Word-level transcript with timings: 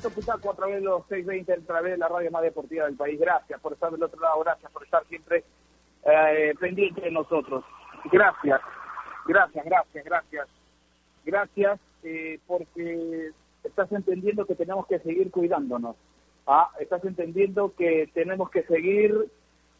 Topisaco 0.00 0.50
a 0.50 0.54
través 0.54 0.76
de 0.76 0.82
los 0.82 1.06
620, 1.06 1.52
a 1.52 1.66
través 1.66 1.92
de 1.92 1.98
la 1.98 2.08
radio 2.08 2.30
más 2.30 2.42
deportiva 2.42 2.86
del 2.86 2.96
país. 2.96 3.18
Gracias 3.20 3.60
por 3.60 3.72
estar 3.72 3.90
del 3.90 4.02
otro 4.02 4.20
lado, 4.20 4.40
gracias 4.40 4.70
por 4.72 4.84
estar 4.84 5.04
siempre 5.06 5.44
eh, 6.04 6.54
pendiente 6.58 7.00
de 7.00 7.10
nosotros. 7.10 7.64
Gracias, 8.10 8.60
gracias, 9.26 9.64
gracias, 9.64 10.04
gracias. 10.04 10.48
Gracias 11.24 11.80
eh, 12.02 12.38
porque 12.46 13.30
estás 13.62 13.92
entendiendo 13.92 14.46
que 14.46 14.54
tenemos 14.54 14.86
que 14.86 14.98
seguir 15.00 15.30
cuidándonos. 15.30 15.96
¿ah? 16.46 16.70
Estás 16.78 17.04
entendiendo 17.04 17.74
que 17.76 18.10
tenemos 18.14 18.50
que 18.50 18.62
seguir 18.64 19.30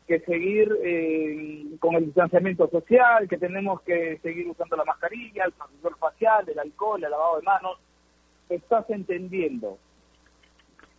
que 0.06 0.18
seguir 0.20 0.76
eh, 0.82 1.66
con 1.78 1.94
el 1.94 2.06
distanciamiento 2.06 2.68
social, 2.68 3.28
que 3.28 3.38
tenemos 3.38 3.80
que 3.82 4.18
seguir 4.24 4.48
usando 4.48 4.76
la 4.76 4.84
mascarilla, 4.84 5.44
el 5.44 5.52
protector 5.52 5.96
facial, 5.98 6.48
el 6.48 6.58
alcohol, 6.58 7.04
el 7.04 7.12
lavado 7.12 7.36
de 7.36 7.42
manos. 7.42 7.78
Estás 8.48 8.90
entendiendo. 8.90 9.78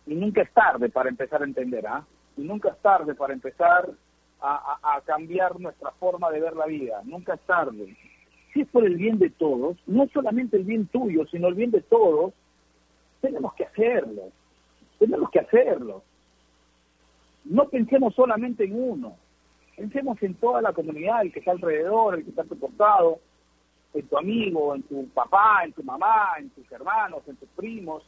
Y 0.06 0.14
nunca 0.14 0.42
es 0.42 0.52
tarde 0.52 0.88
para 0.88 1.08
empezar 1.08 1.42
a 1.42 1.46
entender, 1.46 1.86
¿ah? 1.86 2.04
Y 2.36 2.42
nunca 2.42 2.70
es 2.70 2.78
tarde 2.78 3.14
para 3.14 3.32
empezar 3.32 3.90
a, 4.40 4.78
a, 4.82 4.96
a 4.96 5.00
cambiar 5.02 5.58
nuestra 5.60 5.90
forma 5.92 6.30
de 6.30 6.40
ver 6.40 6.56
la 6.56 6.66
vida. 6.66 7.00
Nunca 7.04 7.34
es 7.34 7.40
tarde 7.42 7.96
si 8.52 8.60
es 8.60 8.68
por 8.68 8.84
el 8.84 8.96
bien 8.96 9.18
de 9.18 9.30
todos, 9.30 9.76
no 9.86 10.06
solamente 10.08 10.56
el 10.56 10.64
bien 10.64 10.86
tuyo, 10.86 11.26
sino 11.26 11.48
el 11.48 11.54
bien 11.54 11.70
de 11.70 11.80
todos, 11.80 12.34
tenemos 13.20 13.54
que 13.54 13.64
hacerlo. 13.64 14.30
Tenemos 14.98 15.30
que 15.30 15.40
hacerlo. 15.40 16.02
No 17.44 17.68
pensemos 17.68 18.14
solamente 18.14 18.64
en 18.64 18.80
uno. 18.80 19.16
Pensemos 19.76 20.22
en 20.22 20.34
toda 20.34 20.60
la 20.60 20.72
comunidad, 20.72 21.22
el 21.22 21.32
que 21.32 21.38
está 21.38 21.52
alrededor, 21.52 22.14
el 22.14 22.24
que 22.24 22.30
está 22.30 22.42
a 22.42 22.46
tu 22.46 22.58
costado, 22.58 23.20
en 23.94 24.06
tu 24.06 24.18
amigo, 24.18 24.74
en 24.74 24.82
tu 24.82 25.08
papá, 25.08 25.62
en 25.64 25.72
tu 25.72 25.82
mamá, 25.82 26.34
en 26.38 26.50
tus 26.50 26.70
hermanos, 26.70 27.22
en 27.26 27.36
tus 27.36 27.48
primos. 27.50 28.04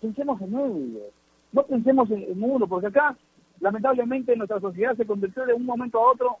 Pensemos 0.00 0.40
en 0.40 0.58
ellos. 0.58 1.12
No 1.52 1.64
pensemos 1.64 2.10
en, 2.10 2.22
en 2.22 2.42
uno, 2.42 2.66
porque 2.66 2.88
acá, 2.88 3.16
lamentablemente, 3.60 4.36
nuestra 4.36 4.60
sociedad 4.60 4.96
se 4.96 5.06
convirtió 5.06 5.44
de 5.46 5.54
un 5.54 5.66
momento 5.66 5.98
a 5.98 6.12
otro, 6.12 6.38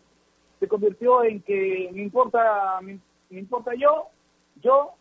se 0.60 0.68
convirtió 0.68 1.24
en 1.24 1.40
que 1.42 1.90
me 1.92 2.02
importa, 2.02 2.80
me, 2.82 3.00
me 3.30 3.40
importa 3.40 3.72
yo, 3.74 4.08
yo, 4.62 4.92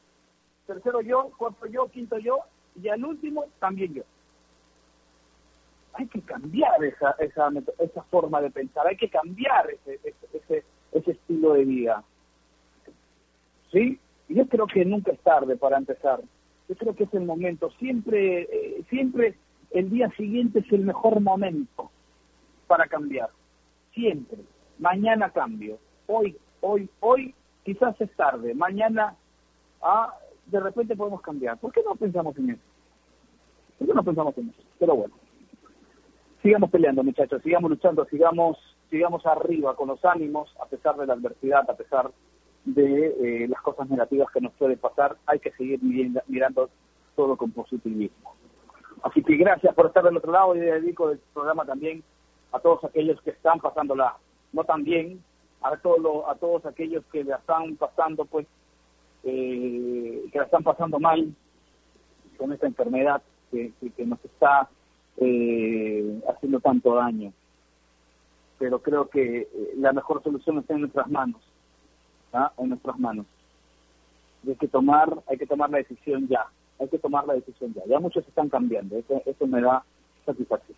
tercero 0.65 1.01
yo, 1.01 1.31
cuarto 1.37 1.65
yo, 1.67 1.87
quinto 1.89 2.17
yo, 2.17 2.39
y 2.81 2.87
al 2.87 3.03
último 3.03 3.45
también 3.59 3.93
yo. 3.93 4.03
Hay 5.93 6.07
que 6.07 6.21
cambiar 6.21 6.83
esa, 6.83 7.11
esa, 7.19 7.49
esa 7.79 8.03
forma 8.03 8.41
de 8.41 8.51
pensar, 8.51 8.87
hay 8.87 8.95
que 8.95 9.09
cambiar 9.09 9.69
ese, 9.69 9.99
ese, 10.03 10.63
ese, 10.91 11.11
estilo 11.11 11.53
de 11.53 11.65
vida. 11.65 12.03
¿Sí? 13.71 13.99
Yo 14.29 14.47
creo 14.47 14.67
que 14.67 14.85
nunca 14.85 15.11
es 15.11 15.19
tarde 15.19 15.57
para 15.57 15.77
empezar. 15.77 16.21
Yo 16.69 16.75
creo 16.75 16.95
que 16.95 17.03
es 17.03 17.13
el 17.13 17.25
momento. 17.25 17.71
Siempre, 17.71 18.43
eh, 18.43 18.83
siempre 18.89 19.35
el 19.71 19.89
día 19.89 20.09
siguiente 20.17 20.59
es 20.59 20.71
el 20.71 20.81
mejor 20.81 21.19
momento 21.19 21.91
para 22.67 22.87
cambiar. 22.87 23.29
Siempre. 23.93 24.39
Mañana 24.77 25.29
cambio. 25.31 25.77
Hoy, 26.07 26.37
hoy, 26.61 26.89
hoy 26.99 27.35
quizás 27.63 27.99
es 28.01 28.11
tarde, 28.15 28.55
mañana 28.55 29.15
ah, 29.81 30.13
de 30.47 30.59
repente 30.59 30.95
podemos 30.95 31.21
cambiar. 31.21 31.57
¿Por 31.59 31.71
qué 31.71 31.81
no 31.85 31.95
pensamos 31.95 32.37
en 32.37 32.51
eso? 32.51 32.61
¿Por 33.77 33.87
qué 33.87 33.93
no 33.93 34.03
pensamos 34.03 34.37
en 34.37 34.49
eso? 34.49 34.63
Pero 34.79 34.95
bueno, 34.95 35.15
sigamos 36.41 36.69
peleando 36.69 37.03
muchachos, 37.03 37.41
sigamos 37.43 37.69
luchando, 37.69 38.05
sigamos, 38.05 38.57
sigamos 38.89 39.25
arriba 39.25 39.75
con 39.75 39.89
los 39.89 40.03
ánimos, 40.03 40.53
a 40.61 40.65
pesar 40.65 40.95
de 40.97 41.05
la 41.05 41.13
adversidad, 41.13 41.69
a 41.69 41.75
pesar 41.75 42.11
de 42.65 43.43
eh, 43.43 43.47
las 43.47 43.61
cosas 43.61 43.89
negativas 43.89 44.29
que 44.31 44.41
nos 44.41 44.53
pueden 44.53 44.77
pasar, 44.79 45.17
hay 45.25 45.39
que 45.39 45.51
seguir 45.51 45.79
mirando, 45.83 46.69
todo 47.15 47.37
con 47.37 47.51
positivismo. 47.51 48.33
Así 49.03 49.23
que 49.23 49.35
gracias 49.37 49.73
por 49.75 49.87
estar 49.87 50.03
del 50.03 50.17
otro 50.17 50.31
lado 50.31 50.55
y 50.55 50.59
dedico 50.59 51.09
el 51.09 51.19
programa 51.33 51.65
también 51.65 52.03
a 52.51 52.59
todos 52.59 52.83
aquellos 52.83 53.21
que 53.21 53.31
están 53.31 53.59
pasándola 53.59 54.17
no 54.51 54.63
tan 54.63 54.83
bien, 54.83 55.23
a, 55.61 55.75
todo 55.77 56.29
a 56.29 56.35
todos 56.35 56.65
aquellos 56.65 57.05
que 57.11 57.23
la 57.23 57.37
están 57.37 57.75
pasando, 57.75 58.25
pues, 58.25 58.47
eh, 59.23 60.25
que 60.31 60.37
la 60.37 60.45
están 60.45 60.63
pasando 60.63 60.99
mal 60.99 61.33
con 62.37 62.53
esta 62.53 62.67
enfermedad 62.67 63.21
que, 63.51 63.71
que, 63.79 63.91
que 63.91 64.05
nos 64.05 64.23
está 64.23 64.69
eh, 65.17 66.21
haciendo 66.29 66.59
tanto 66.59 66.95
daño. 66.95 67.33
Pero 68.57 68.81
creo 68.81 69.09
que 69.09 69.41
eh, 69.41 69.73
la 69.77 69.93
mejor 69.93 70.23
solución 70.23 70.59
está 70.59 70.73
en 70.73 70.81
nuestras 70.81 71.09
manos, 71.09 71.41
¿ah? 72.33 72.51
en 72.57 72.69
nuestras 72.69 72.97
manos. 72.97 73.25
hay 74.47 74.55
que 74.55 74.67
tomar, 74.67 75.13
hay 75.27 75.37
que 75.37 75.45
tomar 75.47 75.69
la 75.69 75.77
decisión 75.79 76.27
ya, 76.27 76.47
hay 76.79 76.87
que 76.87 76.99
tomar 76.99 77.25
la 77.27 77.33
decisión 77.33 77.73
ya. 77.73 77.81
Ya 77.85 77.99
muchos 77.99 78.27
están 78.27 78.49
cambiando, 78.49 78.97
eso, 78.97 79.21
eso 79.25 79.47
me 79.47 79.61
da 79.61 79.83
satisfacción. 80.25 80.77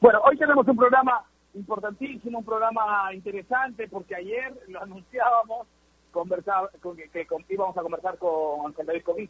Bueno, 0.00 0.20
hoy 0.24 0.36
tenemos 0.36 0.66
un 0.66 0.76
programa 0.76 1.24
importantísimo, 1.54 2.38
un 2.38 2.44
programa 2.44 3.12
interesante, 3.12 3.86
porque 3.88 4.14
ayer 4.16 4.54
lo 4.68 4.82
anunciábamos, 4.82 5.66
conversaba, 6.10 6.70
con, 6.80 6.96
que, 6.96 7.26
con, 7.26 7.44
íbamos 7.48 7.76
a 7.76 7.82
conversar 7.82 8.18
con 8.18 8.66
Ángel 8.66 8.86
David 8.86 9.28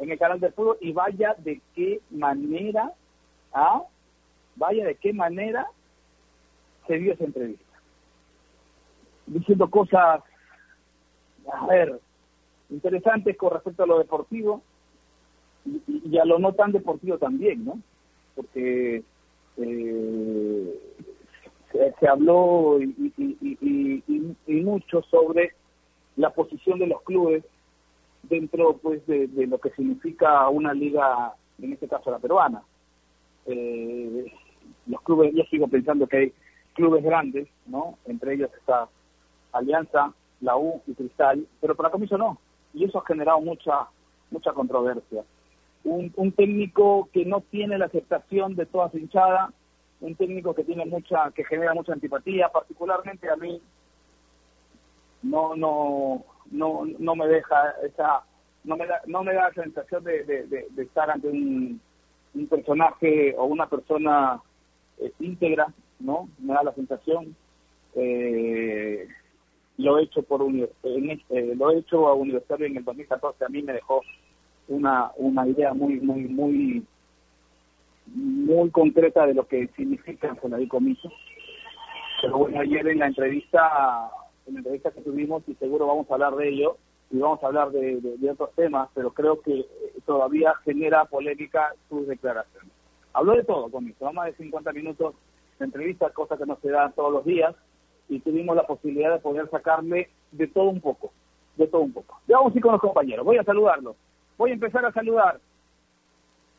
en 0.00 0.10
el 0.10 0.18
canal 0.18 0.40
del 0.40 0.52
fútbol, 0.52 0.76
y 0.80 0.92
vaya 0.92 1.34
de 1.38 1.60
qué 1.74 2.00
manera, 2.10 2.92
¿ah? 3.52 3.82
vaya 4.56 4.84
de 4.84 4.96
qué 4.96 5.12
manera 5.12 5.68
se 6.86 6.98
dio 6.98 7.12
esa 7.12 7.24
entrevista. 7.24 7.64
Diciendo 9.26 9.70
cosas, 9.70 10.22
a 11.52 11.66
ver, 11.66 12.00
interesantes 12.70 13.36
con 13.36 13.52
respecto 13.52 13.84
a 13.84 13.86
lo 13.86 13.98
deportivo 13.98 14.62
y, 15.64 15.82
y 16.04 16.18
a 16.18 16.24
lo 16.24 16.38
no 16.38 16.52
tan 16.52 16.72
deportivo 16.72 17.18
también, 17.18 17.64
¿no? 17.64 17.78
Porque 18.34 19.02
eh, 19.56 20.80
se, 22.00 22.08
habló 22.08 22.78
y, 22.80 23.12
y, 23.16 23.36
y, 23.60 24.34
y, 24.46 24.60
mucho 24.62 25.02
sobre 25.02 25.52
la 26.16 26.30
posición 26.30 26.78
de 26.78 26.86
los 26.86 27.02
clubes 27.02 27.44
dentro 28.24 28.76
pues 28.78 29.04
de, 29.06 29.26
de, 29.28 29.46
lo 29.46 29.58
que 29.58 29.70
significa 29.70 30.48
una 30.48 30.72
liga, 30.72 31.34
en 31.60 31.72
este 31.72 31.88
caso 31.88 32.10
la 32.10 32.18
peruana. 32.18 32.62
Eh, 33.46 34.32
los 34.86 35.00
clubes, 35.02 35.34
yo 35.34 35.44
sigo 35.44 35.68
pensando 35.68 36.06
que 36.06 36.16
hay 36.16 36.32
clubes 36.74 37.04
grandes, 37.04 37.48
¿no? 37.66 37.98
Entre 38.06 38.34
ellos 38.34 38.50
está 38.58 38.88
Alianza, 39.52 40.12
la 40.40 40.56
U 40.56 40.82
y 40.86 40.94
Cristal, 40.94 41.46
pero 41.60 41.74
para 41.74 41.90
Comiso 41.90 42.18
no. 42.18 42.38
Y 42.72 42.84
eso 42.84 42.98
ha 42.98 43.06
generado 43.06 43.40
mucha 43.40 43.88
mucha 44.30 44.52
controversia. 44.52 45.22
Un, 45.84 46.12
un 46.16 46.32
técnico 46.32 47.08
que 47.12 47.24
no 47.24 47.42
tiene 47.42 47.78
la 47.78 47.86
aceptación 47.86 48.56
de 48.56 48.66
toda 48.66 48.90
su 48.90 48.98
hinchada, 48.98 49.52
un 50.00 50.14
técnico 50.16 50.54
que 50.54 50.64
tiene 50.64 50.84
mucha, 50.86 51.30
que 51.32 51.44
genera 51.44 51.74
mucha 51.74 51.92
antipatía, 51.92 52.48
particularmente 52.48 53.28
a 53.30 53.36
mí 53.36 53.60
no, 55.22 55.56
no, 55.56 56.24
no, 56.50 56.84
no 56.98 57.16
me 57.16 57.26
deja 57.26 57.74
esa, 57.82 58.22
no 58.64 58.76
me 58.76 58.86
da, 58.86 59.00
no 59.06 59.22
me 59.22 59.34
da 59.34 59.48
la 59.48 59.62
sensación 59.62 60.04
de, 60.04 60.24
de, 60.24 60.82
estar 60.82 61.10
ante 61.10 61.28
un, 61.28 61.80
un, 62.34 62.46
personaje 62.46 63.34
o 63.36 63.44
una 63.44 63.66
persona 63.66 64.40
eh, 64.98 65.12
íntegra, 65.20 65.66
¿no? 66.00 66.28
Me 66.38 66.54
da 66.54 66.62
la 66.62 66.74
sensación, 66.74 67.34
eh, 67.94 69.08
lo 69.78 69.98
he 69.98 70.02
hecho 70.04 70.22
por 70.22 70.42
un, 70.42 70.68
eh, 70.82 71.54
lo 71.56 71.70
he 71.70 71.78
hecho 71.78 72.06
a 72.06 72.14
Universitario 72.14 72.66
en 72.66 72.76
el 72.76 72.84
2014, 72.84 73.44
a 73.44 73.48
mí 73.48 73.62
me 73.62 73.72
dejó 73.72 74.02
una, 74.68 75.10
una 75.16 75.46
idea 75.46 75.74
muy, 75.74 76.00
muy, 76.00 76.24
muy 76.24 76.86
muy 78.06 78.70
concreta 78.70 79.26
de 79.26 79.34
lo 79.34 79.46
que 79.46 79.68
significa 79.76 80.36
el 80.42 80.68
Comiso. 80.68 81.10
Pero 82.20 82.38
bueno, 82.38 82.60
ayer 82.60 82.86
en 82.88 82.98
la 82.98 83.06
entrevista, 83.06 84.10
en 84.46 84.54
la 84.54 84.60
entrevista 84.60 84.90
que 84.90 85.00
tuvimos, 85.00 85.42
y 85.48 85.54
seguro 85.54 85.86
vamos 85.86 86.10
a 86.10 86.14
hablar 86.14 86.36
de 86.36 86.48
ello, 86.48 86.76
y 87.10 87.18
vamos 87.18 87.42
a 87.42 87.46
hablar 87.46 87.70
de, 87.70 88.00
de, 88.00 88.16
de 88.16 88.30
otros 88.30 88.50
temas, 88.54 88.88
pero 88.94 89.12
creo 89.12 89.40
que 89.40 89.66
todavía 90.06 90.54
genera 90.64 91.04
polémica 91.04 91.74
sus 91.88 92.06
declaraciones. 92.06 92.70
Habló 93.12 93.36
de 93.36 93.44
todo, 93.44 93.70
Comiso, 93.70 94.12
más 94.12 94.26
de 94.26 94.34
50 94.34 94.72
minutos 94.72 95.14
de 95.58 95.64
entrevista, 95.66 96.10
cosa 96.10 96.36
que 96.36 96.46
no 96.46 96.58
se 96.60 96.70
da 96.70 96.90
todos 96.90 97.12
los 97.12 97.24
días, 97.24 97.54
y 98.08 98.20
tuvimos 98.20 98.56
la 98.56 98.66
posibilidad 98.66 99.12
de 99.12 99.20
poder 99.20 99.48
sacarle 99.50 100.10
de 100.32 100.46
todo 100.48 100.68
un 100.68 100.80
poco, 100.80 101.12
de 101.56 101.66
todo 101.66 101.82
un 101.82 101.92
poco. 101.92 102.20
Ya 102.26 102.36
vamos 102.36 102.54
a 102.54 102.56
ir 102.56 102.62
con 102.62 102.72
los 102.72 102.80
compañeros, 102.80 103.24
voy 103.24 103.38
a 103.38 103.44
saludarlos. 103.44 103.96
Voy 104.36 104.50
a 104.50 104.54
empezar 104.54 104.84
a 104.84 104.92
saludar. 104.92 105.40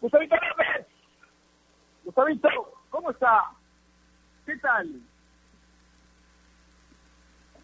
Gustavito 0.01 0.35
López. 0.35 0.87
Gustavito, 2.03 2.49
¿cómo 2.89 3.11
está? 3.11 3.51
¿Qué 4.45 4.55
tal? 4.57 5.01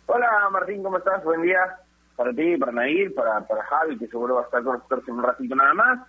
Hola 0.08 0.50
Martín, 0.52 0.84
¿cómo 0.84 0.98
estás? 0.98 1.24
Buen 1.24 1.44
día 1.44 1.78
para 2.16 2.34
ti, 2.34 2.58
para 2.58 2.72
Nair, 2.72 3.14
para, 3.14 3.48
para 3.48 3.64
Javi, 3.64 3.98
que 3.98 4.08
seguro 4.08 4.36
va 4.36 4.42
a 4.42 4.46
estar 4.46 4.64
con 4.64 4.74
nosotros 4.74 5.08
en 5.08 5.14
un 5.16 5.24
ratito 5.24 5.56
nada 5.56 5.74
más. 5.74 6.08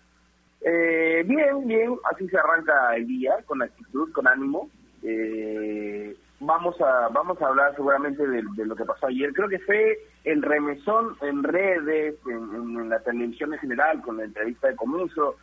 Eh, 0.63 1.23
bien, 1.27 1.67
bien, 1.67 1.97
así 2.13 2.29
se 2.29 2.39
arranca 2.39 2.97
el 2.97 3.07
día, 3.07 3.37
con 3.47 3.63
actitud, 3.63 4.13
con 4.13 4.27
ánimo. 4.27 4.69
Eh, 5.03 6.17
vamos 6.43 6.81
a 6.81 7.09
vamos 7.09 7.41
a 7.41 7.47
hablar 7.47 7.75
seguramente 7.75 8.27
de, 8.27 8.43
lo 8.65 8.77
que 8.77 8.85
pasó 8.85 9.06
ayer. 9.06 9.33
Creo 9.33 9.49
que 9.49 9.59
fue 9.61 9.99
el 10.25 10.43
remesón 10.43 11.17
en 11.21 11.43
redes, 11.43 12.17
en, 12.27 12.89
la 12.89 13.00
televisión 13.00 13.53
en 13.55 13.61
general, 13.61 14.03
con 14.03 14.17
la 14.17 14.25
entrevista 14.25 14.69
de 14.69 14.77
Comiso. 14.77 15.37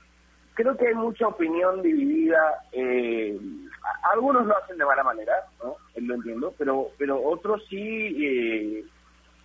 Creo 0.53 0.75
que 0.77 0.87
hay 0.87 0.95
mucha 0.95 1.27
opinión 1.27 1.81
dividida. 1.81 2.63
Eh, 2.73 3.39
algunos 4.11 4.45
lo 4.45 4.57
hacen 4.57 4.77
de 4.77 4.85
mala 4.85 5.03
manera, 5.03 5.33
¿no? 5.63 5.75
Lo 5.95 6.15
entiendo, 6.15 6.53
pero 6.57 6.89
pero 6.97 7.21
otros 7.23 7.63
sí 7.69 8.25
eh, 8.25 8.85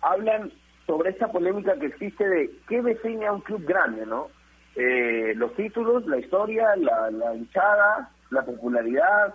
hablan 0.01 0.51
sobre 0.85 1.11
esa 1.11 1.27
polémica 1.29 1.77
que 1.79 1.87
existe 1.87 2.27
de 2.27 2.51
qué 2.67 2.81
define 2.81 3.27
a 3.27 3.33
un 3.33 3.41
club 3.41 3.63
grande, 3.65 4.05
¿no? 4.05 4.27
Eh, 4.75 5.33
los 5.35 5.55
títulos, 5.55 6.05
la 6.05 6.17
historia, 6.17 6.75
la, 6.75 7.09
la 7.09 7.33
hinchada, 7.33 8.11
la 8.29 8.43
popularidad. 8.43 9.33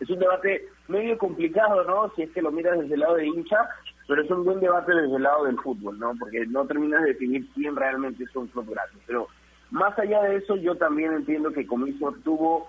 Es 0.00 0.10
un 0.10 0.18
debate 0.18 0.66
medio 0.88 1.16
complicado, 1.18 1.84
¿no? 1.84 2.12
Si 2.16 2.22
es 2.22 2.30
que 2.30 2.42
lo 2.42 2.50
miras 2.50 2.78
desde 2.78 2.94
el 2.94 3.00
lado 3.00 3.16
de 3.16 3.26
hincha, 3.26 3.68
pero 4.08 4.22
es 4.22 4.30
un 4.30 4.44
buen 4.44 4.60
debate 4.60 4.92
desde 4.92 5.16
el 5.16 5.22
lado 5.22 5.44
del 5.44 5.58
fútbol, 5.60 5.98
¿no? 5.98 6.14
Porque 6.18 6.46
no 6.46 6.66
terminas 6.66 7.02
de 7.02 7.10
definir 7.10 7.46
quién 7.54 7.76
realmente 7.76 8.24
es 8.24 8.34
un 8.34 8.48
club 8.48 8.70
grande. 8.70 8.98
Pero 9.06 9.28
más 9.70 9.96
allá 9.98 10.22
de 10.22 10.36
eso, 10.36 10.56
yo 10.56 10.74
también 10.76 11.12
entiendo 11.12 11.52
que 11.52 11.66
Comiso 11.66 12.12
tuvo 12.24 12.68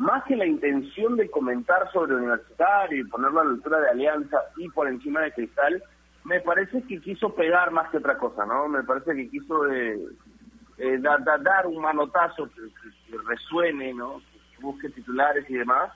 más 0.00 0.24
que 0.24 0.34
la 0.34 0.46
intención 0.46 1.16
de 1.16 1.30
comentar 1.30 1.92
sobre 1.92 2.14
Universitario 2.14 3.00
y 3.00 3.08
ponerlo 3.08 3.40
a 3.40 3.44
la 3.44 3.50
altura 3.50 3.80
de 3.80 3.90
Alianza 3.90 4.38
y 4.56 4.68
por 4.70 4.88
encima 4.88 5.20
de 5.20 5.32
Cristal, 5.32 5.82
me 6.24 6.40
parece 6.40 6.82
que 6.84 7.00
quiso 7.00 7.34
pegar 7.34 7.70
más 7.70 7.90
que 7.90 7.98
otra 7.98 8.16
cosa, 8.16 8.46
¿no? 8.46 8.66
Me 8.66 8.82
parece 8.82 9.14
que 9.14 9.28
quiso 9.28 9.70
eh, 9.70 9.98
eh 10.78 10.98
dar 10.98 11.66
un 11.66 11.82
manotazo 11.82 12.48
que, 12.48 13.16
resuene, 13.26 13.92
¿no? 13.92 14.22
Que 14.56 14.62
busque 14.62 14.88
titulares 14.88 15.48
y 15.50 15.54
demás, 15.54 15.92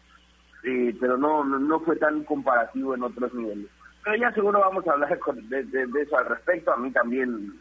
eh, 0.65 0.97
pero 0.99 1.19
no, 1.19 1.45
no 1.45 1.81
fue 1.81 1.97
tan 1.97 2.25
comparativo 2.25 2.95
en 2.95 3.03
otros 3.03 3.33
niveles. 3.35 3.69
Pero 4.03 4.17
ya 4.17 4.33
seguro 4.33 4.61
vamos 4.61 4.87
a 4.87 4.93
hablar 4.93 5.19
de, 5.49 6.03
eso 6.03 6.19
al 6.19 6.27
respecto. 6.27 6.73
A 6.73 6.77
mí 6.77 6.91
también, 6.91 7.53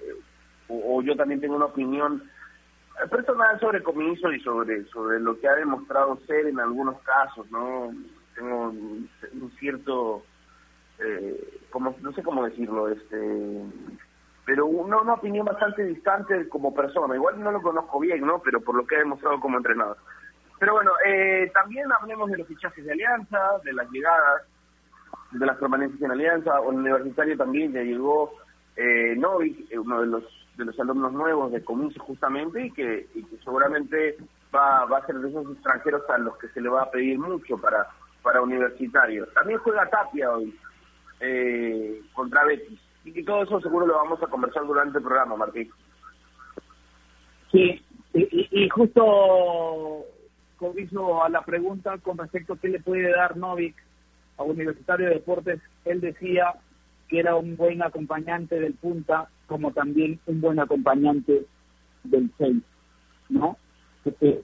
eh, 0.00 0.14
o, 0.68 1.02
yo 1.02 1.16
también 1.16 1.40
tengo 1.40 1.56
una 1.56 1.66
opinión 1.66 2.22
personal 3.10 3.58
sobre 3.60 3.82
Comiso 3.82 4.32
y 4.32 4.40
sobre 4.40 4.84
sobre 4.86 5.20
lo 5.20 5.38
que 5.38 5.48
ha 5.48 5.54
demostrado 5.54 6.18
ser 6.26 6.46
en 6.46 6.58
algunos 6.58 7.00
casos, 7.02 7.50
¿no? 7.50 7.92
Tengo 8.34 8.68
un, 8.68 9.08
cierto, 9.58 10.22
eh, 10.98 11.60
como 11.70 11.96
no 12.00 12.12
sé 12.12 12.22
cómo 12.22 12.44
decirlo, 12.44 12.88
este 12.88 13.62
pero 14.44 14.66
una, 14.66 15.00
una 15.00 15.14
opinión 15.14 15.44
bastante 15.44 15.84
distante 15.84 16.48
como 16.48 16.72
persona. 16.72 17.16
Igual 17.16 17.42
no 17.42 17.50
lo 17.50 17.60
conozco 17.60 17.98
bien, 17.98 18.24
¿no? 18.24 18.40
Pero 18.42 18.60
por 18.60 18.76
lo 18.76 18.86
que 18.86 18.94
ha 18.94 19.00
demostrado 19.00 19.40
como 19.40 19.56
entrenador. 19.56 19.98
Pero 20.58 20.74
bueno, 20.74 20.92
eh, 21.06 21.50
también 21.52 21.86
hablemos 21.92 22.30
de 22.30 22.38
los 22.38 22.48
fichajes 22.48 22.84
de 22.84 22.92
Alianza, 22.92 23.58
de 23.62 23.72
las 23.72 23.90
llegadas, 23.90 24.42
de 25.32 25.46
las 25.46 25.56
permanencias 25.58 26.00
en 26.02 26.10
Alianza. 26.10 26.60
Universitario 26.60 27.36
también 27.36 27.72
ya 27.72 27.82
llegó 27.82 28.32
eh, 28.76 29.14
Novik, 29.16 29.70
eh, 29.70 29.78
uno 29.78 30.00
de 30.00 30.06
los 30.06 30.24
de 30.56 30.64
los 30.64 30.80
alumnos 30.80 31.12
nuevos 31.12 31.52
de 31.52 31.62
Comiso 31.62 32.02
justamente, 32.02 32.64
y 32.64 32.70
que, 32.70 33.06
seguramente 33.44 34.16
va, 34.54 34.86
va 34.86 34.98
a 34.98 35.06
ser 35.06 35.16
de 35.16 35.28
esos 35.28 35.52
extranjeros 35.52 36.08
a 36.08 36.16
los 36.16 36.36
que 36.38 36.48
se 36.48 36.62
le 36.62 36.70
va 36.70 36.84
a 36.84 36.90
pedir 36.90 37.18
mucho 37.18 37.58
para, 37.58 37.86
para 38.22 38.40
Universitario. 38.40 39.26
También 39.34 39.58
juega 39.58 39.90
Tapia 39.90 40.32
hoy 40.32 40.58
eh, 41.20 42.00
contra 42.14 42.44
Betis. 42.44 42.80
Y 43.04 43.12
que 43.12 43.22
todo 43.22 43.42
eso 43.42 43.60
seguro 43.60 43.86
lo 43.86 43.96
vamos 43.96 44.22
a 44.22 44.26
conversar 44.26 44.66
durante 44.66 44.96
el 44.96 45.04
programa, 45.04 45.36
Martín. 45.36 45.70
Sí, 47.52 47.84
y, 48.14 48.64
y 48.64 48.68
justo 48.70 50.06
a 51.22 51.28
la 51.28 51.42
pregunta 51.42 51.98
con 51.98 52.18
respecto 52.18 52.54
a 52.54 52.58
qué 52.58 52.68
le 52.68 52.80
puede 52.80 53.10
dar 53.10 53.36
Novik 53.36 53.76
a 54.38 54.42
Universitario 54.42 55.08
de 55.08 55.14
Deportes, 55.14 55.60
él 55.84 56.00
decía 56.00 56.54
que 57.08 57.20
era 57.20 57.36
un 57.36 57.56
buen 57.56 57.82
acompañante 57.82 58.58
del 58.58 58.74
punta, 58.74 59.28
como 59.46 59.72
también 59.72 60.18
un 60.26 60.40
buen 60.40 60.58
acompañante 60.58 61.46
del 62.04 62.30
6, 62.38 62.56
¿no? 63.28 63.56
Que, 64.18 64.42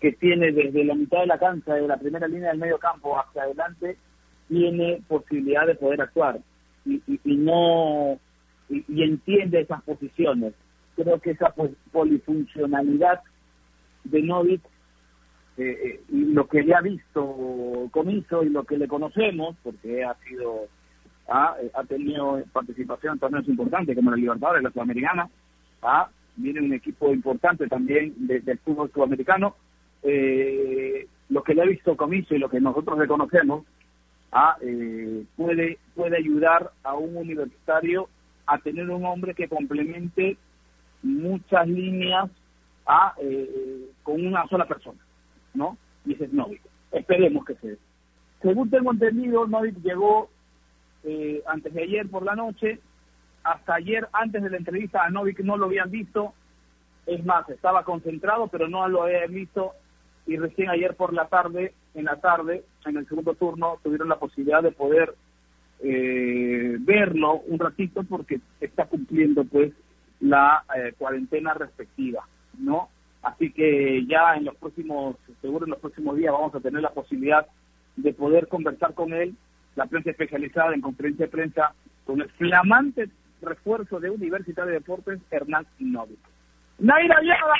que, 0.00 0.12
tiene 0.12 0.52
desde 0.52 0.84
la 0.84 0.94
mitad 0.94 1.20
de 1.20 1.26
la 1.26 1.38
cancha, 1.38 1.74
de 1.74 1.86
la 1.86 1.96
primera 1.96 2.28
línea 2.28 2.48
del 2.48 2.58
medio 2.58 2.78
campo 2.78 3.18
hacia 3.18 3.42
adelante, 3.42 3.96
tiene 4.48 5.02
posibilidad 5.08 5.66
de 5.66 5.74
poder 5.74 6.00
actuar 6.00 6.38
y, 6.84 7.02
y, 7.06 7.36
no 7.36 8.18
y, 8.68 9.02
entiende 9.02 9.60
esas 9.60 9.82
posiciones. 9.82 10.54
Creo 10.94 11.20
que 11.20 11.32
esa 11.32 11.52
polifuncionalidad 11.92 13.20
de 14.04 14.22
Novik 14.22 14.62
eh, 15.58 15.78
eh, 15.84 16.00
y 16.10 16.24
lo 16.32 16.46
que 16.48 16.62
le 16.62 16.74
ha 16.74 16.80
visto 16.80 17.88
Comiso 17.90 18.42
y 18.42 18.50
lo 18.50 18.64
que 18.64 18.76
le 18.76 18.88
conocemos, 18.88 19.56
porque 19.62 20.04
ha 20.04 20.14
sido 20.28 20.68
ha, 21.28 21.56
ha 21.74 21.84
tenido 21.84 22.42
participación 22.52 23.14
en 23.14 23.18
torneos 23.20 23.48
importantes 23.48 23.96
como 23.96 24.10
la 24.10 24.16
Libertadores, 24.16 24.62
la 24.62 24.70
Sudamericana, 24.70 25.28
¿ah? 25.82 26.08
viene 26.36 26.60
un 26.60 26.72
equipo 26.72 27.12
importante 27.12 27.66
también 27.66 28.14
del 28.18 28.58
fútbol 28.58 28.90
sudamericano. 28.92 29.56
Eh, 30.02 31.06
lo 31.30 31.42
que 31.42 31.54
le 31.54 31.62
ha 31.62 31.66
visto 31.66 31.96
Comiso 31.96 32.34
y 32.34 32.38
lo 32.38 32.48
que 32.48 32.60
nosotros 32.60 32.98
reconocemos 32.98 33.64
¿ah? 34.30 34.56
eh, 34.60 35.24
puede, 35.36 35.78
puede 35.94 36.18
ayudar 36.18 36.70
a 36.84 36.94
un 36.94 37.16
universitario 37.16 38.08
a 38.46 38.58
tener 38.58 38.88
un 38.90 39.04
hombre 39.04 39.34
que 39.34 39.48
complemente 39.48 40.36
muchas 41.02 41.66
líneas 41.66 42.30
¿ah? 42.86 43.14
eh, 43.20 43.90
con 44.02 44.24
una 44.24 44.46
sola 44.46 44.66
persona, 44.66 44.98
¿no? 45.56 45.76
Y 46.04 46.12
es 46.22 46.32
Novik. 46.32 46.62
Esperemos 46.92 47.44
que 47.44 47.54
se 47.56 47.78
Según 48.42 48.70
tengo 48.70 48.92
entendido, 48.92 49.46
Novik 49.46 49.76
llegó 49.82 50.30
eh, 51.04 51.42
antes 51.46 51.72
de 51.74 51.82
ayer 51.82 52.08
por 52.08 52.24
la 52.24 52.34
noche, 52.34 52.80
hasta 53.42 53.74
ayer, 53.74 54.08
antes 54.12 54.42
de 54.42 54.50
la 54.50 54.56
entrevista 54.56 55.04
a 55.04 55.10
Novik 55.10 55.40
no 55.40 55.56
lo 55.56 55.66
habían 55.66 55.90
visto, 55.90 56.34
es 57.06 57.24
más, 57.24 57.48
estaba 57.48 57.84
concentrado, 57.84 58.48
pero 58.48 58.68
no 58.68 58.88
lo 58.88 59.04
habían 59.04 59.32
visto, 59.32 59.72
y 60.26 60.36
recién 60.36 60.70
ayer 60.70 60.94
por 60.96 61.12
la 61.12 61.28
tarde 61.28 61.72
en 61.94 62.04
la 62.04 62.16
tarde, 62.16 62.64
en 62.84 62.96
el 62.96 63.08
segundo 63.08 63.34
turno, 63.34 63.78
tuvieron 63.82 64.08
la 64.08 64.18
posibilidad 64.18 64.62
de 64.62 64.72
poder 64.72 65.14
eh, 65.80 66.76
verlo 66.80 67.40
un 67.46 67.58
ratito 67.58 68.02
porque 68.04 68.40
está 68.60 68.86
cumpliendo 68.86 69.44
pues 69.44 69.72
la 70.20 70.64
eh, 70.76 70.92
cuarentena 70.98 71.54
respectiva, 71.54 72.26
¿no? 72.58 72.88
Así 73.26 73.50
que 73.50 74.06
ya 74.06 74.36
en 74.36 74.44
los 74.44 74.54
próximos, 74.54 75.16
seguro 75.42 75.66
en 75.66 75.72
los 75.72 75.80
próximos 75.80 76.16
días 76.16 76.32
vamos 76.32 76.54
a 76.54 76.60
tener 76.60 76.80
la 76.80 76.90
posibilidad 76.90 77.44
de 77.96 78.12
poder 78.12 78.46
conversar 78.46 78.94
con 78.94 79.12
él, 79.12 79.34
la 79.74 79.86
prensa 79.86 80.10
especializada 80.10 80.74
en 80.74 80.80
conferencia 80.80 81.26
de 81.26 81.32
prensa, 81.32 81.74
con 82.04 82.20
el 82.20 82.30
flamante 82.30 83.08
refuerzo 83.42 83.98
de 83.98 84.10
Universidad 84.10 84.64
de 84.66 84.74
Deportes, 84.74 85.18
Hernán 85.32 85.66
Novik. 85.80 86.20
Naira 86.78 87.20
Yada, 87.20 87.56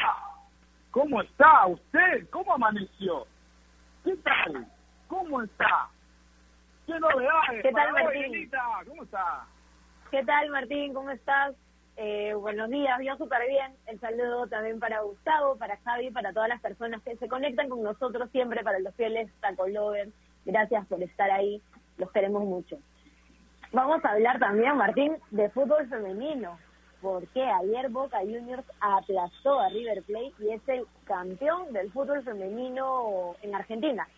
¿cómo 0.93 1.21
está 1.21 1.67
usted? 1.67 2.31
¿Cómo 2.31 2.55
amaneció? 2.55 3.27
¿Qué 4.05 4.15
tal? 4.19 4.69
¿Cómo 5.09 5.43
está? 5.43 5.89
¿Qué 6.87 6.97
novedades? 7.01 7.63
¿Qué 7.65 7.73
tal, 7.73 7.93
Martín? 7.93 8.51
¿Cómo 8.87 9.03
está? 9.03 9.45
¿Qué 10.13 10.25
tal, 10.25 10.49
Martín? 10.51 10.95
¿Cómo 10.95 11.11
estás? 11.11 11.57
Eh, 11.97 12.35
buenos 12.35 12.69
días, 12.69 12.99
yo 13.03 13.17
súper 13.17 13.49
bien. 13.49 13.73
El 13.87 13.99
saludo 14.01 14.47
también 14.49 14.79
para 14.79 15.01
Gustavo, 15.01 15.57
para 15.57 15.79
Javi, 15.79 16.11
para 16.11 16.33
todas 16.33 16.49
las 16.49 16.61
personas 16.61 17.03
que 17.03 17.17
se 17.17 17.29
conectan 17.29 17.69
con 17.69 17.83
nosotros 17.83 18.31
siempre, 18.31 18.63
para 18.63 18.79
los 18.81 18.95
fieles 18.95 19.31
Taco 19.41 19.67
Lover. 19.67 20.09
Gracias 20.45 20.87
por 20.87 21.03
estar 21.03 21.31
ahí, 21.31 21.63
los 21.97 22.11
queremos 22.13 22.45
mucho. 22.45 22.77
Vamos 23.73 24.05
a 24.05 24.13
hablar 24.13 24.39
también, 24.39 24.77
Martín, 24.77 25.17
de 25.31 25.49
fútbol 25.51 25.89
femenino 25.89 26.59
porque 27.01 27.43
ayer 27.43 27.89
Boca 27.91 28.19
Juniors 28.21 28.65
aplastó 28.81 29.61
a 29.61 29.69
River 29.69 30.03
Plate 30.03 30.33
y 30.41 30.51
es 30.51 30.69
el 30.69 30.87
campeón 31.05 31.73
del 31.73 31.93
fútbol 31.93 32.23
femenino 32.25 33.37
en 33.43 33.55
Argentina. 33.55 34.09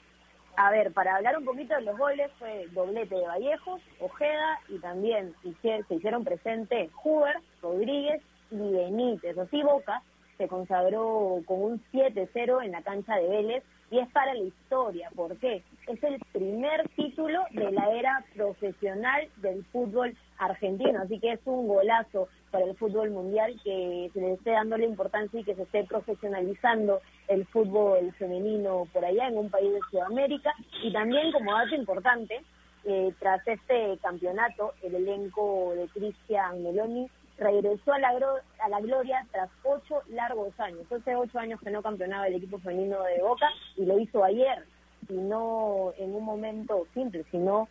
A 0.60 0.72
ver, 0.72 0.92
para 0.92 1.14
hablar 1.14 1.38
un 1.38 1.44
poquito 1.44 1.76
de 1.76 1.82
los 1.82 1.96
goles, 1.96 2.32
fue 2.36 2.66
doblete 2.72 3.14
de 3.14 3.28
Vallejos, 3.28 3.80
Ojeda 4.00 4.58
y 4.68 4.80
también 4.80 5.32
se 5.40 5.94
hicieron 5.94 6.24
presentes 6.24 6.90
Huber, 7.04 7.36
Rodríguez 7.62 8.20
y 8.50 8.72
Benítez. 8.72 9.38
Así 9.38 9.62
Boca 9.62 10.02
se 10.36 10.48
consagró 10.48 11.40
con 11.46 11.62
un 11.62 11.82
7-0 11.92 12.64
en 12.64 12.72
la 12.72 12.82
cancha 12.82 13.14
de 13.14 13.28
Vélez 13.28 13.62
y 13.90 13.98
es 13.98 14.08
para 14.10 14.34
la 14.34 14.44
historia. 14.44 15.10
¿Por 15.14 15.36
qué? 15.38 15.62
Es 15.86 16.02
el 16.04 16.18
primer 16.32 16.88
título 16.90 17.40
de 17.52 17.70
la 17.72 17.90
era 17.92 18.24
profesional 18.34 19.28
del 19.36 19.64
fútbol 19.66 20.14
argentino, 20.38 21.00
así 21.00 21.18
que 21.18 21.32
es 21.32 21.40
un 21.44 21.66
golazo 21.66 22.28
para 22.50 22.64
el 22.64 22.76
fútbol 22.76 23.10
mundial 23.10 23.58
que 23.64 24.10
se 24.12 24.20
le 24.20 24.34
esté 24.34 24.50
dando 24.52 24.76
la 24.76 24.84
importancia 24.84 25.40
y 25.40 25.44
que 25.44 25.54
se 25.54 25.62
esté 25.62 25.84
profesionalizando 25.84 27.00
el 27.28 27.46
fútbol 27.46 28.12
femenino 28.18 28.86
por 28.92 29.04
allá 29.04 29.28
en 29.28 29.38
un 29.38 29.50
país 29.50 29.72
de 29.72 29.80
Sudamérica 29.90 30.54
y 30.82 30.92
también 30.92 31.32
como 31.32 31.52
dato 31.52 31.74
importante 31.74 32.40
eh, 32.84 33.12
tras 33.18 33.46
este 33.46 33.98
campeonato 34.00 34.72
el 34.82 34.94
elenco 34.94 35.74
de 35.74 35.88
Cristian 35.88 36.62
Meloni 36.62 37.08
regresó 37.38 37.92
a 37.92 37.98
la, 37.98 38.80
gloria 38.80 39.24
tras 39.30 39.48
ocho 39.64 40.02
largos 40.08 40.58
años. 40.58 40.90
Hace 40.90 41.16
ocho 41.16 41.38
años 41.38 41.60
que 41.60 41.70
no 41.70 41.82
campeonaba 41.82 42.26
el 42.26 42.34
equipo 42.34 42.58
femenino 42.58 43.02
de 43.04 43.22
Boca 43.22 43.48
y 43.76 43.84
lo 43.84 43.98
hizo 43.98 44.24
ayer, 44.24 44.64
y 45.08 45.14
no 45.14 45.92
en 45.96 46.14
un 46.14 46.24
momento 46.24 46.86
simple, 46.94 47.24
sino 47.30 47.68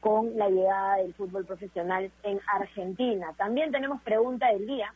con 0.00 0.36
la 0.36 0.48
llegada 0.48 0.96
del 0.96 1.14
fútbol 1.14 1.44
profesional 1.44 2.10
en 2.22 2.40
Argentina. 2.52 3.32
También 3.36 3.72
tenemos 3.72 4.00
pregunta 4.02 4.48
del 4.52 4.66
día, 4.66 4.92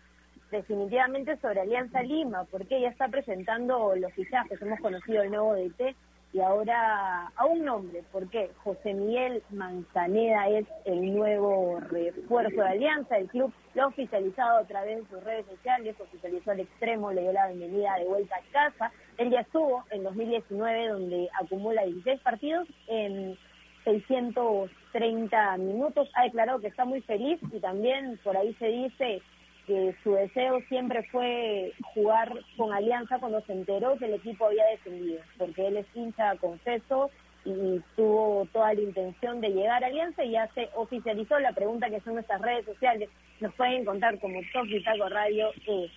definitivamente 0.51 1.37
sobre 1.39 1.61
Alianza 1.61 2.03
Lima, 2.03 2.45
porque 2.45 2.81
ya 2.81 2.89
está 2.89 3.09
presentando 3.09 3.95
los 3.97 4.13
fichajes, 4.13 4.61
hemos 4.61 4.81
conocido 4.81 5.23
el 5.23 5.31
nuevo 5.31 5.55
DT 5.55 5.97
y 6.33 6.41
ahora 6.41 7.33
a 7.35 7.45
un 7.45 7.65
nombre, 7.65 8.05
porque 8.13 8.51
José 8.63 8.95
Miguel 8.95 9.43
Manzaneda 9.51 10.49
es 10.49 10.65
el 10.85 11.15
nuevo 11.15 11.81
refuerzo 11.81 12.61
de 12.61 12.69
Alianza, 12.69 13.19
el 13.19 13.29
club 13.29 13.53
lo 13.75 13.83
ha 13.83 13.87
oficializado 13.89 14.59
a 14.59 14.65
través 14.65 14.99
de 14.99 15.09
sus 15.09 15.25
redes 15.25 15.47
sociales, 15.47 15.97
oficializó 16.01 16.53
al 16.53 16.61
extremo, 16.61 17.13
le 17.13 17.23
dio 17.23 17.33
la 17.33 17.49
bienvenida 17.49 17.97
de 17.97 18.05
vuelta 18.05 18.37
a 18.37 18.53
casa, 18.53 18.93
él 19.19 19.31
ya 19.31 19.41
estuvo 19.41 19.85
en 19.91 20.05
2019 20.05 20.89
donde 20.89 21.29
acumula 21.41 21.85
16 21.85 22.21
partidos 22.21 22.69
en 22.87 23.37
630 23.85 25.57
minutos, 25.57 26.09
ha 26.15 26.23
declarado 26.25 26.61
que 26.61 26.69
está 26.69 26.85
muy 26.85 27.01
feliz 27.03 27.41
y 27.51 27.59
también 27.59 28.21
por 28.23 28.37
ahí 28.37 28.55
se 28.55 28.67
dice 28.67 29.23
que 29.71 29.95
su 30.03 30.15
deseo 30.15 30.61
siempre 30.69 31.05
fue 31.13 31.73
jugar 31.95 32.33
con 32.57 32.73
Alianza 32.73 33.21
cuando 33.21 33.41
se 33.43 33.53
enteró 33.53 33.97
que 33.99 34.07
el 34.07 34.15
equipo 34.15 34.47
había 34.47 34.65
descendido, 34.67 35.21
porque 35.39 35.69
él 35.69 35.77
es 35.77 35.87
hincha 35.95 36.35
confeso 36.39 37.09
y 37.45 37.81
tuvo 37.95 38.49
toda 38.53 38.75
la 38.75 38.81
intención 38.81 39.41
de 39.41 39.51
llegar 39.51 39.85
a 39.85 39.87
Alianza 39.87 40.25
y 40.25 40.33
ya 40.33 40.49
se 40.55 40.69
oficializó 40.75 41.39
la 41.39 41.53
pregunta 41.53 41.89
que 41.89 42.01
son 42.01 42.15
nuestras 42.15 42.43
redes 42.43 42.65
sociales, 42.65 43.09
nos 43.39 43.55
pueden 43.55 43.85
contar 43.85 44.19
como 44.19 44.41
Top 44.53 44.67
Taco 44.85 45.09
Radio, 45.09 45.51
es, 45.65 45.93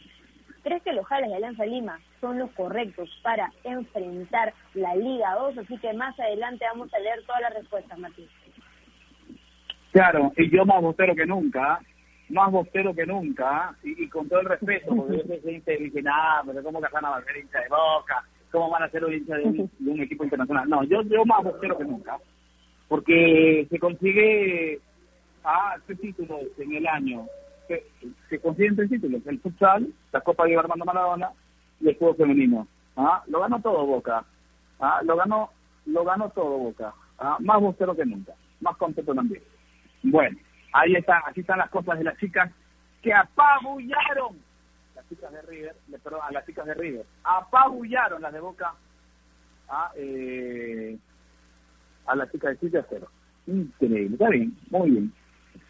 ¿crees 0.62 0.84
que 0.84 0.94
los 0.94 1.08
jales 1.08 1.32
de 1.32 1.38
Alianza 1.38 1.65
Lima 1.65 2.00
son 2.22 2.38
los 2.38 2.51
correctos 2.51 3.10
para 3.24 3.51
enfrentar 3.63 4.53
la 4.75 4.94
Liga 4.96 5.34
2? 5.34 5.58
Así 5.58 5.80
que 5.80 5.94
más 5.94 6.18
adelante 6.20 6.63
vamos 6.72 6.94
a 6.94 7.00
leer 7.00 7.24
todas 7.25 7.42
las 7.42 7.56
respuestas, 7.56 7.98
Martín. 7.98 8.27
Claro, 9.94 10.32
y 10.38 10.56
yo 10.56 10.63
más 10.63 10.80
bostero 10.80 11.15
que 11.15 11.25
nunca, 11.25 11.80
más 12.30 12.51
bostero 12.51 12.94
que 12.94 13.06
nunca, 13.06 13.75
y, 13.84 14.08
con 14.10 14.27
todo 14.27 14.39
el 14.39 14.48
respeto, 14.48 14.96
porque 14.96 15.62
se 15.65 15.77
dice, 15.77 16.01
nada, 16.01 16.44
pero 16.46 16.63
¿cómo 16.63 16.82
que 16.82 16.88
van 16.92 17.06
a 17.06 17.22
ser 17.24 17.38
hincha 17.38 17.60
de 17.60 17.70
boca? 17.70 18.24
¿Cómo 18.51 18.70
van 18.70 18.84
a 18.84 18.89
ser 18.89 19.03
un 19.03 19.13
hincha 19.13 19.36
de 19.36 19.44
un, 19.44 20.01
equipo 20.01 20.24
internacional? 20.24 20.70
No, 20.70 20.84
yo, 20.84 21.01
yo 21.03 21.25
más 21.25 21.44
bostero 21.44 21.77
que 21.77 21.86
nunca, 21.86 22.18
porque 22.88 23.68
se 23.70 23.80
consigue 23.80 24.80
a 25.44 25.75
tres 25.86 26.00
títulos 26.00 26.42
en 26.58 26.74
el 26.74 26.88
año, 26.88 27.25
se, 27.68 27.84
se 28.30 28.39
consiguen 28.39 28.75
tres 28.75 28.89
títulos, 28.89 29.22
el 29.25 29.39
futsal, 29.39 29.88
la 30.12 30.22
Copa 30.22 30.46
de 30.46 30.58
Armando 30.58 30.86
Maradona 30.86 31.30
y 31.80 31.89
el 31.89 31.98
juego 31.98 32.15
femenino. 32.15 32.68
¿ah? 32.96 33.24
Lo 33.27 33.42
ganó 33.42 33.62
todo 33.62 33.86
Boca, 33.86 34.24
¿ah? 34.80 35.01
lo 35.03 35.15
ganó 35.15 35.50
lo 35.86 36.06
ganó 36.06 36.30
todo 36.30 36.58
Boca, 36.58 36.94
¿ah? 37.20 37.38
más 37.42 37.60
bostero 37.60 37.96
que 37.96 38.06
nunca, 38.06 38.34
más 38.62 38.77
contento 38.77 39.13
también. 39.13 39.44
Bueno, 40.03 40.38
ahí 40.74 40.96
están, 40.96 41.22
aquí 41.25 41.42
están 41.42 41.60
las 41.60 41.70
cosas 41.70 41.98
de 41.98 42.03
las 42.03 42.18
chicas 42.18 42.51
que 43.01 43.13
apabullaron 43.13 44.38
las 44.96 45.08
chicas 45.08 45.32
de 45.32 45.42
River, 45.44 45.75
perdón, 46.03 46.22
a 46.24 46.32
las 46.32 46.46
chicas 46.46 46.65
de 46.65 46.74
River, 46.74 47.06
apabullaron 47.24 48.22
las 48.22 48.34
de 48.34 48.39
Boca 48.39 48.74
a, 49.70 49.92
eh, 49.96 50.98
a 52.06 52.15
las 52.15 52.32
chicas 52.32 52.51
de 52.51 52.60
Chile 52.60 52.80
a 52.80 52.86
cero. 52.89 53.08
Increíble, 53.48 54.13
está 54.13 54.30
bien, 54.30 54.58
muy 54.70 54.89
bien, 54.89 55.13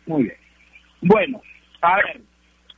muy 0.06 0.24
bien. 0.24 0.38
Bueno, 1.02 1.42
a 1.82 1.98
ver, 1.98 2.22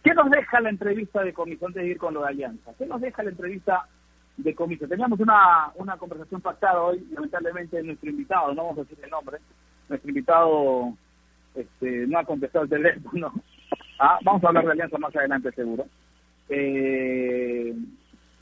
¿qué 0.03 0.13
nos 0.13 0.29
deja 0.29 0.61
la 0.61 0.69
entrevista 0.69 1.21
de 1.21 1.33
comisión 1.33 1.69
antes 1.69 1.83
de 1.83 1.89
ir 1.89 1.97
con 1.97 2.13
lo 2.13 2.21
de 2.21 2.29
Alianza? 2.29 2.73
¿Qué 2.77 2.85
nos 2.85 3.01
deja 3.01 3.23
la 3.23 3.29
entrevista 3.31 3.87
de 4.37 4.55
comisión? 4.55 4.89
Teníamos 4.89 5.19
una, 5.19 5.71
una 5.75 5.97
conversación 5.97 6.41
pactada 6.41 6.81
hoy, 6.81 7.05
lamentablemente 7.11 7.83
nuestro 7.83 8.09
invitado, 8.09 8.53
no 8.53 8.63
vamos 8.63 8.77
a 8.79 8.81
decir 8.81 8.99
el 9.03 9.09
nombre, 9.09 9.39
nuestro 9.89 10.09
invitado 10.09 10.93
este, 11.55 12.07
no 12.07 12.19
ha 12.19 12.23
contestado 12.25 12.63
el 12.65 12.69
teléfono. 12.69 13.31
Ah, 13.97 14.19
vamos 14.25 14.43
a 14.43 14.49
hablar 14.49 14.65
de 14.65 14.71
alianza 14.73 14.97
más 14.97 15.15
adelante 15.15 15.53
seguro. 15.53 15.85
Eh, 16.49 17.73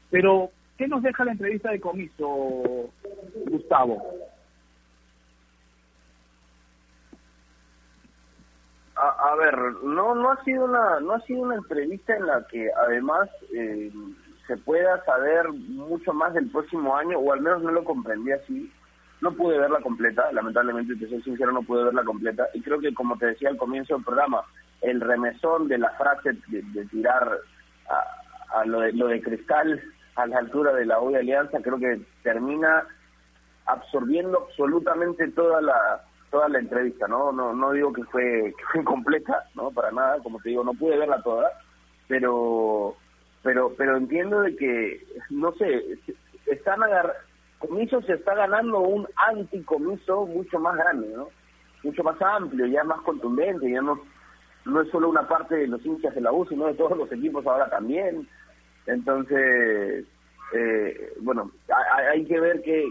pero, 0.10 0.50
¿qué 0.80 0.88
nos 0.88 1.04
deja 1.04 1.26
la 1.26 1.34
entrevista 1.34 1.70
de 1.70 1.80
comiso, 1.80 2.90
Gustavo? 3.52 4.02
A, 8.96 9.36
ver, 9.36 9.56
no 9.84 10.16
no 10.16 10.32
ha 10.32 10.44
sido 10.44 10.66
una 10.66 11.00
no 11.02 11.14
ha 11.14 11.22
sido 11.22 11.42
una 11.44 11.56
entrevista 11.56 12.16
en 12.16 12.26
la 12.26 12.48
que 12.48 12.72
además 12.88 13.30
eh, 13.54 13.92
se 14.48 14.58
pueda 14.58 15.04
saber 15.06 15.52
mucho 15.52 16.14
más 16.14 16.34
del 16.34 16.50
próximo 16.50 16.96
año 16.96 17.20
o 17.20 17.32
al 17.32 17.42
menos 17.42 17.62
no 17.62 17.72
lo 17.72 17.84
comprendí 17.84 18.32
así 18.32 18.72
no 19.24 19.32
pude 19.32 19.58
verla 19.58 19.80
completa, 19.80 20.30
lamentablemente, 20.34 20.98
te 20.98 21.08
soy 21.08 21.22
sincero, 21.22 21.54
no 21.54 21.64
pude 21.64 21.86
verla 21.86 22.04
completa. 22.04 22.46
Y 22.54 22.62
creo 22.62 22.80
que, 22.80 22.94
como 22.94 23.18
te 23.18 23.28
decía 23.28 23.48
al 23.48 23.58
comienzo 23.58 23.96
del 23.96 24.04
programa, 24.04 24.44
el 24.82 25.00
remesón 25.00 25.70
de 25.70 25.78
la 25.78 25.92
frase 25.92 26.34
de, 26.48 26.86
tirar 26.88 27.40
a, 28.54 28.66
lo, 28.66 28.82
de, 28.82 28.92
lo 28.92 29.08
de 29.08 29.22
cristal 29.22 29.82
a 30.16 30.28
la 30.28 30.40
altura 30.40 30.74
de 30.74 30.86
la 30.86 31.00
hoy 31.00 31.16
Alianza, 31.16 31.62
creo 31.62 31.80
que 31.80 32.02
termina 32.22 32.86
absorbiendo 33.66 34.46
absolutamente 34.46 35.30
toda 35.30 35.62
la 35.62 36.04
toda 36.30 36.50
la 36.50 36.60
entrevista, 36.60 37.08
¿no? 37.08 37.32
No 37.32 37.54
no 37.54 37.72
digo 37.72 37.94
que 37.94 38.04
fue, 38.06 38.54
que 38.58 38.66
fue 38.74 38.84
completa, 38.84 39.46
¿no? 39.56 39.72
Para 39.72 39.92
nada, 39.92 40.18
como 40.22 40.40
te 40.40 40.50
digo, 40.50 40.66
no 40.66 40.74
pude 40.74 40.98
verla 40.98 41.22
toda, 41.22 41.50
pero 42.10 42.98
pero 43.42 43.74
pero 43.78 43.96
entiendo 43.96 44.42
de 44.42 44.54
que 44.58 45.08
no 45.30 45.54
sé, 45.54 45.98
están 46.48 46.84
agarrando 46.84 47.33
Comiso 47.68 48.02
se 48.02 48.14
está 48.14 48.36
ganando 48.36 48.80
un 48.82 49.08
anticomiso 49.16 50.26
mucho 50.26 50.60
más 50.60 50.76
grande, 50.76 51.08
¿no? 51.16 51.30
Mucho 51.84 52.04
más 52.04 52.22
amplio, 52.22 52.66
ya 52.66 52.84
más 52.84 53.00
contundente, 53.02 53.72
ya 53.72 53.82
no, 53.82 54.02
no 54.66 54.82
es 54.82 54.90
solo 54.90 55.10
una 55.10 55.26
parte 55.28 55.56
de 55.56 55.68
los 55.68 55.86
hinchas 55.86 56.14
de 56.14 56.22
la 56.22 56.34
U, 56.34 56.46
sino 56.46 56.68
de 56.68 56.74
todos 56.74 56.98
los 56.98 57.10
equipos 57.12 57.46
ahora 57.48 57.70
también. 57.70 58.28
Entonces, 58.86 60.06
eh, 60.54 61.14
bueno, 61.22 61.52
hay, 62.12 62.26
que 62.26 62.38
ver 62.38 62.62
qué, 62.64 62.86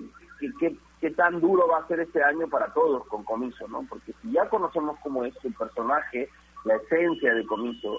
qué, 0.58 0.74
qué, 1.00 1.10
tan 1.10 1.40
duro 1.40 1.68
va 1.68 1.80
a 1.80 1.88
ser 1.88 2.00
este 2.00 2.22
año 2.22 2.48
para 2.48 2.72
todos 2.72 3.06
con 3.08 3.24
Comiso, 3.24 3.68
¿no? 3.68 3.84
Porque 3.90 4.14
si 4.22 4.32
ya 4.32 4.48
conocemos 4.48 4.98
cómo 5.02 5.24
es 5.24 5.34
el 5.44 5.52
personaje, 5.52 6.30
la 6.64 6.76
esencia 6.76 7.34
de 7.34 7.44
Comiso, 7.44 7.98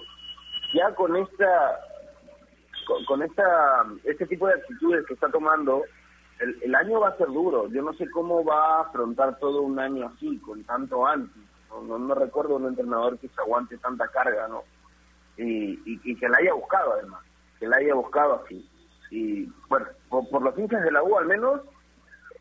ya 0.74 0.92
con 0.96 1.14
esta 1.16 1.78
con 3.06 3.22
esta 3.22 3.86
este 4.02 4.26
tipo 4.26 4.46
de 4.46 4.54
actitudes 4.54 5.06
que 5.06 5.14
está 5.14 5.30
tomando 5.30 5.84
el, 6.40 6.74
año 6.74 7.00
va 7.00 7.08
a 7.08 7.16
ser 7.16 7.28
duro. 7.28 7.68
Yo 7.68 7.82
no 7.82 7.92
sé 7.94 8.10
cómo 8.10 8.44
va 8.44 8.78
a 8.78 8.80
afrontar 8.82 9.38
todo 9.38 9.62
un 9.62 9.78
año 9.78 10.06
así, 10.06 10.38
con 10.38 10.64
tanto 10.64 11.06
antes. 11.06 11.42
No, 11.70 11.98
no, 11.98 12.14
recuerdo 12.14 12.56
un 12.56 12.66
entrenador 12.66 13.18
que 13.18 13.28
se 13.28 13.40
aguante 13.40 13.76
tanta 13.78 14.06
carga, 14.08 14.46
¿no? 14.48 14.62
Y, 15.36 15.80
y, 15.84 16.16
que 16.16 16.28
la 16.28 16.38
haya 16.38 16.54
buscado, 16.54 16.92
además. 16.92 17.20
Que 17.58 17.66
la 17.66 17.76
haya 17.76 17.94
buscado 17.94 18.42
así. 18.44 18.68
Y, 19.10 19.46
bueno, 19.68 19.86
por, 20.08 20.42
los 20.42 20.56
hinchas 20.58 20.82
de 20.84 20.92
la 20.92 21.02
U, 21.02 21.18
al 21.18 21.26
menos, 21.26 21.62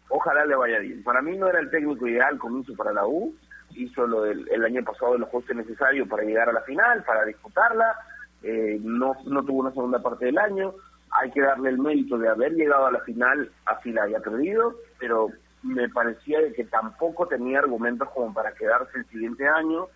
ojalá 0.09 0.45
le 0.45 0.55
vaya 0.55 0.79
bien. 0.79 1.03
Para 1.03 1.21
mí 1.21 1.35
no 1.37 1.47
era 1.47 1.59
el 1.59 1.71
técnico 1.71 2.07
ideal 2.07 2.37
comienzo 2.37 2.75
para 2.75 2.93
la 2.93 3.07
U. 3.07 3.33
Hizo 3.71 4.05
lo 4.05 4.25
el 4.25 4.65
año 4.65 4.83
pasado 4.83 5.17
los 5.17 5.27
ajustes 5.27 5.55
necesarios 5.55 6.07
para 6.07 6.23
llegar 6.23 6.49
a 6.49 6.53
la 6.53 6.61
final, 6.61 7.03
para 7.03 7.25
disputarla. 7.25 7.95
Eh, 8.43 8.77
no, 8.83 9.15
no 9.25 9.43
tuvo 9.43 9.61
una 9.61 9.71
segunda 9.71 9.99
parte 9.99 10.25
del 10.25 10.37
año 10.37 10.75
hay 11.21 11.31
que 11.31 11.41
darle 11.41 11.69
el 11.69 11.77
mérito 11.77 12.17
de 12.17 12.29
haber 12.29 12.53
llegado 12.53 12.87
a 12.87 12.91
la 12.91 12.99
final, 13.01 13.51
así 13.65 13.91
la 13.91 14.03
haya 14.03 14.19
perdido, 14.19 14.75
pero 14.99 15.29
me 15.61 15.87
parecía 15.89 16.39
que 16.55 16.65
tampoco 16.65 17.27
tenía 17.27 17.59
argumentos 17.59 18.09
como 18.13 18.33
para 18.33 18.53
quedarse 18.53 18.97
el 18.97 19.05
siguiente 19.07 19.47
año 19.47 19.87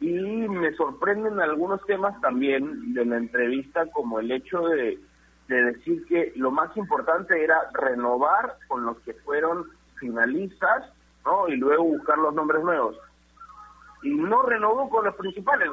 y 0.00 0.12
me 0.48 0.72
sorprenden 0.74 1.40
algunos 1.40 1.84
temas 1.86 2.20
también 2.20 2.92
de 2.94 3.04
la 3.04 3.16
entrevista 3.16 3.86
como 3.92 4.20
el 4.20 4.30
hecho 4.30 4.60
de, 4.68 4.98
de 5.48 5.64
decir 5.64 6.04
que 6.06 6.32
lo 6.36 6.50
más 6.50 6.76
importante 6.76 7.42
era 7.42 7.56
renovar 7.72 8.56
con 8.68 8.84
los 8.84 8.98
que 9.00 9.14
fueron 9.14 9.66
finalistas 9.96 10.92
¿no? 11.24 11.48
y 11.48 11.56
luego 11.56 11.84
buscar 11.84 12.18
los 12.18 12.34
nombres 12.34 12.62
nuevos 12.62 12.96
y 14.02 14.10
no 14.10 14.42
renovó 14.42 14.88
con 14.90 15.04
los 15.04 15.14
principales 15.14 15.68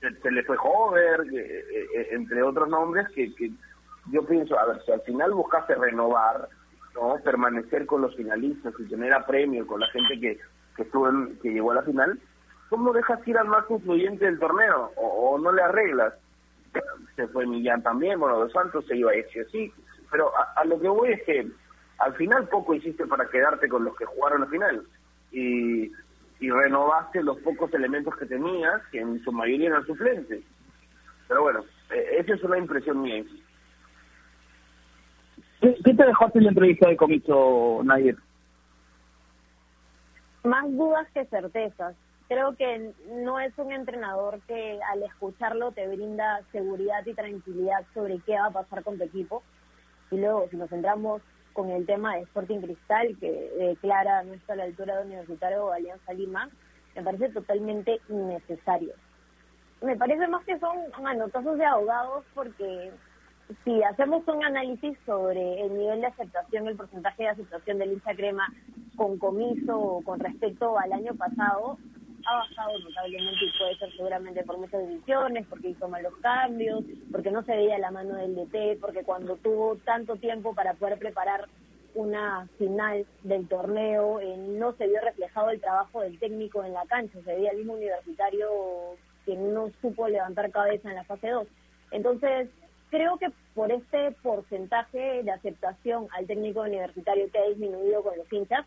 se, 0.00 0.30
le 0.30 0.42
fue 0.42 0.56
Hover 0.62 1.20
eh, 1.32 1.64
eh, 1.94 2.08
entre 2.12 2.42
otros 2.42 2.68
nombres 2.68 3.08
que, 3.14 3.32
que 3.34 3.50
yo 4.10 4.24
pienso, 4.24 4.58
a 4.58 4.66
ver, 4.66 4.82
si 4.84 4.92
al 4.92 5.00
final 5.02 5.32
buscaste 5.32 5.74
renovar, 5.74 6.48
no 6.94 7.16
permanecer 7.22 7.86
con 7.86 8.02
los 8.02 8.14
finalistas 8.16 8.72
y 8.78 8.88
tener 8.88 9.12
a 9.12 9.26
premio 9.26 9.66
con 9.66 9.80
la 9.80 9.86
gente 9.88 10.18
que, 10.20 10.38
que 10.76 10.82
estuvo 10.82 11.08
que 11.42 11.50
llegó 11.50 11.72
a 11.72 11.76
la 11.76 11.82
final, 11.82 12.18
¿cómo 12.68 12.92
dejas 12.92 13.26
ir 13.26 13.36
al 13.38 13.48
más 13.48 13.64
influyente 13.68 14.24
del 14.24 14.38
torneo? 14.38 14.92
O, 14.96 15.38
no 15.38 15.52
le 15.52 15.62
arreglas. 15.62 16.14
Se 17.14 17.26
fue 17.28 17.46
Millán 17.46 17.82
también, 17.82 18.18
bueno, 18.20 18.38
Dos 18.38 18.52
Santos 18.52 18.86
se 18.86 18.96
iba 18.96 19.10
a 19.10 19.14
decir 19.14 19.46
así, 19.48 19.72
pero 20.10 20.30
a, 20.56 20.64
lo 20.64 20.78
que 20.78 20.88
voy 20.88 21.12
es 21.12 21.22
que 21.24 21.48
al 21.98 22.14
final 22.14 22.48
poco 22.48 22.74
hiciste 22.74 23.06
para 23.06 23.28
quedarte 23.28 23.68
con 23.68 23.84
los 23.84 23.96
que 23.96 24.04
jugaron 24.04 24.42
la 24.42 24.46
final 24.48 24.86
y, 25.32 25.90
y 26.40 26.50
renovaste 26.50 27.22
los 27.22 27.38
pocos 27.38 27.72
elementos 27.72 28.14
que 28.16 28.26
tenías, 28.26 28.82
que 28.92 29.00
en 29.00 29.22
su 29.24 29.32
mayoría 29.32 29.68
eran 29.68 29.86
suplentes. 29.86 30.44
Pero 31.28 31.42
bueno, 31.42 31.64
eh, 31.90 32.16
esa 32.18 32.34
es 32.34 32.42
una 32.42 32.58
impresión 32.58 33.00
mía. 33.00 33.24
¿Qué, 35.74 35.94
te 35.94 36.04
dejó 36.04 36.26
hacer 36.26 36.42
la 36.42 36.50
entrevista 36.50 36.88
de 36.88 36.96
comiso, 36.96 37.80
Nair? 37.84 38.16
Más 40.44 40.64
dudas 40.76 41.08
que 41.12 41.24
certezas. 41.26 41.96
Creo 42.28 42.56
que 42.56 42.92
no 43.24 43.40
es 43.40 43.56
un 43.56 43.72
entrenador 43.72 44.40
que 44.46 44.78
al 44.92 45.02
escucharlo 45.02 45.72
te 45.72 45.88
brinda 45.88 46.42
seguridad 46.52 47.04
y 47.04 47.14
tranquilidad 47.14 47.84
sobre 47.94 48.20
qué 48.20 48.34
va 48.34 48.46
a 48.46 48.50
pasar 48.50 48.84
con 48.84 48.98
tu 48.98 49.04
equipo. 49.04 49.42
Y 50.10 50.18
luego, 50.18 50.46
si 50.50 50.56
nos 50.56 50.70
centramos 50.70 51.22
con 51.52 51.70
el 51.70 51.84
tema 51.86 52.14
de 52.14 52.22
Sporting 52.22 52.60
Cristal, 52.60 53.16
que 53.18 53.50
declara 53.58 54.22
no 54.22 54.34
está 54.34 54.52
a 54.52 54.56
la 54.56 54.64
altura 54.64 54.96
de 54.96 55.06
Universitario 55.06 55.64
o 55.64 55.72
Alianza 55.72 56.12
Lima, 56.12 56.48
me 56.94 57.02
parece 57.02 57.28
totalmente 57.30 58.00
innecesario. 58.08 58.92
Me 59.82 59.96
parece 59.96 60.28
más 60.28 60.44
que 60.44 60.58
son 60.58 60.76
manotazos 61.02 61.58
de 61.58 61.64
abogados 61.64 62.24
porque 62.34 62.92
si 63.64 63.82
hacemos 63.82 64.26
un 64.26 64.44
análisis 64.44 64.98
sobre 65.06 65.62
el 65.62 65.76
nivel 65.76 66.00
de 66.00 66.06
aceptación, 66.06 66.66
el 66.66 66.76
porcentaje 66.76 67.24
de 67.24 67.28
aceptación 67.30 67.78
del 67.78 67.92
hincha 67.92 68.14
crema 68.14 68.46
con 68.96 69.18
comiso 69.18 70.00
con 70.04 70.18
respecto 70.18 70.78
al 70.78 70.92
año 70.92 71.14
pasado, 71.14 71.78
ha 72.26 72.38
bajado 72.38 72.78
notablemente 72.80 73.44
y 73.44 73.58
puede 73.58 73.76
ser 73.78 73.92
seguramente 73.92 74.42
por 74.42 74.58
muchas 74.58 74.86
decisiones, 74.86 75.46
porque 75.48 75.68
hizo 75.68 75.88
malos 75.88 76.14
cambios, 76.20 76.82
porque 77.12 77.30
no 77.30 77.42
se 77.44 77.54
veía 77.54 77.78
la 77.78 77.92
mano 77.92 78.16
del 78.16 78.34
DT, 78.34 78.80
porque 78.80 79.04
cuando 79.04 79.36
tuvo 79.36 79.76
tanto 79.84 80.16
tiempo 80.16 80.54
para 80.54 80.74
poder 80.74 80.98
preparar 80.98 81.46
una 81.94 82.48
final 82.58 83.06
del 83.22 83.48
torneo, 83.48 84.20
eh, 84.20 84.36
no 84.36 84.72
se 84.72 84.88
vio 84.88 85.00
reflejado 85.00 85.50
el 85.50 85.60
trabajo 85.60 86.00
del 86.00 86.18
técnico 86.18 86.64
en 86.64 86.72
la 86.72 86.84
cancha, 86.86 87.18
se 87.24 87.34
veía 87.34 87.52
el 87.52 87.58
mismo 87.58 87.74
universitario 87.74 88.48
que 89.24 89.36
no 89.36 89.70
supo 89.80 90.08
levantar 90.08 90.50
cabeza 90.50 90.90
en 90.90 90.96
la 90.96 91.04
fase 91.04 91.28
2. 91.28 91.46
Entonces, 91.92 92.48
creo 92.90 93.18
que 93.18 93.30
por 93.54 93.72
este 93.72 94.12
porcentaje 94.22 95.22
de 95.22 95.30
aceptación 95.30 96.08
al 96.16 96.26
técnico 96.26 96.60
universitario 96.60 97.30
que 97.30 97.38
ha 97.38 97.48
disminuido 97.48 98.02
con 98.02 98.16
los 98.16 98.32
hinchas, 98.32 98.66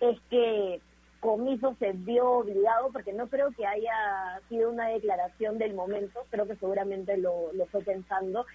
es 0.00 0.18
que 0.30 0.80
Comiso 1.20 1.74
se 1.80 1.92
vio 1.92 2.30
obligado, 2.30 2.90
porque 2.92 3.12
no 3.12 3.26
creo 3.28 3.50
que 3.50 3.66
haya 3.66 4.40
sido 4.48 4.70
una 4.70 4.88
declaración 4.88 5.58
del 5.58 5.74
momento, 5.74 6.24
creo 6.30 6.46
que 6.46 6.54
seguramente 6.56 7.16
lo, 7.16 7.52
lo 7.54 7.66
fue 7.66 7.82
pensando, 7.82 8.46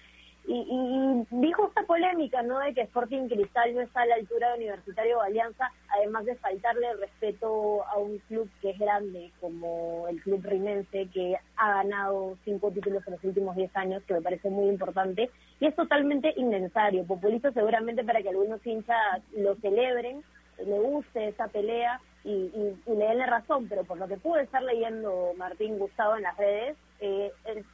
y, 0.46 1.26
dijo 1.30 1.68
esta 1.68 1.82
polémica, 1.84 2.42
¿no? 2.42 2.58
De 2.58 2.74
que 2.74 2.82
Sporting 2.82 3.28
Cristal 3.28 3.74
no 3.74 3.80
está 3.80 4.02
a 4.02 4.06
la 4.06 4.16
altura 4.16 4.50
de 4.50 4.58
Universitario 4.58 5.18
o 5.18 5.22
Alianza, 5.22 5.70
además 5.88 6.26
de 6.26 6.36
faltarle 6.36 6.94
respeto 6.94 7.84
a 7.86 7.98
un 7.98 8.18
club 8.28 8.50
que 8.60 8.70
es 8.70 8.78
grande, 8.78 9.32
como 9.40 10.06
el 10.08 10.20
club 10.22 10.44
rimense, 10.44 11.08
que 11.12 11.36
ha 11.56 11.82
ganado 11.82 12.36
cinco 12.44 12.70
títulos 12.70 13.02
en 13.06 13.14
los 13.14 13.24
últimos 13.24 13.56
diez 13.56 13.74
años, 13.74 14.02
que 14.04 14.14
me 14.14 14.22
parece 14.22 14.50
muy 14.50 14.68
importante, 14.68 15.30
y 15.60 15.66
es 15.66 15.74
totalmente 15.74 16.34
innecesario, 16.36 17.06
populista 17.06 17.50
seguramente 17.52 18.04
para 18.04 18.22
que 18.22 18.28
algunos 18.28 18.64
hinchas 18.66 19.22
lo 19.36 19.54
celebren, 19.56 20.22
le 20.58 20.78
guste 20.78 21.28
esa 21.28 21.48
pelea 21.48 22.00
y, 22.22 22.30
y, 22.30 22.90
le 22.90 23.04
den 23.06 23.18
la 23.18 23.26
razón, 23.26 23.66
pero 23.68 23.84
por 23.84 23.98
lo 23.98 24.08
que 24.08 24.16
pude 24.16 24.42
estar 24.42 24.62
leyendo 24.62 25.32
Martín 25.36 25.78
Gustavo 25.78 26.16
en 26.16 26.22
las 26.22 26.36
redes, 26.36 26.76
eh, 27.00 27.32
el 27.46 27.64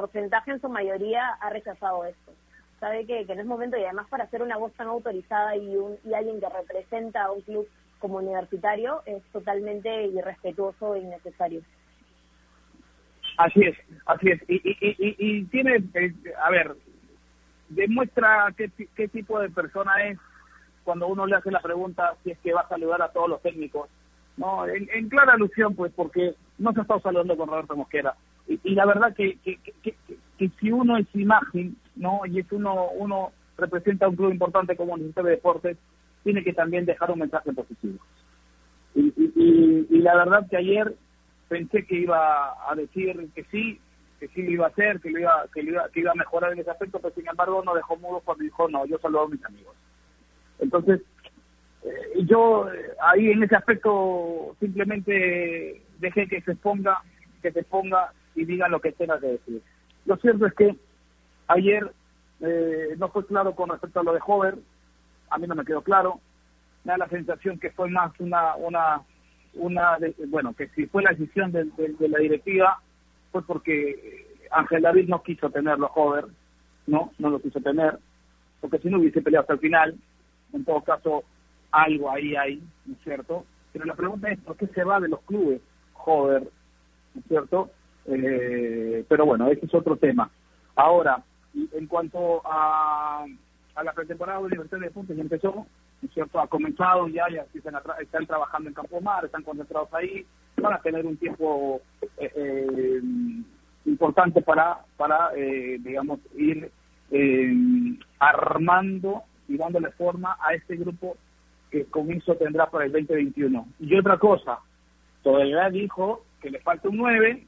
porcentaje 0.00 0.50
en 0.50 0.60
su 0.60 0.68
mayoría 0.68 1.30
ha 1.40 1.50
rechazado 1.50 2.04
esto. 2.04 2.32
Sabe 2.80 3.06
que, 3.06 3.24
que 3.26 3.34
no 3.34 3.40
es 3.40 3.46
momento 3.46 3.78
y 3.78 3.84
además 3.84 4.06
para 4.10 4.28
ser 4.28 4.42
una 4.42 4.58
voz 4.58 4.72
tan 4.74 4.88
autorizada 4.88 5.56
y, 5.56 5.76
un, 5.76 5.96
y 6.04 6.12
alguien 6.12 6.40
que 6.40 6.48
representa 6.48 7.24
a 7.24 7.32
un 7.32 7.40
club 7.40 7.66
como 7.98 8.18
universitario 8.18 9.02
es 9.06 9.22
totalmente 9.32 10.06
irrespetuoso 10.08 10.94
e 10.94 11.00
innecesario. 11.00 11.62
Así 13.38 13.60
es, 13.62 13.76
así 14.04 14.28
es. 14.30 14.40
Y, 14.48 14.56
y, 14.56 14.76
y, 14.80 15.16
y 15.18 15.44
tiene, 15.44 15.76
eh, 15.94 16.12
a 16.42 16.50
ver, 16.50 16.76
demuestra 17.70 18.52
qué, 18.56 18.70
qué 18.94 19.08
tipo 19.08 19.38
de 19.40 19.48
persona 19.48 20.04
es 20.04 20.18
cuando 20.84 21.06
uno 21.08 21.26
le 21.26 21.36
hace 21.36 21.50
la 21.50 21.60
pregunta 21.60 22.14
si 22.22 22.30
es 22.32 22.38
que 22.40 22.52
va 22.52 22.60
a 22.60 22.68
saludar 22.68 23.00
a 23.02 23.12
todos 23.12 23.28
los 23.28 23.42
técnicos. 23.42 23.88
No, 24.36 24.66
en, 24.66 25.08
clara 25.08 25.32
alusión, 25.32 25.74
pues, 25.74 25.92
porque 25.96 26.34
no 26.58 26.72
se 26.72 26.80
ha 26.80 26.82
estado 26.82 27.00
saludando 27.00 27.36
con 27.36 27.48
Roberto 27.48 27.74
Mosquera. 27.74 28.14
Y, 28.48 28.74
la 28.74 28.86
verdad 28.86 29.14
que, 29.14 29.38
que, 29.44 29.58
que, 29.82 30.50
si 30.60 30.70
uno 30.70 30.96
es 30.96 31.06
imagen, 31.14 31.76
¿no? 31.96 32.20
Y 32.26 32.38
es 32.38 32.50
uno, 32.52 32.90
uno 32.90 33.32
representa 33.58 34.08
un 34.08 34.16
club 34.16 34.30
importante 34.30 34.76
como 34.76 34.94
el 34.94 35.02
Ministerio 35.02 35.30
de 35.30 35.36
Deportes, 35.36 35.76
tiene 36.22 36.44
que 36.44 36.52
también 36.52 36.84
dejar 36.84 37.10
un 37.10 37.20
mensaje 37.20 37.52
positivo. 37.52 37.98
Y, 38.94 39.12
y, 39.16 39.86
y, 39.90 39.98
la 39.98 40.16
verdad 40.16 40.48
que 40.48 40.56
ayer 40.56 40.94
pensé 41.48 41.84
que 41.86 41.96
iba 41.96 42.54
a 42.70 42.74
decir 42.74 43.30
que 43.34 43.44
sí, 43.44 43.80
que 44.18 44.28
sí 44.28 44.42
lo 44.42 44.50
iba 44.50 44.66
a 44.66 44.70
hacer, 44.70 45.00
que 45.00 45.10
lo 45.10 45.20
iba, 45.20 45.46
que 45.52 45.62
lo 45.62 45.72
iba, 45.72 45.88
que 45.90 46.00
iba 46.00 46.12
a 46.12 46.16
mejorar 46.16 46.52
en 46.52 46.60
ese 46.60 46.70
aspecto, 46.70 46.98
pero 47.00 47.14
sin 47.14 47.28
embargo 47.28 47.62
no 47.64 47.74
dejó 47.74 47.96
mudo 47.96 48.20
cuando 48.24 48.44
dijo, 48.44 48.68
no, 48.68 48.86
yo 48.86 48.98
saludo 48.98 49.22
a 49.22 49.28
mis 49.28 49.44
amigos. 49.44 49.74
Entonces, 50.58 51.02
eh, 51.84 52.24
yo 52.24 52.72
eh, 52.72 52.92
ahí 53.00 53.30
en 53.30 53.42
ese 53.42 53.56
aspecto 53.56 54.56
simplemente 54.60 55.82
dejé 55.98 56.26
que 56.26 56.40
se 56.40 56.52
exponga, 56.52 57.02
que 57.42 57.52
se 57.52 57.62
ponga 57.62 58.12
y 58.36 58.44
diga 58.44 58.68
lo 58.68 58.80
que 58.80 58.92
tenga 58.92 59.18
que 59.18 59.26
decir. 59.26 59.62
Lo 60.04 60.16
cierto 60.18 60.46
es 60.46 60.54
que 60.54 60.76
ayer 61.48 61.90
eh, 62.40 62.94
no 62.98 63.08
fue 63.08 63.26
claro 63.26 63.54
con 63.54 63.70
respecto 63.70 64.00
a 64.00 64.04
lo 64.04 64.12
de 64.12 64.20
Hover, 64.24 64.56
a 65.30 65.38
mí 65.38 65.46
no 65.46 65.54
me 65.54 65.64
quedó 65.64 65.82
claro, 65.82 66.20
me 66.84 66.92
da 66.92 66.98
la 66.98 67.08
sensación 67.08 67.58
que 67.58 67.70
fue 67.70 67.90
más 67.90 68.12
una, 68.20 68.54
una, 68.56 69.00
una 69.54 69.98
bueno, 70.28 70.54
que 70.54 70.68
si 70.68 70.86
fue 70.86 71.02
la 71.02 71.10
decisión 71.10 71.50
de, 71.50 71.66
la 71.98 72.18
directiva 72.18 72.80
fue 73.32 73.42
porque 73.42 74.46
Ángel 74.50 74.82
David 74.82 75.08
no 75.08 75.22
quiso 75.22 75.50
tenerlo 75.50 75.90
Hover, 75.94 76.26
no, 76.86 77.12
no 77.18 77.30
lo 77.30 77.40
quiso 77.40 77.60
tener, 77.60 77.98
porque 78.60 78.78
si 78.78 78.88
no 78.88 78.98
hubiese 78.98 79.22
peleado 79.22 79.42
hasta 79.42 79.54
el 79.54 79.60
final, 79.60 79.96
en 80.52 80.64
todo 80.64 80.82
caso 80.82 81.24
algo 81.72 82.10
ahí 82.10 82.36
hay, 82.36 82.62
¿no 82.84 82.94
es 82.94 83.00
cierto? 83.02 83.44
Pero 83.72 83.84
la 83.84 83.94
pregunta 83.94 84.30
es, 84.30 84.38
¿por 84.40 84.56
qué 84.56 84.66
se 84.68 84.84
va 84.84 85.00
de 85.00 85.08
los 85.08 85.20
clubes? 85.22 85.60
Joder, 85.92 86.42
¿no 87.14 87.20
es 87.20 87.26
cierto? 87.26 87.70
Eh, 88.08 89.04
pero 89.08 89.26
bueno, 89.26 89.48
ese 89.50 89.66
es 89.66 89.74
otro 89.74 89.96
tema. 89.96 90.30
Ahora, 90.74 91.22
en 91.54 91.86
cuanto 91.86 92.42
a, 92.44 93.24
a 93.74 93.84
la 93.84 93.92
pretemporada 93.92 94.38
de 94.40 94.46
Universidad 94.46 94.80
de 94.80 94.90
Puntos, 94.90 95.16
ya 95.16 95.22
empezó, 95.22 95.54
¿no 95.54 96.08
es 96.08 96.12
cierto? 96.12 96.40
Ha 96.40 96.46
comenzado 96.46 97.08
ya, 97.08 97.24
ya 97.30 97.46
están, 97.54 97.74
están 98.00 98.26
trabajando 98.26 98.68
en 98.68 98.74
Campo 98.74 99.00
Mar, 99.00 99.24
están 99.24 99.42
concentrados 99.42 99.92
ahí, 99.94 100.26
van 100.56 100.74
a 100.74 100.80
tener 100.80 101.06
un 101.06 101.16
tiempo 101.16 101.80
eh, 102.18 102.30
eh, 102.34 103.00
importante 103.86 104.42
para, 104.42 104.78
para 104.96 105.30
digamos, 105.32 106.20
ir 106.36 106.70
armando 108.18 109.22
y 109.48 109.56
dándole 109.56 109.90
forma 109.92 110.36
a 110.40 110.54
este 110.54 110.76
grupo 110.76 111.16
que 111.70 111.84
comienzo 111.86 112.34
tendrá 112.36 112.68
para 112.68 112.84
el 112.84 112.92
2021. 112.92 113.66
Y 113.80 113.96
otra 113.96 114.18
cosa, 114.18 114.58
todavía 115.22 115.68
dijo 115.70 116.24
que 116.40 116.50
le 116.50 116.60
falta 116.60 116.88
un 116.88 116.96
9 116.98 117.46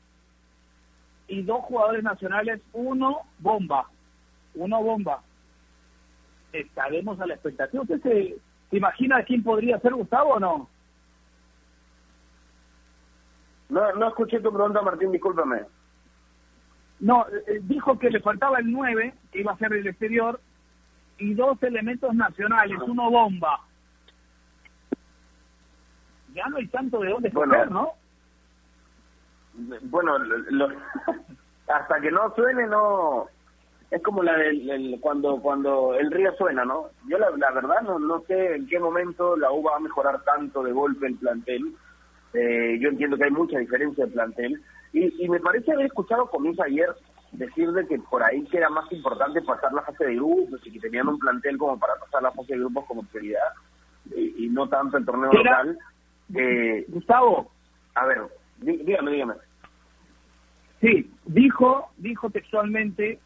y 1.28 1.42
dos 1.42 1.64
jugadores 1.64 2.02
nacionales, 2.02 2.60
uno 2.72 3.20
bomba, 3.38 3.86
uno 4.54 4.82
bomba. 4.82 5.22
Estaremos 6.52 7.20
a 7.20 7.26
la 7.26 7.34
expectativa. 7.34 7.82
¿Usted 7.82 8.00
se, 8.02 8.36
se 8.70 8.76
imagina 8.76 9.22
quién 9.22 9.42
podría 9.42 9.78
ser 9.80 9.92
Gustavo 9.92 10.34
o 10.34 10.40
no? 10.40 10.68
No, 13.68 13.92
no 13.92 14.08
escuché 14.08 14.40
tu 14.40 14.50
pregunta, 14.50 14.80
Martín, 14.80 15.12
discúlpame. 15.12 15.62
No, 17.00 17.26
eh, 17.28 17.60
dijo 17.62 17.98
que 17.98 18.10
le 18.10 18.20
faltaba 18.20 18.58
el 18.58 18.72
9, 18.72 19.14
que 19.30 19.40
iba 19.40 19.52
a 19.52 19.58
ser 19.58 19.72
el 19.74 19.86
exterior, 19.86 20.40
y 21.18 21.34
dos 21.34 21.62
elementos 21.62 22.14
nacionales, 22.14 22.78
uno 22.86 23.10
bomba. 23.10 23.60
Ya 26.34 26.46
no 26.48 26.56
hay 26.56 26.66
tanto 26.68 27.00
de 27.00 27.10
dónde 27.10 27.28
bueno, 27.30 27.66
¿no? 27.66 27.92
Bueno, 29.82 30.16
hasta 31.68 32.00
que 32.00 32.10
no 32.10 32.34
suene, 32.34 32.66
no. 32.66 33.26
Es 33.90 34.02
como 34.02 34.22
la 34.22 34.36
del, 34.36 34.98
cuando 35.00 35.40
cuando 35.40 35.94
el 35.94 36.10
río 36.10 36.34
suena, 36.36 36.64
¿no? 36.64 36.88
Yo 37.08 37.18
la, 37.18 37.30
la 37.30 37.50
verdad 37.52 37.80
no, 37.82 37.98
no 37.98 38.20
sé 38.26 38.56
en 38.56 38.66
qué 38.66 38.78
momento 38.78 39.34
la 39.36 39.50
U 39.50 39.62
va 39.62 39.76
a 39.76 39.80
mejorar 39.80 40.22
tanto 40.24 40.62
de 40.62 40.72
golpe 40.72 41.06
el 41.06 41.16
plantel. 41.16 41.74
Eh, 42.34 42.78
yo 42.80 42.90
entiendo 42.90 43.16
que 43.16 43.24
hay 43.24 43.30
mucha 43.30 43.58
diferencia 43.58 44.04
de 44.04 44.12
plantel. 44.12 44.62
Y, 44.92 45.24
y 45.24 45.28
me 45.28 45.40
parece 45.40 45.72
haber 45.72 45.86
escuchado 45.86 46.30
comienzo 46.30 46.62
ayer 46.62 46.94
decir 47.32 47.70
de 47.72 47.86
que 47.86 47.98
por 47.98 48.22
ahí 48.22 48.44
que 48.44 48.58
era 48.58 48.70
más 48.70 48.90
importante 48.92 49.42
pasar 49.42 49.72
la 49.72 49.82
fase 49.82 50.06
de 50.06 50.14
grupos 50.14 50.60
y 50.64 50.72
que 50.72 50.80
tenían 50.80 51.08
un 51.08 51.18
plantel 51.18 51.58
como 51.58 51.78
para 51.78 51.94
pasar 51.96 52.22
la 52.22 52.32
fase 52.32 52.54
de 52.54 52.60
grupos 52.60 52.86
como 52.86 53.02
prioridad 53.04 53.52
y, 54.14 54.48
no 54.48 54.68
tanto 54.68 54.96
el 54.96 55.04
torneo 55.04 55.32
local. 55.32 55.78
Eh, 56.34 56.84
Gustavo. 56.88 57.50
A 57.94 58.06
ver, 58.06 58.22
dígame, 58.58 59.10
dígame. 59.12 59.34
Sí, 60.80 61.10
dijo, 61.24 61.90
dijo 61.96 62.30
textualmente 62.30 63.18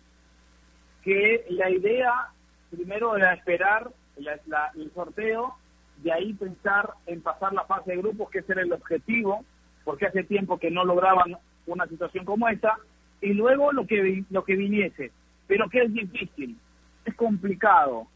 que 1.03 1.45
la 1.51 1.71
idea 1.71 2.29
primero 2.71 3.17
era 3.17 3.35
esperar 3.35 3.91
el 4.17 4.93
sorteo, 4.93 5.55
de 5.99 6.13
ahí 6.13 6.33
pensar 6.35 6.91
en 7.07 7.21
pasar 7.21 7.53
la 7.53 7.65
fase 7.65 7.93
de 7.93 7.99
grupos, 7.99 8.31
que 8.31 8.39
ese 8.39 8.53
era 8.53 8.63
el 8.63 8.73
objetivo, 8.73 9.45
porque 9.85 10.07
hace 10.07 10.25
tiempo 10.25 10.59
que 10.59 10.71
no 10.71 10.85
lograban 10.85 11.37
una 11.67 11.87
situación 11.87 12.25
como 12.25 12.49
esta, 12.49 12.79
y 13.21 13.35
luego 13.35 13.73
lo 13.73 13.87
que, 13.87 14.25
lo 14.31 14.45
que 14.45 14.57
viniese. 14.57 15.13
Pero 15.47 15.69
que 15.69 15.83
es 15.83 15.93
difícil, 15.93 16.57
es 17.05 17.15
complicado, 17.15 18.07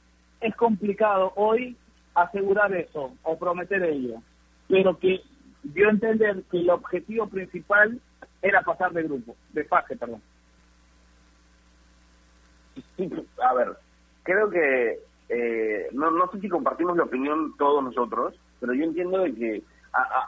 es 0.40 0.54
complicado 0.56 1.32
hoy 1.36 1.76
asegurar 2.14 2.74
eso 2.74 3.12
o 3.22 3.38
prometer 3.38 3.82
ello. 3.82 4.22
Pero 4.68 4.98
que 4.98 5.20
dio 5.62 5.88
a 5.88 5.92
entender 5.92 6.42
que 6.50 6.58
el 6.58 6.70
objetivo 6.70 7.28
principal 7.28 8.00
era 8.42 8.62
pasar 8.62 8.92
de 8.92 9.02
grupo, 9.02 9.36
de 9.52 9.64
fase, 9.64 9.96
perdón. 9.96 10.22
a 13.42 13.54
ver, 13.54 13.76
creo 14.22 14.50
que 14.50 15.00
eh, 15.28 15.88
no, 15.92 16.10
no 16.10 16.30
sé 16.30 16.40
si 16.40 16.48
compartimos 16.48 16.96
la 16.96 17.04
opinión 17.04 17.54
todos 17.56 17.82
nosotros, 17.82 18.34
pero 18.60 18.74
yo 18.74 18.84
entiendo 18.84 19.18
de 19.20 19.34
que 19.34 19.62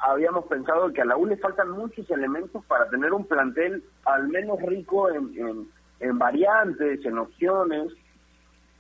habíamos 0.03 0.47
pensado 0.47 0.93
que 0.93 1.03
a 1.03 1.05
la 1.05 1.17
U 1.17 1.27
le 1.27 1.37
faltan 1.37 1.71
muchos 1.71 2.11
elementos 2.11 2.65
para 2.67 2.89
tener 2.89 3.13
un 3.13 3.27
plantel 3.27 3.83
al 4.05 4.29
menos 4.29 4.61
rico 4.63 5.11
en, 5.11 5.69
en, 6.01 6.19
variantes, 6.19 7.05
en 7.05 7.19
opciones, 7.19 7.93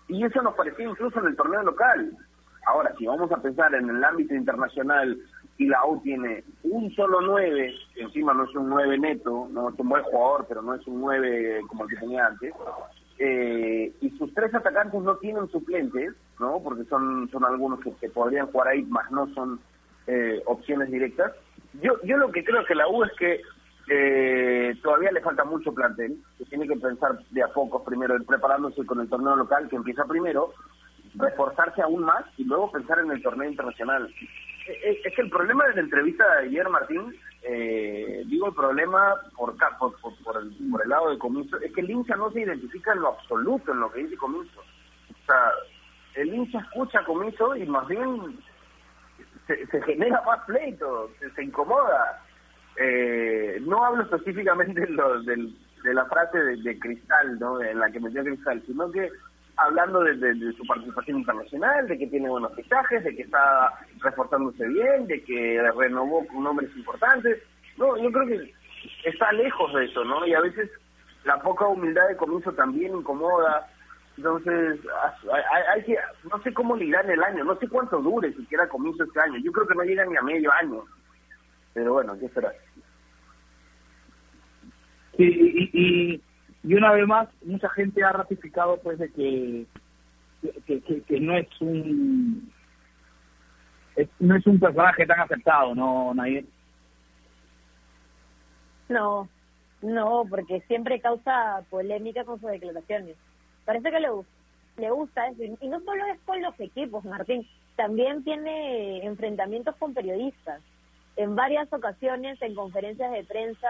y 0.08 0.24
eso 0.24 0.40
nos 0.40 0.54
parecía 0.54 0.88
incluso 0.88 1.20
en 1.20 1.26
el 1.26 1.36
torneo 1.36 1.62
local. 1.62 2.16
Ahora, 2.66 2.94
si 2.96 3.06
vamos 3.06 3.30
a 3.30 3.42
pensar 3.42 3.74
en 3.74 3.90
el 3.90 4.02
ámbito 4.02 4.34
internacional 4.34 5.18
y 5.58 5.66
la 5.66 5.84
U 5.86 6.00
tiene 6.00 6.44
un 6.62 6.90
solo 6.94 7.20
9, 7.20 7.74
que 7.92 8.02
encima 8.02 8.32
no 8.32 8.44
es 8.44 8.54
un 8.54 8.68
9 8.70 8.96
neto, 8.98 9.48
no 9.50 9.68
es 9.68 9.78
un 9.78 9.88
buen 9.88 10.04
jugador, 10.04 10.46
pero 10.48 10.62
no 10.62 10.74
es 10.74 10.86
un 10.86 11.00
9 11.00 11.62
como 11.68 11.84
el 11.84 11.90
que 11.90 11.96
tenía 11.96 12.26
antes, 12.26 12.54
eh, 13.18 13.92
y 14.00 14.10
sus 14.10 14.32
tres 14.32 14.54
atacantes 14.54 15.02
no 15.02 15.16
tienen 15.16 15.48
suplentes, 15.48 16.14
¿no? 16.38 16.60
Porque 16.62 16.84
son, 16.84 17.28
son 17.30 17.44
algunos 17.44 17.80
que, 17.80 18.08
podrían 18.08 18.46
jugar 18.46 18.68
ahí, 18.68 18.84
más 18.84 19.10
no 19.10 19.26
son 19.34 19.58
eh, 20.06 20.40
opciones 20.46 20.92
directas. 20.92 21.32
Yo, 21.82 22.00
yo 22.04 22.16
lo 22.16 22.30
que 22.30 22.44
creo 22.44 22.64
que 22.64 22.76
la 22.76 22.86
U 22.88 23.02
es 23.02 23.12
que 23.18 23.40
eh, 23.90 24.76
todavía 24.80 25.10
le 25.10 25.20
falta 25.20 25.42
mucho 25.42 25.74
plantel, 25.74 26.18
que 26.38 26.44
tiene 26.44 26.68
que 26.68 26.76
pensar 26.76 27.18
de 27.30 27.42
a 27.42 27.48
poco 27.48 27.82
primero, 27.82 28.16
preparándose 28.24 28.86
con 28.86 29.00
el 29.00 29.08
torneo 29.08 29.34
local 29.34 29.68
que 29.68 29.76
empieza 29.76 30.04
primero, 30.04 30.52
reforzarse 31.16 31.82
aún 31.82 32.04
más 32.04 32.24
y 32.36 32.44
luego 32.44 32.70
pensar 32.70 33.00
en 33.00 33.10
el 33.10 33.22
torneo 33.22 33.50
internacional. 33.50 34.08
Es 34.68 35.14
que 35.14 35.22
el 35.22 35.30
problema 35.30 35.66
de 35.66 35.74
la 35.76 35.80
entrevista 35.80 36.24
de 36.34 36.46
ayer, 36.46 36.68
Martín, 36.68 37.14
eh, 37.42 38.22
digo 38.26 38.48
el 38.48 38.54
problema 38.54 39.14
por, 39.36 39.56
por, 39.78 39.94
por, 40.22 40.42
el, 40.42 40.54
por 40.70 40.82
el 40.82 40.88
lado 40.88 41.10
de 41.10 41.18
Comiso, 41.18 41.56
es 41.60 41.72
que 41.72 41.80
el 41.80 41.90
hincha 41.90 42.16
no 42.16 42.30
se 42.32 42.40
identifica 42.40 42.92
en 42.92 43.00
lo 43.00 43.08
absoluto 43.08 43.72
en 43.72 43.80
lo 43.80 43.90
que 43.90 44.00
dice 44.00 44.16
Comiso. 44.16 44.60
O 44.60 45.26
sea, 45.26 45.52
el 46.14 46.34
hincha 46.34 46.58
escucha 46.58 47.04
Comiso 47.04 47.56
y 47.56 47.64
más 47.66 47.88
bien 47.88 48.38
se, 49.46 49.66
se 49.66 49.82
genera 49.82 50.22
más 50.26 50.44
pleito, 50.44 51.10
se, 51.34 51.42
incomoda. 51.42 52.22
Eh, 52.76 53.58
no 53.62 53.84
hablo 53.84 54.02
específicamente 54.02 54.82
de, 54.82 54.90
lo, 54.90 55.22
de, 55.22 55.54
la 55.94 56.04
frase 56.06 56.38
de, 56.38 56.78
Cristal, 56.78 57.38
¿no? 57.38 57.62
en 57.62 57.78
la 57.78 57.90
que 57.90 58.00
metió 58.00 58.22
Cristal, 58.22 58.62
sino 58.66 58.90
que 58.90 59.10
hablando 59.58 60.00
de, 60.00 60.52
su 60.52 60.66
participación 60.66 61.18
internacional, 61.18 61.86
de 61.88 61.98
que 61.98 62.06
tiene 62.06 62.28
buenos 62.28 62.54
fichajes, 62.54 63.04
de 63.04 63.14
que 63.14 63.22
está 63.22 63.72
reforzándose 64.00 64.66
bien, 64.66 65.06
de 65.06 65.22
que 65.24 65.60
renovó 65.76 66.26
con 66.26 66.44
nombres 66.44 66.70
importantes. 66.76 67.42
No, 67.76 67.96
yo 67.96 68.10
creo 68.10 68.26
que 68.26 68.54
está 69.04 69.32
lejos 69.32 69.74
de 69.74 69.84
eso, 69.86 70.04
¿no? 70.04 70.26
Y 70.26 70.34
a 70.34 70.40
veces 70.40 70.70
la 71.24 71.40
poca 71.40 71.66
humildad 71.66 72.08
de 72.08 72.16
comienzo 72.16 72.52
también 72.52 72.96
incomoda. 72.96 73.68
Entonces, 74.16 74.80
hay, 75.74 75.82
que, 75.84 75.96
no 76.30 76.42
sé 76.42 76.52
cómo 76.52 76.76
ligar 76.76 77.04
en 77.04 77.12
el 77.12 77.22
año, 77.22 77.44
no 77.44 77.56
sé 77.58 77.68
cuánto 77.68 78.00
dure 78.00 78.32
siquiera 78.34 78.68
comienzo 78.68 79.04
este 79.04 79.20
año. 79.20 79.38
Yo 79.42 79.52
creo 79.52 79.66
que 79.66 79.74
no 79.74 79.82
llega 79.82 80.04
ni 80.06 80.16
a 80.16 80.22
medio 80.22 80.52
año. 80.52 80.84
Pero 81.74 81.94
bueno, 81.94 82.18
¿qué 82.18 82.28
será? 82.28 82.52
Sí, 85.16 85.24
y, 85.24 86.14
y 86.14 86.22
y 86.62 86.74
una 86.74 86.92
vez 86.92 87.06
más 87.06 87.28
mucha 87.44 87.68
gente 87.70 88.02
ha 88.04 88.12
ratificado 88.12 88.78
pues 88.82 88.98
de 88.98 89.10
que 89.12 89.66
que, 90.66 91.20
no 91.20 91.36
es 91.36 91.48
un 91.60 92.52
no 94.20 94.36
es 94.36 94.46
un 94.46 94.60
personaje 94.60 95.06
tan 95.06 95.20
aceptado 95.20 95.74
no 95.74 96.14
Nair 96.14 96.44
no 98.88 99.28
no 99.82 100.24
porque 100.28 100.60
siempre 100.62 101.00
causa 101.00 101.62
polémica 101.70 102.24
con 102.24 102.40
sus 102.40 102.50
declaraciones. 102.50 103.16
Parece 103.64 103.90
que 103.90 104.00
le 104.00 104.08
le 104.76 104.90
gusta 104.90 105.26
eso 105.28 105.42
y 105.42 105.68
no 105.68 105.80
solo 105.80 106.04
es 106.06 106.20
con 106.20 106.40
los 106.40 106.58
equipos 106.60 107.04
Martín 107.04 107.46
también 107.76 108.24
tiene 108.24 109.04
enfrentamientos 109.06 109.76
con 109.76 109.94
periodistas. 109.94 110.60
En 111.16 111.36
varias 111.36 111.72
ocasiones 111.72 112.40
en 112.42 112.54
conferencias 112.54 113.12
de 113.12 113.24
prensa 113.24 113.68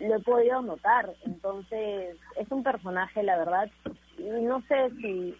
lo 0.00 0.16
he 0.16 0.20
podido 0.20 0.62
notar. 0.62 1.14
Entonces, 1.24 2.16
es 2.36 2.50
un 2.50 2.62
personaje, 2.62 3.22
la 3.22 3.38
verdad, 3.38 3.70
y 4.18 4.24
no 4.24 4.62
sé 4.62 4.90
si, 5.00 5.36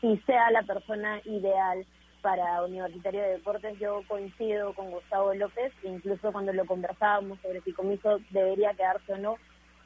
si 0.00 0.16
sea 0.26 0.50
la 0.50 0.62
persona 0.62 1.20
ideal 1.24 1.86
para 2.26 2.64
Universitario 2.64 3.22
de 3.22 3.28
Deportes. 3.34 3.78
Yo 3.78 4.02
coincido 4.08 4.74
con 4.74 4.90
Gustavo 4.90 5.32
López, 5.34 5.72
incluso 5.84 6.32
cuando 6.32 6.52
lo 6.52 6.66
conversábamos 6.66 7.38
sobre 7.40 7.60
si 7.60 7.72
Comiso 7.72 8.18
debería 8.30 8.74
quedarse 8.74 9.12
o 9.12 9.18
no, 9.18 9.36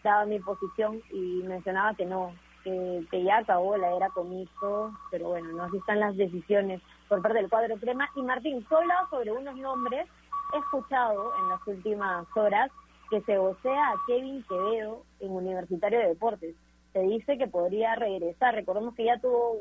daba 0.02 0.24
mi 0.24 0.38
posición 0.40 1.02
y 1.10 1.42
mencionaba 1.44 1.94
que 1.94 2.06
no, 2.06 2.32
que, 2.64 3.04
ya 3.12 3.38
acabó 3.38 3.76
la 3.76 3.94
era 3.94 4.08
Comiso, 4.08 4.92
pero 5.10 5.28
bueno, 5.28 5.52
no 5.52 5.64
así 5.64 5.76
están 5.76 6.00
las 6.00 6.16
decisiones 6.16 6.80
por 7.08 7.20
parte 7.20 7.38
del 7.38 7.50
cuadro 7.50 7.76
crema. 7.76 8.08
Y 8.14 8.22
Martín, 8.22 8.64
solo 8.68 8.94
sobre 9.10 9.32
unos 9.32 9.56
nombres 9.56 10.08
he 10.54 10.58
escuchado 10.58 11.32
en 11.36 11.48
las 11.50 11.66
últimas 11.66 12.26
horas 12.36 12.70
que 13.10 13.20
se 13.22 13.36
vocea 13.36 13.90
a 13.90 13.96
Kevin 14.06 14.44
Quevedo 14.48 15.04
en 15.18 15.32
Universitario 15.32 15.98
de 15.98 16.08
Deportes. 16.08 16.54
Se 16.92 17.00
dice 17.00 17.36
que 17.36 17.46
podría 17.46 17.94
regresar. 17.96 18.54
Recordemos 18.54 18.94
que 18.94 19.04
ya 19.04 19.18
tuvo 19.18 19.52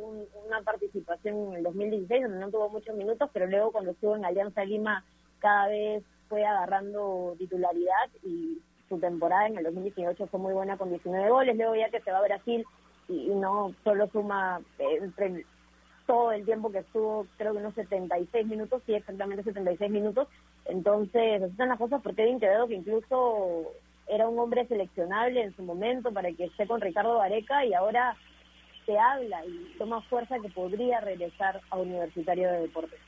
una 0.46 0.62
participación 0.64 1.50
en 1.50 1.54
el 1.58 1.64
2016, 1.64 2.24
donde 2.24 2.40
no 2.40 2.52
tuvo 2.52 2.70
muchos 2.70 2.96
minutos, 2.96 3.30
pero 3.34 3.48
luego 3.48 3.72
cuando 3.72 3.92
estuvo 3.92 4.16
en 4.16 4.26
Alianza 4.26 4.64
Lima 4.64 5.04
cada 5.40 5.68
vez 5.68 6.04
fue 6.28 6.46
agarrando 6.46 7.36
titularidad 7.38 8.10
y 8.24 8.62
su 8.88 9.00
temporada 9.00 9.48
en 9.48 9.58
el 9.58 9.64
2018 9.64 10.28
fue 10.28 10.40
muy 10.40 10.54
buena 10.54 10.78
con 10.78 10.90
19 10.90 11.30
goles. 11.30 11.58
Luego 11.58 11.76
ya 11.76 11.90
que 11.90 12.02
se 12.02 12.12
va 12.12 12.20
a 12.20 12.24
Brasil 12.24 12.66
y, 13.08 13.30
no 13.30 13.74
solo 13.84 14.08
suma 14.08 14.62
eh, 14.78 15.44
todo 16.06 16.32
el 16.32 16.46
tiempo 16.46 16.72
que 16.72 16.80
estuvo, 16.80 17.28
creo 17.38 17.54
que 17.54 17.60
unos 17.60 17.76
76 17.76 18.48
minutos, 18.48 18.82
sí, 18.86 18.94
exactamente 18.94 19.44
76 19.44 19.92
minutos. 19.92 20.28
Entonces, 20.70 21.42
están 21.42 21.70
las 21.70 21.78
cosas 21.78 22.02
por 22.02 22.16
Kevin 22.16 22.40
Quevedo, 22.40 22.68
que 22.68 22.76
incluso 22.76 23.72
era 24.08 24.28
un 24.28 24.40
hombre 24.40 24.66
seleccionable 24.68 25.42
en 25.42 25.56
su 25.56 25.64
momento 25.64 26.12
para 26.12 26.32
que 26.32 26.46
esté 26.46 26.68
con 26.68 26.82
Ricardo 26.82 27.18
Vareca 27.18 27.66
y 27.66 27.74
ahora 27.74 28.16
se 28.86 28.98
habla 28.98 29.46
y 29.46 29.76
toma 29.78 30.02
fuerza 30.04 30.40
que 30.40 30.50
podría 30.50 31.00
regresar 31.02 31.62
a 31.70 31.78
Universitario 31.78 32.52
de 32.52 32.62
Deportes. 32.62 33.00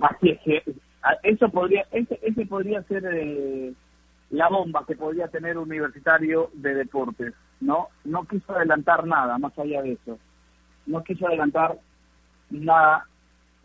Así 0.00 0.30
es 0.30 0.40
que 0.40 0.62
eso 1.22 1.48
podría, 1.50 1.86
ese, 1.90 2.18
ese 2.22 2.46
podría 2.46 2.82
ser 2.84 3.04
eh, 3.12 3.72
la 4.30 4.48
bomba 4.48 4.84
que 4.86 4.96
podría 4.96 5.28
tener 5.28 5.58
Universitario 5.58 6.50
de 6.54 6.74
Deportes, 6.74 7.34
¿no? 7.60 7.88
No 8.04 8.24
quiso 8.24 8.54
adelantar 8.54 9.06
nada 9.06 9.38
más 9.38 9.56
allá 9.58 9.82
de 9.82 9.92
eso 9.92 10.18
no 10.86 11.02
quiso 11.02 11.26
adelantar 11.26 11.78
nada 12.50 13.06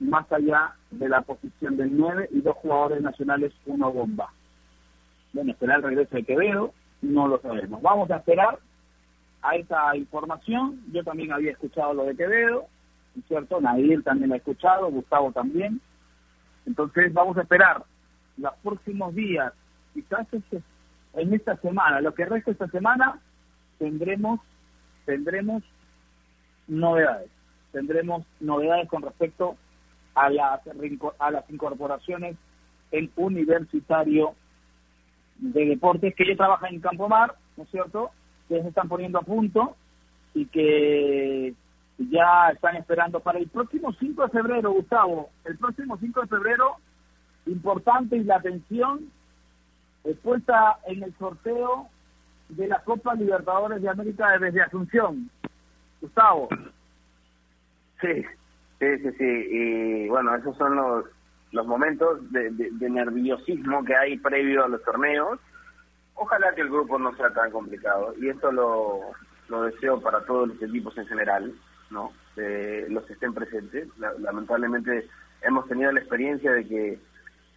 más 0.02 0.30
allá 0.32 0.74
de 0.90 1.08
la 1.08 1.22
posición 1.22 1.78
del 1.78 1.96
9 1.96 2.30
y 2.32 2.42
dos 2.42 2.58
jugadores 2.58 3.02
nacionales, 3.02 3.54
uno 3.68 3.92
bomba. 3.92 4.34
Bueno, 5.32 5.54
será 5.60 5.76
el 5.76 5.84
regreso 5.84 6.16
de 6.16 6.24
Quevedo, 6.24 6.74
no 7.02 7.28
lo 7.28 7.40
sabemos. 7.40 7.82
Vamos 7.82 8.10
a 8.10 8.18
esperar 8.18 8.60
a 9.44 9.56
esa 9.56 9.96
información. 9.96 10.82
Yo 10.92 11.04
también 11.04 11.32
había 11.32 11.52
escuchado 11.52 11.94
lo 11.94 12.06
de 12.06 12.16
Quevedo, 12.16 12.66
¿cierto? 13.28 13.62
Nadir 13.62 14.04
también 14.04 14.30
lo 14.30 14.34
ha 14.34 14.38
escuchado, 14.38 14.90
Gustavo 14.90 15.32
también. 15.32 15.80
Entonces 16.66 17.14
vamos 17.14 17.38
a 17.38 17.44
esperar 17.44 17.84
los 18.38 18.54
próximos 18.64 19.14
días, 19.14 19.54
quizás 19.94 20.28
este, 20.32 20.64
en 21.14 21.34
esta 21.34 21.58
semana, 21.58 22.02
lo 22.02 22.14
que 22.16 22.26
resta 22.26 22.52
esta 22.52 22.68
semana, 22.68 23.20
tendremos 23.78 24.40
tendremos 25.06 25.64
novedades. 26.68 27.30
Tendremos 27.72 28.26
novedades 28.40 28.90
con 28.90 29.04
respecto 29.04 29.58
a 30.16 30.30
las, 30.30 30.62
a 31.20 31.32
las 31.32 31.50
incorporaciones 31.50 32.38
en 32.92 33.12
universitario 33.16 34.36
de 35.38 35.66
deportes 35.66 36.14
que 36.16 36.28
ya 36.28 36.36
trabajan 36.36 36.74
en 36.74 36.82
Campo 36.82 37.08
Mar, 37.08 37.36
¿no 37.58 37.64
es 37.64 37.70
cierto? 37.70 38.12
Que 38.48 38.62
se 38.62 38.68
están 38.68 38.88
poniendo 38.88 39.20
a 39.20 39.24
punto 39.24 39.76
y 40.34 40.46
que 40.46 41.54
ya 41.98 42.50
están 42.54 42.76
esperando 42.76 43.20
para 43.20 43.40
el 43.40 43.48
próximo 43.48 43.94
5 43.94 44.24
de 44.24 44.30
febrero, 44.30 44.72
Gustavo, 44.72 45.30
el 45.46 45.58
próximo 45.58 45.98
5 45.98 46.22
de 46.22 46.28
febrero, 46.28 46.76
importante 47.46 48.18
y 48.18 48.24
la 48.24 48.38
atención 48.38 49.12
puesta 50.16 50.78
en 50.86 51.04
el 51.04 51.16
sorteo 51.18 51.88
de 52.50 52.68
la 52.68 52.80
Copa 52.84 53.16
Libertadores 53.16 53.82
de 53.82 53.90
América 53.90 54.38
desde 54.38 54.62
Asunción. 54.62 55.30
Gustavo. 56.02 56.50
Sí, 58.02 58.26
sí, 58.82 58.98
sí, 58.98 59.12
sí. 59.18 59.48
Y 59.52 60.10
bueno, 60.10 60.36
esos 60.36 60.58
son 60.58 60.76
los, 60.76 61.06
los 61.52 61.68
momentos 61.68 62.20
de, 62.32 62.52
nerviosismo 62.90 63.86
que 63.86 63.96
hay 63.96 64.18
previo 64.18 64.66
a 64.66 64.68
los 64.68 64.84
torneos. 64.84 65.40
ojalá 66.16 66.54
que 66.56 66.62
el 66.62 66.70
grupo 66.70 66.98
no 66.98 67.16
sea 67.16 67.32
tan 67.32 67.52
complicado 67.52 68.14
y 68.20 68.30
esto 68.30 68.52
lo, 68.52 69.00
lo 69.48 69.64
deseo 69.64 70.02
para 70.02 70.26
todos 70.26 70.50
los 70.50 70.62
equipos 70.62 70.98
en 70.98 71.08
general, 71.08 71.54
¿no? 71.92 72.12
los 72.36 73.04
que 73.06 73.14
estén 73.14 73.34
presentes. 73.34 73.88
lamentablemente 74.20 75.08
hemos 75.42 75.68
tenido 75.68 75.92
la 75.92 76.00
experiencia 76.00 76.52
de 76.52 76.68
que 76.68 77.00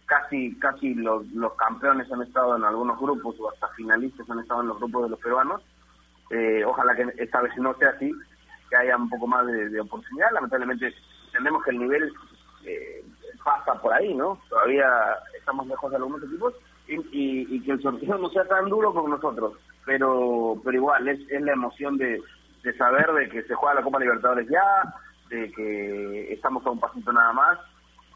casi 0.05 0.55
casi 0.59 0.93
los, 0.93 1.25
los 1.31 1.53
campeones 1.55 2.11
han 2.11 2.21
estado 2.21 2.55
en 2.55 2.63
algunos 2.63 2.99
grupos 2.99 3.35
o 3.39 3.49
hasta 3.49 3.67
finalistas 3.69 4.29
han 4.29 4.39
estado 4.39 4.61
en 4.61 4.67
los 4.67 4.77
grupos 4.77 5.03
de 5.03 5.09
los 5.09 5.19
peruanos. 5.19 5.61
Eh, 6.29 6.63
ojalá 6.65 6.95
que 6.95 7.07
esta 7.17 7.41
vez 7.41 7.55
no 7.57 7.73
sea 7.75 7.89
así, 7.89 8.11
que 8.69 8.75
haya 8.75 8.97
un 8.97 9.09
poco 9.09 9.27
más 9.27 9.45
de, 9.47 9.79
oportunidad. 9.79 10.31
Lamentablemente 10.31 10.93
entendemos 11.35 11.63
que 11.63 11.71
el 11.71 11.79
nivel 11.79 12.13
eh, 12.65 13.03
pasa 13.43 13.79
por 13.81 13.93
ahí, 13.93 14.13
¿no? 14.13 14.39
Todavía 14.49 14.87
estamos 15.37 15.67
lejos 15.67 15.91
de 15.91 15.97
algunos 15.97 16.23
equipos 16.23 16.53
y, 16.87 17.61
que 17.61 17.71
el 17.71 17.81
sorteo 17.81 18.17
no 18.19 18.29
sea 18.29 18.45
tan 18.45 18.69
duro 18.69 18.93
como 18.93 19.09
nosotros. 19.09 19.53
Pero 19.85 20.59
pero 20.63 20.77
igual, 20.77 21.07
es, 21.07 21.19
es 21.29 21.41
la 21.41 21.53
emoción 21.53 21.97
de, 21.97 22.21
saber 22.77 23.11
de 23.13 23.29
que 23.29 23.43
se 23.43 23.53
juega 23.53 23.75
la 23.75 23.83
Copa 23.83 23.99
Libertadores 23.99 24.47
ya, 24.49 24.95
de 25.29 25.51
que 25.51 26.33
estamos 26.33 26.65
a 26.65 26.71
un 26.71 26.79
pasito 26.79 27.11
nada 27.11 27.33
más 27.33 27.59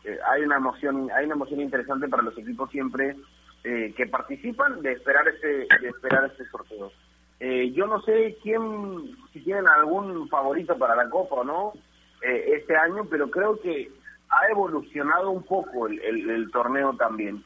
eh, 0.06 0.18
hay 0.32 0.44
una 0.44 0.58
emoción 0.58 1.10
hay 1.12 1.26
una 1.26 1.36
emoción 1.36 1.60
interesante 1.60 2.08
para 2.08 2.24
los 2.24 2.38
equipos 2.38 2.70
siempre 2.72 3.16
eh, 3.64 3.94
que 3.96 4.08
participan 4.08 4.82
de 4.82 4.94
esperar 4.94 5.28
este 5.28 5.68
de 5.82 5.90
esperar 5.90 6.26
este 6.26 6.46
sorteo 6.50 6.92
eh, 7.40 7.72
yo 7.72 7.88
no 7.88 8.02
sé 8.02 8.38
quién 8.42 9.16
si 9.34 9.42
tienen 9.42 9.68
algún 9.68 10.30
favorito 10.30 10.78
para 10.78 10.96
la 10.96 11.10
copa 11.10 11.36
o 11.36 11.44
no 11.44 11.74
este 12.22 12.76
año 12.76 13.06
pero 13.10 13.30
creo 13.30 13.60
que 13.62 13.92
ha 14.30 14.48
evolucionado 14.52 15.32
un 15.32 15.44
poco 15.44 15.88
el, 15.88 16.00
el, 16.02 16.52
torneo 16.52 16.94
también. 16.96 17.44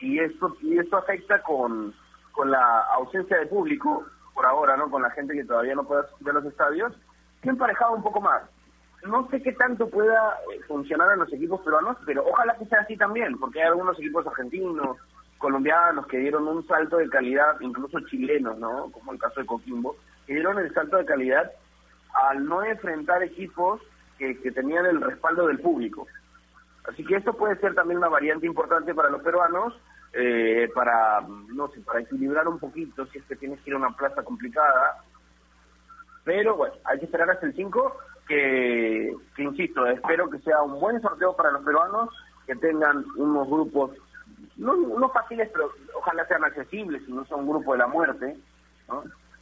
Y 0.00 0.18
esto 0.18 0.56
y 0.60 0.78
esto 0.78 0.96
afecta 0.96 1.42
con 1.42 1.94
con 2.32 2.50
la 2.50 2.82
ausencia 2.94 3.38
de 3.38 3.46
público 3.46 4.04
por 4.34 4.44
ahora 4.44 4.76
no 4.76 4.90
con 4.90 5.02
la 5.02 5.10
gente 5.10 5.32
que 5.32 5.44
todavía 5.44 5.74
no 5.74 5.84
puede 5.84 6.02
asistir 6.02 6.28
a 6.28 6.34
los 6.34 6.44
estadios 6.44 6.92
que 7.40 7.48
ha 7.48 7.52
emparejado 7.52 7.94
un 7.94 8.02
poco 8.02 8.20
más. 8.20 8.42
No 9.04 9.28
sé 9.30 9.40
qué 9.40 9.52
tanto 9.52 9.88
pueda 9.88 10.36
eh, 10.52 10.60
funcionar 10.66 11.12
en 11.12 11.20
los 11.20 11.32
equipos 11.32 11.60
peruanos, 11.62 11.96
pero 12.04 12.24
ojalá 12.26 12.56
que 12.56 12.66
sea 12.66 12.80
así 12.80 12.96
también, 12.96 13.38
porque 13.38 13.62
hay 13.62 13.68
algunos 13.68 13.98
equipos 13.98 14.26
argentinos, 14.26 14.98
colombianos 15.38 16.06
que 16.06 16.18
dieron 16.18 16.48
un 16.48 16.66
salto 16.66 16.96
de 16.96 17.08
calidad, 17.08 17.60
incluso 17.60 18.00
chilenos, 18.00 18.58
¿no? 18.58 18.90
Como 18.90 19.12
el 19.12 19.18
caso 19.18 19.40
de 19.40 19.46
Coquimbo, 19.46 19.96
que 20.26 20.34
dieron 20.34 20.58
el 20.58 20.72
salto 20.74 20.96
de 20.96 21.04
calidad 21.04 21.52
al 22.30 22.44
no 22.46 22.64
enfrentar 22.64 23.22
equipos 23.22 23.80
que, 24.18 24.34
tenían 24.52 24.86
el 24.86 25.00
respaldo 25.00 25.46
del 25.46 25.60
público. 25.60 26.06
Así 26.88 27.04
que 27.04 27.16
esto 27.16 27.34
puede 27.34 27.56
ser 27.56 27.74
también 27.74 27.98
una 27.98 28.08
variante 28.08 28.46
importante 28.46 28.94
para 28.94 29.10
los 29.10 29.22
peruanos, 29.22 29.74
eh, 30.12 30.68
para, 30.74 31.20
no 31.20 31.68
sé, 31.68 31.80
para 31.80 32.00
equilibrar 32.00 32.46
un 32.48 32.58
poquito 32.58 33.06
si 33.06 33.18
es 33.18 33.24
que 33.24 33.36
tienes 33.36 33.60
que 33.60 33.70
ir 33.70 33.74
a 33.74 33.78
una 33.78 33.96
plaza 33.96 34.22
complicada. 34.22 35.02
Pero 36.24 36.56
bueno, 36.56 36.74
hay 36.84 36.98
que 36.98 37.04
esperar 37.06 37.30
hasta 37.30 37.46
el 37.46 37.54
5 37.54 37.96
que, 38.26 39.14
insisto, 39.38 39.86
espero 39.86 40.28
que 40.30 40.38
sea 40.40 40.62
un 40.62 40.80
buen 40.80 41.00
sorteo 41.00 41.36
para 41.36 41.52
los 41.52 41.62
peruanos, 41.62 42.10
que 42.46 42.56
tengan 42.56 43.04
unos 43.16 43.48
grupos, 43.48 43.92
no, 44.56 44.74
no 44.74 45.08
fáciles, 45.10 45.48
pero 45.52 45.70
ojalá 45.94 46.26
sean 46.26 46.44
accesibles 46.44 47.02
y 47.06 47.12
no 47.12 47.24
sea 47.26 47.36
un 47.36 47.48
grupo 47.48 47.72
de 47.72 47.78
la 47.78 47.86
muerte, 47.86 48.36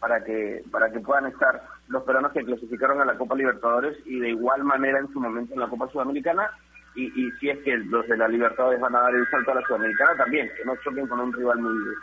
para 0.05 0.23
que 0.23 0.63
para 0.71 0.91
que 0.91 1.01
puedan 1.01 1.25
estar 1.25 1.63
los 1.89 2.03
peruanos 2.03 2.33
que 2.33 2.45
clasificaron 2.45 3.01
a 3.01 3.07
la 3.07 3.17
Copa 3.17 3.35
Libertadores 3.35 3.97
y 4.05 4.19
de 4.21 4.29
igual 4.29 4.63
manera 4.63 4.99
en 4.99 5.11
su 5.11 5.19
momento 5.19 5.55
en 5.55 5.61
la 5.61 5.69
Copa 5.69 5.89
Sudamericana 5.89 6.51
y, 6.95 7.07
y 7.07 7.31
si 7.41 7.49
es 7.49 7.59
que 7.61 7.75
los 7.79 8.07
de 8.07 8.19
la 8.19 8.29
Libertadores 8.29 8.79
van 8.83 8.95
a 8.95 9.01
dar 9.01 9.15
el 9.15 9.27
salto 9.31 9.53
a 9.53 9.55
la 9.55 9.67
Sudamericana 9.67 10.15
también, 10.19 10.51
que 10.59 10.65
no 10.67 10.77
choquen 10.85 11.07
con 11.07 11.21
un 11.21 11.33
rival 11.33 11.59
muy 11.59 11.73
duro. 11.73 12.01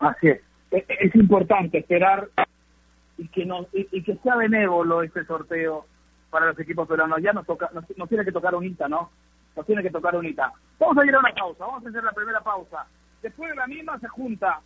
Así 0.00 0.28
es. 0.30 0.42
Es 0.72 1.14
importante 1.14 1.78
esperar 1.78 2.28
y 3.16 3.28
que 3.28 3.46
no 3.46 3.68
y, 3.72 4.02
que 4.02 4.16
sea 4.24 4.34
benévolo 4.34 5.04
este 5.04 5.24
sorteo 5.24 5.86
para 6.30 6.46
los 6.46 6.58
equipos 6.58 6.88
peruanos. 6.88 7.22
Ya 7.22 7.32
nos 7.32 7.46
toca, 7.46 7.70
nos, 7.72 7.86
tiene 8.08 8.24
que 8.24 8.32
tocar 8.32 8.56
un 8.56 8.64
ITA, 8.64 8.88
¿no? 8.88 9.12
Nos 9.54 9.66
tiene 9.66 9.84
que 9.84 9.90
tocar 9.90 10.16
un 10.16 10.26
ITA. 10.26 10.52
Vamos 10.80 10.98
a 10.98 11.06
ir 11.06 11.14
a 11.14 11.20
una 11.20 11.32
pausa, 11.32 11.64
vamos 11.64 11.86
a 11.86 11.88
hacer 11.90 12.02
la 12.02 12.10
primera 12.10 12.40
pausa. 12.40 12.88
Después 13.22 13.50
de 13.50 13.56
la 13.56 13.68
misma 13.68 14.00
se 14.00 14.08
junta 14.08 14.60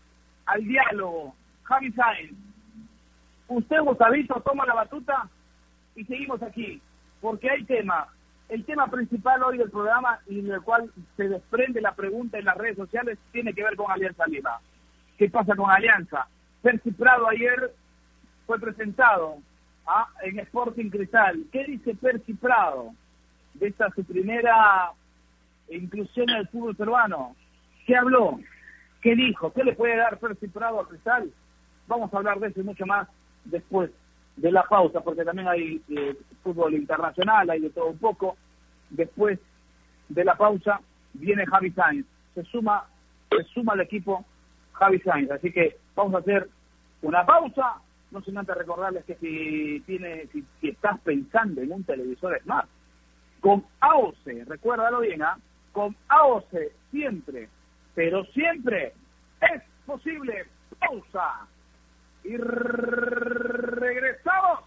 al 0.46 0.64
diálogo 0.64 1.34
Javi 1.64 1.92
Sainz. 1.92 2.32
Usted, 3.48 3.80
Gustavito, 3.80 4.40
toma 4.40 4.66
la 4.66 4.74
batuta 4.74 5.28
y 5.96 6.04
seguimos 6.04 6.42
aquí, 6.42 6.80
porque 7.20 7.50
hay 7.50 7.64
tema. 7.64 8.08
El 8.48 8.64
tema 8.64 8.86
principal 8.88 9.42
hoy 9.42 9.58
del 9.58 9.70
programa 9.70 10.18
y 10.26 10.40
en 10.40 10.50
el 10.50 10.60
cual 10.62 10.90
se 11.16 11.28
desprende 11.28 11.80
la 11.80 11.94
pregunta 11.94 12.38
en 12.38 12.44
las 12.44 12.56
redes 12.56 12.76
sociales 12.76 13.18
tiene 13.32 13.54
que 13.54 13.64
ver 13.64 13.74
con 13.76 13.90
Alianza 13.90 14.26
Lima. 14.26 14.60
¿Qué 15.16 15.30
pasa 15.30 15.56
con 15.56 15.70
Alianza? 15.70 16.26
Percy 16.62 16.90
Prado 16.92 17.28
ayer 17.28 17.72
fue 18.46 18.58
presentado 18.58 19.38
¿ah? 19.86 20.08
en 20.22 20.38
Sporting 20.40 20.90
Cristal. 20.90 21.44
¿Qué 21.52 21.64
dice 21.64 21.94
Percy 21.94 22.34
Prado 22.34 22.90
de 23.54 23.68
esta 23.68 23.90
su 23.90 24.04
primera 24.04 24.90
inclusión 25.70 26.28
el 26.30 26.48
fútbol 26.48 26.76
peruano? 26.76 27.34
¿Qué 27.86 27.96
habló? 27.96 28.40
¿Qué 29.04 29.14
dijo? 29.14 29.52
¿Qué 29.52 29.62
le 29.62 29.74
puede 29.74 29.96
dar 29.96 30.18
Percy 30.18 30.48
Prado 30.48 30.80
a 30.80 30.88
Cristal? 30.88 31.30
Vamos 31.86 32.12
a 32.12 32.16
hablar 32.16 32.40
de 32.40 32.48
eso 32.48 32.60
y 32.60 32.64
mucho 32.64 32.86
más 32.86 33.06
después 33.44 33.90
de 34.34 34.50
la 34.50 34.62
pausa, 34.62 35.02
porque 35.02 35.26
también 35.26 35.46
hay 35.46 35.82
eh, 35.90 36.16
fútbol 36.42 36.72
internacional, 36.72 37.50
hay 37.50 37.60
de 37.60 37.68
todo 37.68 37.88
un 37.88 37.98
poco. 37.98 38.38
Después 38.88 39.38
de 40.08 40.24
la 40.24 40.34
pausa 40.36 40.80
viene 41.12 41.44
Javi 41.44 41.70
Sainz. 41.72 42.06
Se 42.34 42.44
suma, 42.44 42.86
se 43.28 43.44
suma 43.52 43.74
al 43.74 43.82
equipo 43.82 44.24
Javi 44.72 44.98
Sainz. 45.00 45.30
Así 45.32 45.52
que 45.52 45.76
vamos 45.94 46.14
a 46.14 46.18
hacer 46.20 46.48
una 47.02 47.26
pausa 47.26 47.82
no 48.10 48.22
sin 48.22 48.38
antes 48.38 48.56
recordarles 48.56 49.04
que 49.04 49.16
si 49.16 49.80
tiene, 49.80 50.28
si, 50.32 50.46
estás 50.62 50.98
pensando 51.00 51.60
en 51.60 51.72
un 51.72 51.84
televisor 51.84 52.40
smart, 52.42 52.68
con 53.40 53.66
AOC, 53.80 54.46
recuérdalo 54.46 55.00
bien, 55.00 55.22
¿ah? 55.22 55.36
con 55.72 55.94
AOC 56.08 56.54
siempre, 56.90 57.50
pero 57.94 58.24
siempre 58.26 58.92
es 59.40 59.62
posible. 59.86 60.44
Pausa. 60.78 61.46
Y 62.24 62.36
regresamos. 62.36 64.60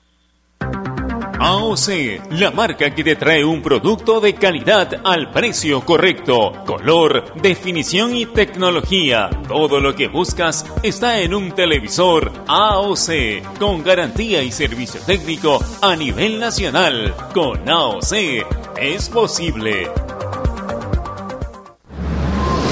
AOC, 1.39 2.31
la 2.31 2.51
marca 2.51 2.93
que 2.95 3.03
te 3.03 3.15
trae 3.15 3.45
un 3.45 3.61
producto 3.61 4.19
de 4.19 4.33
calidad 4.33 5.01
al 5.03 5.31
precio 5.31 5.81
correcto. 5.81 6.51
Color, 6.65 7.39
definición 7.41 8.15
y 8.15 8.25
tecnología. 8.25 9.29
Todo 9.47 9.79
lo 9.79 9.93
que 9.93 10.07
buscas 10.07 10.65
está 10.81 11.21
en 11.21 11.35
un 11.35 11.51
televisor 11.51 12.31
AOC, 12.47 13.59
con 13.59 13.83
garantía 13.83 14.41
y 14.41 14.51
servicio 14.51 14.99
técnico 15.05 15.59
a 15.81 15.95
nivel 15.95 16.39
nacional. 16.39 17.13
Con 17.33 17.69
AOC 17.69 18.13
es 18.79 19.09
posible. 19.09 20.06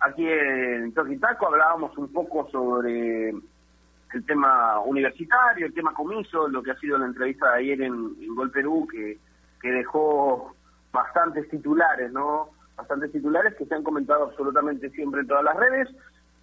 Aquí 0.00 0.26
en 0.28 0.92
Toquitaco 0.92 1.46
hablábamos 1.46 1.96
un 1.98 2.12
poco 2.12 2.48
sobre 2.50 3.30
el 3.30 4.24
tema 4.26 4.80
universitario, 4.80 5.66
el 5.66 5.74
tema 5.74 5.92
comiso, 5.92 6.48
lo 6.48 6.62
que 6.62 6.70
ha 6.70 6.78
sido 6.78 6.98
la 6.98 7.06
entrevista 7.06 7.52
de 7.52 7.58
ayer 7.58 7.82
en, 7.82 8.34
Gol 8.34 8.50
Perú, 8.50 8.86
que, 8.90 9.18
que 9.60 9.70
dejó 9.70 10.54
bastantes 10.92 11.48
titulares, 11.50 12.12
¿no? 12.12 12.50
Bastantes 12.76 13.12
titulares 13.12 13.54
que 13.56 13.66
se 13.66 13.74
han 13.74 13.82
comentado 13.82 14.24
absolutamente 14.24 14.90
siempre 14.90 15.20
en 15.22 15.26
todas 15.26 15.44
las 15.44 15.56
redes, 15.56 15.88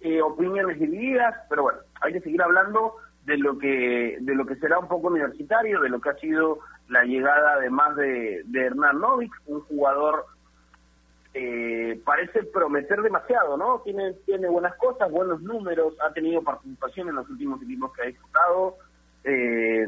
eh, 0.00 0.20
opiniones 0.20 0.78
divididas, 0.78 1.34
pero 1.48 1.62
bueno, 1.62 1.78
hay 2.00 2.12
que 2.12 2.20
seguir 2.20 2.42
hablando 2.42 2.96
de 3.24 3.38
lo 3.38 3.56
que 3.58 4.18
de 4.20 4.34
lo 4.34 4.44
que 4.44 4.56
será 4.56 4.78
un 4.78 4.88
poco 4.88 5.08
universitario, 5.08 5.80
de 5.80 5.88
lo 5.88 6.00
que 6.00 6.10
ha 6.10 6.16
sido 6.16 6.58
la 6.88 7.04
llegada 7.04 7.54
además 7.54 7.96
de, 7.96 8.42
de 8.44 8.66
Hernán 8.66 9.00
Novik, 9.00 9.32
un 9.46 9.60
jugador 9.62 10.26
eh, 11.34 12.00
parece 12.04 12.44
prometer 12.44 13.02
demasiado, 13.02 13.56
¿no? 13.56 13.80
Tiene 13.84 14.12
tiene 14.24 14.48
buenas 14.48 14.76
cosas, 14.76 15.10
buenos 15.10 15.42
números, 15.42 15.94
ha 16.00 16.12
tenido 16.12 16.42
participación 16.42 17.08
en 17.08 17.16
los 17.16 17.28
últimos 17.28 17.60
equipos 17.62 17.92
que 17.92 18.02
ha 18.02 18.06
disputado. 18.06 18.76
Eh, 19.24 19.86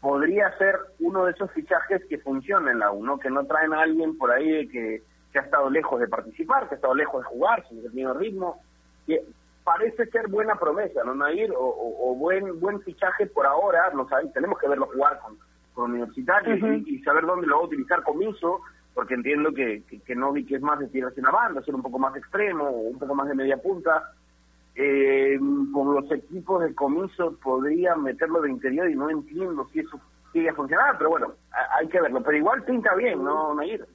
podría 0.00 0.56
ser 0.58 0.76
uno 1.00 1.24
de 1.24 1.32
esos 1.32 1.50
fichajes 1.52 2.04
que 2.08 2.18
funcionen 2.18 2.74
en 2.74 2.78
la 2.80 2.90
U, 2.90 3.04
¿no? 3.04 3.18
Que 3.18 3.30
no 3.30 3.46
traen 3.46 3.72
a 3.72 3.82
alguien 3.82 4.18
por 4.18 4.32
ahí 4.32 4.68
que, 4.68 5.02
que 5.32 5.38
ha 5.38 5.42
estado 5.42 5.70
lejos 5.70 6.00
de 6.00 6.08
participar, 6.08 6.68
que 6.68 6.74
ha 6.74 6.76
estado 6.76 6.94
lejos 6.94 7.22
de 7.22 7.28
jugar, 7.28 7.64
sin 7.68 7.82
mismo 7.94 8.14
ritmo. 8.14 8.62
Que 9.06 9.22
parece 9.64 10.06
ser 10.06 10.28
buena 10.28 10.56
promesa, 10.56 11.04
¿no, 11.04 11.14
Nair? 11.14 11.52
O, 11.52 12.10
o, 12.10 12.14
buen 12.14 12.58
buen 12.58 12.80
fichaje 12.80 13.26
por 13.26 13.46
ahora, 13.46 13.90
no 13.94 14.08
sabemos, 14.08 14.32
tenemos 14.32 14.58
que 14.58 14.68
verlo 14.68 14.86
jugar 14.86 15.20
con, 15.20 15.38
con 15.74 15.92
universitarios 15.92 16.58
y, 16.86 16.98
saber 17.00 17.26
dónde 17.26 17.46
lo 17.46 17.56
va 17.56 17.62
a 17.62 17.66
utilizar 17.66 18.02
Comiso, 18.02 18.60
porque 18.98 19.14
entiendo 19.14 19.52
que, 19.54 19.84
que, 19.84 20.00
que 20.00 20.16
Novik 20.16 20.50
es 20.50 20.60
más 20.60 20.80
de 20.80 20.88
tirarse 20.88 21.20
una 21.20 21.30
banda, 21.30 21.62
ser 21.62 21.72
un 21.72 21.82
poco 21.82 22.00
más 22.00 22.16
extremo, 22.16 22.68
un 22.68 22.98
poco 22.98 23.14
más 23.14 23.28
de 23.28 23.36
media 23.36 23.56
punta. 23.56 24.10
Eh, 24.74 25.38
con 25.72 25.94
los 25.94 26.10
equipos 26.10 26.64
de 26.64 26.74
Comiso 26.74 27.38
podría 27.40 27.94
meterlo 27.94 28.40
de 28.40 28.50
interior 28.50 28.90
y 28.90 28.96
no 28.96 29.08
entiendo 29.08 29.68
si 29.72 29.78
eso 29.78 30.00
sigue 30.32 30.48
a 30.48 30.54
funcionar, 30.54 30.98
pero 30.98 31.10
bueno, 31.10 31.34
hay 31.78 31.86
que 31.86 32.00
verlo. 32.00 32.24
Pero 32.24 32.38
igual 32.38 32.64
pinta 32.64 32.92
bien, 32.96 33.22
¿no, 33.22 33.54
Nair? 33.54 33.86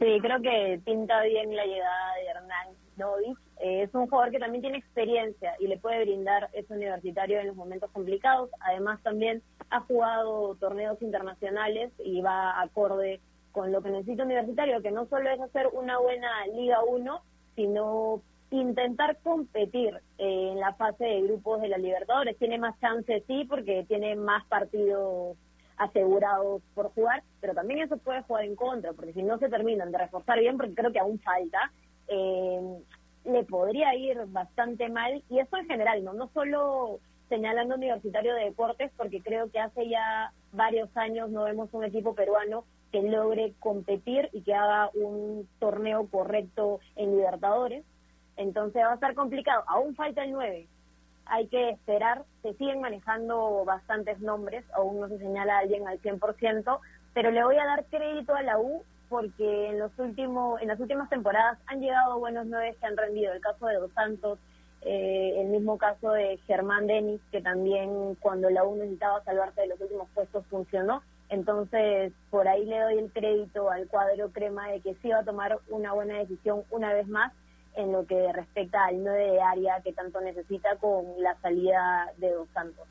Sí, 0.00 0.18
creo 0.20 0.42
que 0.42 0.80
pinta 0.84 1.22
bien 1.22 1.54
la 1.54 1.64
llegada 1.64 2.14
de 2.16 2.26
Hernán 2.26 2.68
Novik. 2.96 3.38
Eh, 3.60 3.82
es 3.82 3.94
un 3.94 4.08
jugador 4.08 4.32
que 4.32 4.40
también 4.40 4.62
tiene 4.62 4.78
experiencia 4.78 5.54
y 5.60 5.68
le 5.68 5.78
puede 5.78 6.02
brindar 6.02 6.48
ese 6.52 6.74
universitario 6.74 7.38
en 7.38 7.46
los 7.46 7.54
momentos 7.54 7.92
complicados. 7.92 8.50
Además, 8.58 9.00
también 9.04 9.40
ha 9.70 9.78
jugado 9.82 10.56
torneos 10.56 11.00
internacionales 11.00 11.92
y 12.04 12.22
va 12.22 12.60
acorde 12.60 13.20
con 13.52 13.70
lo 13.70 13.82
que 13.82 13.90
necesita 13.90 14.24
universitario, 14.24 14.82
que 14.82 14.90
no 14.90 15.06
solo 15.06 15.30
es 15.30 15.40
hacer 15.40 15.68
una 15.72 15.98
buena 15.98 16.46
Liga 16.46 16.82
1, 16.82 17.22
sino 17.54 18.22
intentar 18.50 19.18
competir 19.22 19.94
eh, 20.18 20.48
en 20.52 20.60
la 20.60 20.74
fase 20.74 21.04
de 21.04 21.22
grupos 21.22 21.60
de 21.60 21.68
la 21.68 21.78
Libertadores. 21.78 22.36
Tiene 22.38 22.58
más 22.58 22.78
chances, 22.80 23.22
sí, 23.26 23.44
porque 23.48 23.84
tiene 23.88 24.16
más 24.16 24.44
partidos 24.46 25.36
asegurados 25.76 26.62
por 26.74 26.92
jugar, 26.92 27.22
pero 27.40 27.54
también 27.54 27.80
eso 27.80 27.96
puede 27.96 28.22
jugar 28.22 28.44
en 28.44 28.56
contra, 28.56 28.92
porque 28.92 29.12
si 29.12 29.22
no 29.22 29.38
se 29.38 29.48
terminan 29.48 29.90
de 29.90 29.98
reforzar 29.98 30.38
bien, 30.38 30.56
porque 30.56 30.74
creo 30.74 30.92
que 30.92 30.98
aún 30.98 31.18
falta, 31.20 31.72
eh, 32.08 32.60
le 33.24 33.44
podría 33.44 33.94
ir 33.94 34.18
bastante 34.26 34.88
mal, 34.88 35.22
y 35.28 35.38
eso 35.38 35.56
en 35.56 35.66
general, 35.66 36.04
no 36.04 36.12
no 36.12 36.28
solo 36.28 37.00
señalando 37.32 37.76
Universitario 37.76 38.34
de 38.34 38.44
Deportes, 38.44 38.92
porque 38.94 39.22
creo 39.22 39.50
que 39.50 39.58
hace 39.58 39.88
ya 39.88 40.32
varios 40.52 40.94
años 40.98 41.30
no 41.30 41.44
vemos 41.44 41.70
un 41.72 41.82
equipo 41.82 42.14
peruano 42.14 42.66
que 42.92 43.00
logre 43.00 43.54
competir 43.58 44.28
y 44.34 44.42
que 44.42 44.52
haga 44.52 44.90
un 44.92 45.48
torneo 45.58 46.06
correcto 46.10 46.80
en 46.94 47.16
Libertadores. 47.16 47.86
Entonces 48.36 48.82
va 48.82 48.90
a 48.90 48.94
estar 48.96 49.14
complicado. 49.14 49.64
Aún 49.66 49.94
falta 49.94 50.22
el 50.24 50.32
9. 50.32 50.68
Hay 51.24 51.46
que 51.46 51.70
esperar. 51.70 52.26
Se 52.42 52.52
siguen 52.52 52.82
manejando 52.82 53.64
bastantes 53.64 54.20
nombres. 54.20 54.62
Aún 54.74 55.00
no 55.00 55.08
se 55.08 55.16
señala 55.16 55.56
a 55.56 55.60
alguien 55.60 55.88
al 55.88 56.02
100%. 56.02 56.80
Pero 57.14 57.30
le 57.30 57.44
voy 57.44 57.56
a 57.56 57.64
dar 57.64 57.86
crédito 57.86 58.34
a 58.34 58.42
la 58.42 58.58
U 58.58 58.82
porque 59.08 59.68
en 59.68 59.78
los 59.78 59.98
últimos 59.98 60.60
en 60.60 60.68
las 60.68 60.80
últimas 60.80 61.08
temporadas 61.08 61.58
han 61.66 61.80
llegado 61.80 62.18
buenos 62.18 62.46
nueve 62.46 62.76
que 62.78 62.86
han 62.86 62.96
rendido. 62.96 63.32
El 63.32 63.40
caso 63.40 63.66
de 63.66 63.76
Dos 63.76 63.92
Santos, 63.92 64.38
eh, 64.84 65.34
el 65.40 65.48
mismo 65.48 65.78
caso 65.78 66.10
de 66.12 66.38
Germán 66.46 66.86
Denis, 66.86 67.20
que 67.30 67.40
también 67.40 68.16
cuando 68.20 68.50
la 68.50 68.64
U 68.64 68.76
necesitaba 68.76 69.22
salvarse 69.22 69.60
de 69.60 69.68
los 69.68 69.80
últimos 69.80 70.08
puestos 70.14 70.44
funcionó. 70.46 71.02
Entonces, 71.28 72.12
por 72.30 72.48
ahí 72.48 72.64
le 72.66 72.80
doy 72.80 72.98
el 72.98 73.12
crédito 73.12 73.70
al 73.70 73.86
cuadro 73.86 74.30
crema 74.30 74.68
de 74.68 74.80
que 74.80 74.94
sí 74.96 75.08
va 75.08 75.20
a 75.20 75.24
tomar 75.24 75.58
una 75.68 75.92
buena 75.92 76.18
decisión 76.18 76.64
una 76.70 76.92
vez 76.92 77.06
más 77.08 77.32
en 77.74 77.92
lo 77.92 78.06
que 78.06 78.32
respecta 78.32 78.84
al 78.84 79.02
9 79.02 79.32
de 79.32 79.40
área 79.40 79.80
que 79.82 79.92
tanto 79.92 80.20
necesita 80.20 80.76
con 80.76 81.04
la 81.18 81.34
salida 81.40 82.12
de 82.18 82.30
Dos 82.32 82.48
Santos. 82.52 82.86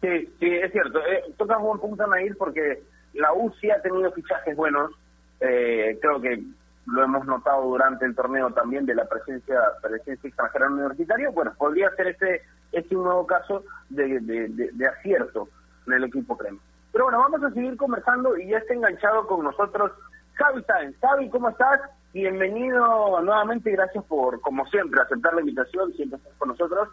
Sí, 0.00 0.26
sí, 0.38 0.46
es 0.46 0.72
cierto. 0.72 1.00
Eh, 1.06 1.24
un 1.38 1.62
buen 1.62 1.80
punto, 1.80 2.06
Nair, 2.06 2.36
porque 2.38 2.82
la 3.14 3.32
U 3.32 3.52
sí 3.60 3.70
ha 3.70 3.82
tenido 3.82 4.12
fichajes 4.12 4.56
buenos. 4.56 4.92
Eh, 5.40 5.98
creo 6.00 6.20
que 6.20 6.42
lo 6.86 7.02
hemos 7.02 7.26
notado 7.26 7.64
durante 7.64 8.04
el 8.04 8.14
torneo 8.14 8.50
también 8.50 8.86
de 8.86 8.94
la 8.94 9.04
presencia 9.06 9.60
presencia 9.82 10.28
extranjera 10.28 10.68
universitario, 10.68 11.32
bueno, 11.32 11.52
podría 11.58 11.90
ser 11.96 12.08
este 12.08 12.42
este 12.72 12.96
un 12.96 13.04
nuevo 13.04 13.26
caso 13.26 13.64
de, 13.88 14.20
de, 14.20 14.86
acierto 14.86 15.48
en 15.86 15.94
el 15.94 16.04
equipo 16.04 16.36
crema. 16.36 16.58
Pero 16.92 17.04
bueno, 17.04 17.18
vamos 17.18 17.42
a 17.42 17.50
seguir 17.50 17.76
conversando 17.76 18.36
y 18.36 18.48
ya 18.48 18.58
está 18.58 18.74
enganchado 18.74 19.26
con 19.26 19.44
nosotros 19.44 19.92
Javi 20.34 20.62
Sáenz. 20.64 20.96
Javi, 21.00 21.28
¿cómo 21.30 21.48
estás? 21.48 21.80
Bienvenido 22.12 23.20
nuevamente, 23.20 23.70
gracias 23.70 24.04
por, 24.04 24.40
como 24.40 24.66
siempre, 24.66 25.00
aceptar 25.00 25.34
la 25.34 25.40
invitación, 25.40 25.92
siempre 25.92 26.18
estás 26.18 26.32
con 26.38 26.48
nosotros. 26.48 26.88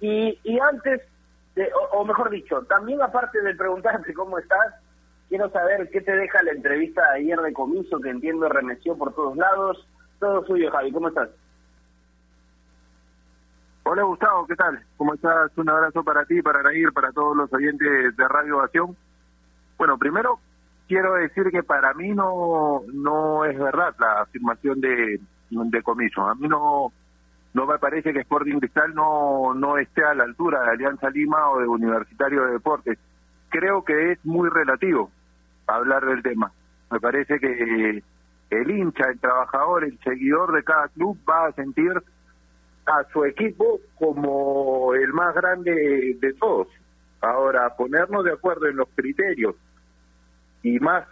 Y, 0.00 0.38
y 0.44 0.58
antes, 0.58 1.02
de, 1.54 1.70
o, 1.74 1.98
o 1.98 2.04
mejor 2.04 2.30
dicho, 2.30 2.62
también 2.62 3.02
aparte 3.02 3.40
de 3.42 3.54
preguntarte 3.54 4.14
cómo 4.14 4.38
estás, 4.38 4.74
Quiero 5.32 5.48
saber 5.48 5.88
qué 5.88 6.02
te 6.02 6.14
deja 6.14 6.42
la 6.42 6.52
entrevista 6.52 7.00
de 7.00 7.20
ayer 7.20 7.40
de 7.40 7.54
comiso, 7.54 7.98
que 8.00 8.10
entiendo 8.10 8.50
remeció 8.50 8.98
por 8.98 9.14
todos 9.14 9.34
lados. 9.34 9.88
Todo 10.20 10.44
suyo, 10.44 10.70
Javi. 10.70 10.92
¿Cómo 10.92 11.08
estás? 11.08 11.30
Hola, 13.84 14.02
Gustavo. 14.02 14.46
¿Qué 14.46 14.54
tal? 14.56 14.84
¿Cómo 14.98 15.14
estás? 15.14 15.50
Un 15.56 15.70
abrazo 15.70 16.04
para 16.04 16.26
ti, 16.26 16.42
para 16.42 16.62
Nair, 16.62 16.92
para 16.92 17.12
todos 17.12 17.34
los 17.34 17.50
oyentes 17.50 18.14
de 18.14 18.28
Radio 18.28 18.58
Ovación. 18.58 18.94
Bueno, 19.78 19.96
primero 19.96 20.38
quiero 20.86 21.14
decir 21.14 21.44
que 21.50 21.62
para 21.62 21.94
mí 21.94 22.10
no 22.10 22.82
no 22.92 23.46
es 23.46 23.58
verdad 23.58 23.94
la 23.98 24.20
afirmación 24.20 24.82
de, 24.82 25.18
de 25.48 25.82
comiso. 25.82 26.28
A 26.28 26.34
mí 26.34 26.46
no 26.46 26.92
no 27.54 27.66
me 27.66 27.78
parece 27.78 28.12
que 28.12 28.20
Sporting 28.20 28.58
Cristal 28.58 28.94
no 28.94 29.54
no 29.54 29.78
esté 29.78 30.04
a 30.04 30.12
la 30.12 30.24
altura 30.24 30.60
de 30.60 30.72
Alianza 30.72 31.08
Lima 31.08 31.48
o 31.52 31.58
de 31.58 31.66
Universitario 31.66 32.44
de 32.44 32.52
Deportes. 32.52 32.98
Creo 33.48 33.82
que 33.82 34.12
es 34.12 34.24
muy 34.26 34.50
relativo 34.50 35.10
hablar 35.76 36.04
del 36.04 36.22
tema. 36.22 36.52
Me 36.90 37.00
parece 37.00 37.38
que 37.40 38.02
el 38.50 38.70
hincha, 38.70 39.08
el 39.08 39.18
trabajador, 39.18 39.84
el 39.84 39.98
seguidor 40.00 40.52
de 40.52 40.62
cada 40.62 40.88
club 40.88 41.18
va 41.28 41.46
a 41.46 41.52
sentir 41.52 41.92
a 42.86 43.04
su 43.12 43.24
equipo 43.24 43.80
como 43.98 44.94
el 44.94 45.12
más 45.12 45.34
grande 45.34 46.16
de 46.20 46.32
todos. 46.34 46.68
Ahora, 47.20 47.74
ponernos 47.76 48.24
de 48.24 48.32
acuerdo 48.32 48.66
en 48.66 48.76
los 48.76 48.88
criterios 48.94 49.54
y 50.62 50.78
más 50.80 51.06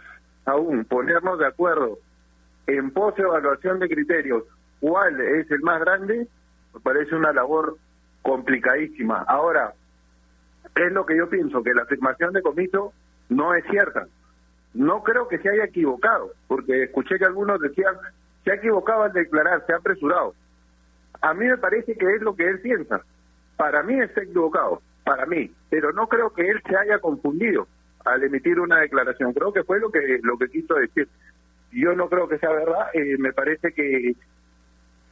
aún, 0.45 0.85
ponernos 0.85 1.39
de 1.39 1.47
acuerdo 1.47 1.97
en 2.67 2.91
pos 2.91 3.17
evaluación 3.17 3.79
de 3.79 3.89
criterios, 3.89 4.43
cuál 4.79 5.19
es 5.19 5.49
el 5.49 5.61
más 5.61 5.79
grande, 5.79 6.27
me 6.73 6.79
parece 6.81 7.15
una 7.15 7.33
labor 7.33 7.77
complicadísima. 8.21 9.25
Ahora, 9.27 9.73
es 10.75 10.91
lo 10.91 11.05
que 11.05 11.17
yo 11.17 11.29
pienso, 11.29 11.63
que 11.63 11.73
la 11.73 11.83
afirmación 11.83 12.33
de 12.33 12.41
Comiso 12.41 12.93
no 13.29 13.55
es 13.55 13.65
cierta 13.69 14.05
no 14.73 15.03
creo 15.03 15.27
que 15.27 15.37
se 15.39 15.49
haya 15.49 15.65
equivocado, 15.65 16.31
porque 16.47 16.83
escuché 16.83 17.17
que 17.17 17.25
algunos 17.25 17.59
decían, 17.59 17.95
se 18.43 18.51
ha 18.51 18.55
equivocado 18.55 19.03
al 19.03 19.13
declarar, 19.13 19.63
se 19.65 19.73
ha 19.73 19.77
apresurado. 19.77 20.33
A 21.21 21.33
mí 21.33 21.45
me 21.45 21.57
parece 21.57 21.95
que 21.95 22.15
es 22.15 22.21
lo 22.21 22.35
que 22.35 22.47
él 22.47 22.59
piensa. 22.61 23.01
Para 23.57 23.83
mí 23.83 23.99
está 23.99 24.23
equivocado, 24.23 24.81
para 25.03 25.25
mí, 25.25 25.51
pero 25.69 25.91
no 25.91 26.07
creo 26.07 26.31
que 26.33 26.47
él 26.47 26.61
se 26.67 26.75
haya 26.75 26.99
confundido 26.99 27.67
al 28.05 28.23
emitir 28.23 28.59
una 28.59 28.79
declaración. 28.79 29.33
Creo 29.33 29.53
que 29.53 29.63
fue 29.63 29.79
lo 29.79 29.91
que 29.91 30.19
lo 30.23 30.37
que 30.37 30.49
quiso 30.49 30.75
decir. 30.75 31.07
Yo 31.71 31.93
no 31.93 32.09
creo 32.09 32.27
que 32.27 32.39
sea 32.39 32.51
verdad, 32.51 32.87
eh, 32.93 33.17
me 33.19 33.33
parece 33.33 33.71
que 33.73 34.15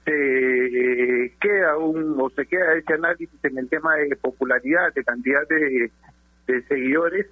se 0.06 1.34
queda 1.40 1.78
un 1.78 2.20
o 2.20 2.30
se 2.32 2.46
queda 2.48 2.74
ese 2.74 2.94
análisis 2.94 3.30
en 3.44 3.58
el 3.58 3.70
tema 3.70 3.96
de 3.96 4.16
popularidad, 4.16 4.94
de 4.94 5.04
cantidad 5.04 5.48
de 5.48 5.92
seguidores 6.68 7.28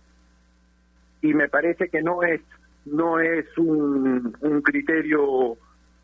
y 1.22 1.34
me 1.34 1.50
parece 1.50 1.90
que 1.90 2.02
no 2.02 2.24
es 2.24 2.42
no 2.86 3.20
es 3.20 3.46
un, 3.58 4.34
criterio 4.64 5.58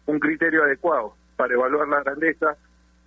un 0.05 0.20
criterio 0.20 0.64
adecuado 0.64 1.16
para 1.36 1.53
evaluar 1.53 1.88
la 1.88 2.03
grandeza 2.03 2.57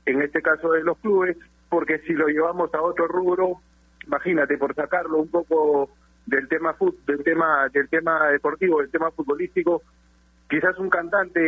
en 0.06 0.22
este 0.22 0.40
caso 0.40 0.72
de 0.72 0.82
los 0.82 0.98
clubes 0.98 1.36
porque 1.68 1.98
si 2.00 2.14
lo 2.14 2.28
llevamos 2.28 2.72
a 2.74 2.82
otro 2.82 3.06
rubro 3.06 3.60
imagínate 4.06 4.56
por 4.56 4.74
sacarlo 4.74 5.18
un 5.18 5.28
poco 5.28 5.90
del 6.26 6.48
tema 6.48 6.74
del 7.06 7.22
tema 7.22 7.68
del 7.72 7.88
tema 7.88 8.28
deportivo 8.28 8.80
del 8.80 8.90
tema 8.90 9.10
futbolístico 9.10 9.82
quizás 10.48 10.78
un 10.78 10.88
cantante 10.88 11.40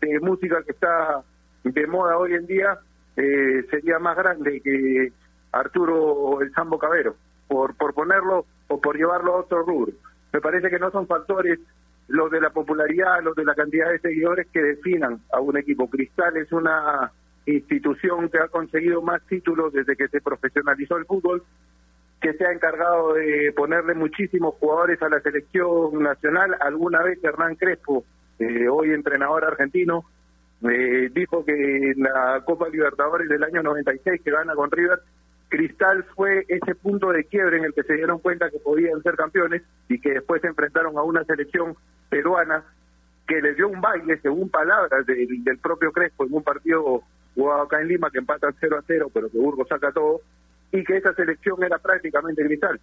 de 0.00 0.20
música 0.20 0.62
que 0.62 0.72
está 0.72 1.22
de 1.64 1.86
moda 1.86 2.16
hoy 2.18 2.34
en 2.34 2.46
día 2.46 2.78
eh, 3.16 3.64
sería 3.70 3.98
más 3.98 4.16
grande 4.16 4.60
que 4.60 5.12
Arturo 5.52 6.40
el 6.40 6.52
Sambo 6.52 6.78
Cabero 6.78 7.16
por 7.48 7.76
por 7.76 7.94
ponerlo 7.94 8.46
o 8.68 8.80
por 8.80 8.96
llevarlo 8.96 9.34
a 9.34 9.40
otro 9.40 9.62
rubro. 9.62 9.92
Me 10.32 10.40
parece 10.40 10.70
que 10.70 10.78
no 10.78 10.90
son 10.90 11.06
factores 11.06 11.60
los 12.08 12.30
de 12.30 12.40
la 12.40 12.50
popularidad, 12.50 13.22
los 13.22 13.34
de 13.34 13.44
la 13.44 13.54
cantidad 13.54 13.90
de 13.90 13.98
seguidores 13.98 14.46
que 14.52 14.62
definan 14.62 15.20
a 15.32 15.40
un 15.40 15.56
equipo. 15.56 15.88
Cristal 15.88 16.36
es 16.36 16.52
una 16.52 17.12
institución 17.46 18.28
que 18.28 18.38
ha 18.38 18.48
conseguido 18.48 19.02
más 19.02 19.22
títulos 19.26 19.72
desde 19.72 19.96
que 19.96 20.08
se 20.08 20.20
profesionalizó 20.20 20.96
el 20.96 21.06
fútbol, 21.06 21.42
que 22.20 22.32
se 22.34 22.46
ha 22.46 22.52
encargado 22.52 23.14
de 23.14 23.52
ponerle 23.54 23.94
muchísimos 23.94 24.54
jugadores 24.54 25.00
a 25.02 25.08
la 25.08 25.20
selección 25.20 26.02
nacional. 26.02 26.56
Alguna 26.60 27.02
vez 27.02 27.22
Hernán 27.22 27.56
Crespo, 27.56 28.04
eh, 28.38 28.68
hoy 28.68 28.90
entrenador 28.90 29.44
argentino, 29.44 30.04
eh, 30.62 31.10
dijo 31.12 31.44
que 31.44 31.90
en 31.90 32.02
la 32.02 32.42
Copa 32.44 32.68
Libertadores 32.68 33.28
del 33.28 33.44
año 33.44 33.62
96 33.62 34.22
que 34.22 34.30
gana 34.30 34.54
con 34.54 34.70
River, 34.70 35.00
Cristal 35.54 36.04
fue 36.16 36.44
ese 36.48 36.74
punto 36.74 37.12
de 37.12 37.24
quiebre 37.26 37.58
en 37.58 37.64
el 37.64 37.74
que 37.74 37.84
se 37.84 37.94
dieron 37.94 38.18
cuenta 38.18 38.50
que 38.50 38.58
podían 38.58 39.00
ser 39.02 39.14
campeones 39.14 39.62
y 39.88 40.00
que 40.00 40.14
después 40.14 40.42
se 40.42 40.48
enfrentaron 40.48 40.98
a 40.98 41.02
una 41.02 41.22
selección 41.22 41.76
peruana 42.08 42.64
que 43.28 43.40
les 43.40 43.56
dio 43.56 43.68
un 43.68 43.80
baile, 43.80 44.18
según 44.20 44.48
palabras 44.48 45.06
del 45.06 45.58
propio 45.62 45.92
Crespo, 45.92 46.24
en 46.24 46.34
un 46.34 46.42
partido 46.42 47.02
jugado 47.36 47.62
acá 47.62 47.80
en 47.80 47.86
Lima 47.86 48.10
que 48.10 48.18
empatan 48.18 48.52
0 48.58 48.78
a 48.78 48.84
0, 48.84 49.10
pero 49.14 49.30
que 49.30 49.38
Burgos 49.38 49.68
saca 49.68 49.92
todo, 49.92 50.22
y 50.72 50.82
que 50.82 50.96
esa 50.96 51.14
selección 51.14 51.62
era 51.62 51.78
prácticamente 51.78 52.44
cristal. 52.44 52.80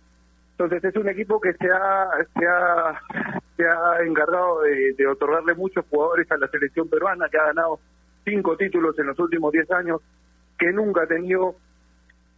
Entonces 0.52 0.82
es 0.82 0.96
un 0.96 1.10
equipo 1.10 1.42
que 1.42 1.52
se 1.54 1.70
ha, 1.70 2.08
se 2.40 2.48
ha, 2.48 3.02
se 3.58 3.68
ha 3.68 4.02
encargado 4.06 4.62
de, 4.62 5.08
otorgarle 5.08 5.56
muchos 5.56 5.86
jugadores 5.90 6.32
a 6.32 6.38
la 6.38 6.48
selección 6.48 6.88
peruana, 6.88 7.28
que 7.28 7.38
ha 7.38 7.48
ganado 7.48 7.82
cinco 8.24 8.56
títulos 8.56 8.98
en 8.98 9.08
los 9.08 9.20
últimos 9.20 9.52
diez 9.52 9.70
años, 9.72 10.00
que 10.58 10.72
nunca 10.72 11.04
ha 11.04 11.08
tenido 11.08 11.58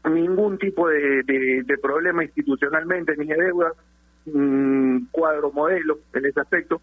ningún 0.09 0.57
tipo 0.57 0.87
de, 0.89 1.23
de, 1.23 1.77
problema 1.77 2.23
institucionalmente 2.23 3.15
ni 3.15 3.25
de 3.25 3.35
deuda, 3.35 3.71
cuadro 5.11 5.51
modelo 5.51 5.99
en 6.13 6.25
ese 6.25 6.39
aspecto. 6.39 6.81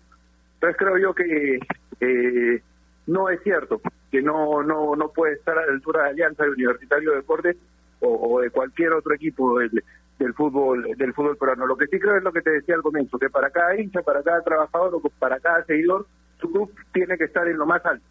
Entonces 0.55 0.77
creo 0.79 0.99
yo 0.99 1.15
que 1.15 1.59
eh, 2.01 2.63
no 3.07 3.29
es 3.29 3.43
cierto 3.43 3.81
que 4.11 4.21
no 4.21 4.63
no 4.63 4.97
no 4.97 5.11
puede 5.11 5.35
estar 5.35 5.57
a 5.57 5.67
la 5.67 5.73
altura 5.73 6.05
de 6.05 6.11
Alianza 6.11 6.45
de 6.45 6.51
Universitario 6.51 7.11
de 7.11 7.17
Deportes 7.17 7.57
o, 8.01 8.41
de 8.41 8.51
cualquier 8.51 8.93
otro 8.95 9.15
equipo 9.15 9.59
del, 9.59 9.85
del 10.19 10.35
fútbol 10.35 10.83
del 10.97 11.15
fútbol 11.15 11.37
peruano. 11.37 11.67
Lo 11.67 11.77
que 11.77 11.87
sí 11.87 11.99
creo 11.99 12.17
es 12.17 12.23
lo 12.23 12.33
que 12.33 12.43
te 12.43 12.51
decía 12.51 12.75
al 12.75 12.83
comienzo, 12.83 13.19
que 13.19 13.31
para 13.31 13.51
cada 13.51 13.77
hincha, 13.79 14.03
para 14.03 14.23
cada 14.23 14.43
trabajador 14.43 14.95
o 14.95 15.01
para 15.19 15.39
cada 15.39 15.65
seguidor, 15.65 16.07
su 16.41 16.51
club 16.51 16.73
tiene 16.93 17.19
que 17.19 17.25
estar 17.25 17.47
en 17.47 17.59
lo 17.59 17.67
más 17.67 17.85
alto. 17.85 18.05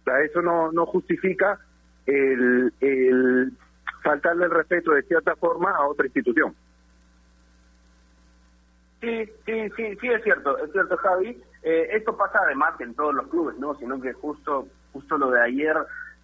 O 0.00 0.04
sea, 0.04 0.20
eso 0.22 0.40
no 0.40 0.72
no 0.72 0.86
justifica 0.86 1.58
el, 2.06 2.72
el 2.80 3.52
faltarle 4.08 4.46
el 4.46 4.50
respeto 4.50 4.92
de 4.92 5.02
cierta 5.02 5.36
forma 5.36 5.70
a 5.70 5.86
otra 5.86 6.06
institución. 6.06 6.54
Sí, 9.02 9.26
sí, 9.44 9.70
sí, 9.76 9.96
sí, 10.00 10.08
es 10.08 10.22
cierto, 10.24 10.56
es 10.58 10.72
cierto, 10.72 10.96
Javi. 10.96 11.42
Eh, 11.62 11.88
esto 11.92 12.16
pasa 12.16 12.38
además 12.42 12.80
en 12.80 12.94
todos 12.94 13.14
los 13.14 13.28
clubes, 13.28 13.58
¿no? 13.58 13.74
Sino 13.74 14.00
que 14.00 14.14
justo, 14.14 14.66
justo 14.92 15.18
lo 15.18 15.30
de 15.30 15.42
ayer 15.42 15.76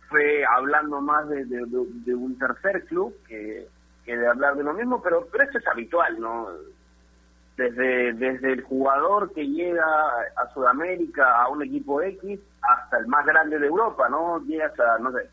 fue 0.08 0.44
hablando 0.46 1.00
más 1.02 1.28
de, 1.28 2.14
un 2.14 2.38
tercer 2.38 2.84
club 2.86 3.14
que, 3.28 3.66
que, 4.04 4.16
de 4.16 4.28
hablar 4.28 4.56
de 4.56 4.64
lo 4.64 4.72
mismo, 4.72 5.02
pero, 5.02 5.28
pero 5.30 5.44
esto 5.44 5.58
es 5.58 5.66
habitual, 5.66 6.18
¿no? 6.18 6.48
Desde, 7.58 8.14
desde 8.14 8.52
el 8.52 8.62
jugador 8.62 9.32
que 9.34 9.46
llega 9.46 9.84
a 10.36 10.52
Sudamérica 10.54 11.42
a 11.42 11.48
un 11.48 11.62
equipo 11.62 12.00
X 12.00 12.40
hasta 12.62 12.98
el 12.98 13.06
más 13.06 13.26
grande 13.26 13.58
de 13.58 13.66
Europa, 13.66 14.08
¿no? 14.08 14.42
Llegas 14.44 14.72
a, 14.80 14.98
no 14.98 15.12
sé, 15.12 15.28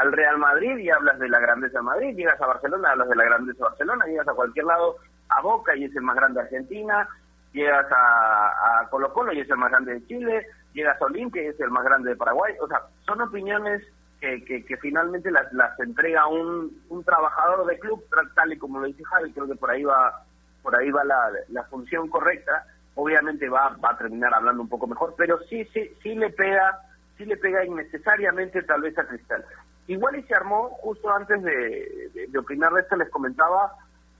al 0.00 0.12
Real 0.12 0.38
Madrid 0.38 0.76
y 0.78 0.90
hablas 0.90 1.18
de 1.18 1.28
la 1.28 1.38
grandeza 1.38 1.78
de 1.78 1.84
Madrid, 1.84 2.16
llegas 2.16 2.40
a 2.40 2.46
Barcelona, 2.46 2.90
hablas 2.90 3.08
de 3.08 3.16
la 3.16 3.24
grandeza 3.24 3.58
de 3.58 3.64
Barcelona, 3.64 4.06
llegas 4.06 4.28
a 4.28 4.34
cualquier 4.34 4.66
lado 4.66 4.96
a 5.28 5.40
Boca 5.40 5.76
y 5.76 5.84
es 5.84 5.96
el 5.96 6.02
más 6.02 6.16
grande 6.16 6.40
de 6.40 6.46
Argentina, 6.46 7.08
llegas 7.52 7.86
a, 7.90 8.80
a 8.80 8.88
Colo 8.90 9.12
Colo 9.12 9.32
y 9.32 9.40
es 9.40 9.50
el 9.50 9.56
más 9.56 9.70
grande 9.70 9.94
de 9.94 10.06
Chile, 10.06 10.46
llegas 10.72 11.00
a 11.00 11.04
Olimpia 11.06 11.42
y 11.42 11.46
es 11.46 11.60
el 11.60 11.70
más 11.70 11.84
grande 11.84 12.10
de 12.10 12.16
Paraguay. 12.16 12.54
O 12.60 12.68
sea, 12.68 12.82
son 13.04 13.20
opiniones 13.20 13.82
que, 14.20 14.44
que, 14.44 14.76
finalmente 14.78 15.30
las, 15.30 15.52
las 15.52 15.78
entrega 15.80 16.26
un, 16.26 16.82
un 16.88 17.04
trabajador 17.04 17.66
de 17.66 17.78
club, 17.78 18.04
tal 18.34 18.52
y 18.52 18.58
como 18.58 18.80
lo 18.80 18.86
dice 18.86 19.04
Javi, 19.04 19.32
creo 19.32 19.46
que 19.46 19.56
por 19.56 19.70
ahí 19.70 19.84
va 19.84 20.22
por 20.62 20.74
ahí 20.74 20.90
va 20.90 21.04
la, 21.04 21.30
la 21.50 21.62
función 21.64 22.08
correcta. 22.08 22.66
Obviamente 22.96 23.48
va, 23.48 23.76
va 23.82 23.90
a 23.90 23.98
terminar 23.98 24.34
hablando 24.34 24.62
un 24.62 24.68
poco 24.68 24.88
mejor, 24.88 25.14
pero 25.16 25.38
sí, 25.44 25.64
sí, 25.72 25.88
sí 26.02 26.16
le 26.16 26.30
pega, 26.30 26.80
sí 27.16 27.24
le 27.24 27.36
pega 27.36 27.64
innecesariamente 27.64 28.62
tal 28.62 28.82
vez 28.82 28.98
a 28.98 29.06
Cristal. 29.06 29.44
Igual 29.88 30.16
y 30.16 30.22
se 30.24 30.34
armó, 30.34 30.70
justo 30.80 31.10
antes 31.10 31.42
de, 31.42 32.28
opinar 32.38 32.72
de 32.72 32.80
esto, 32.80 32.96
les 32.96 33.08
comentaba 33.08 33.72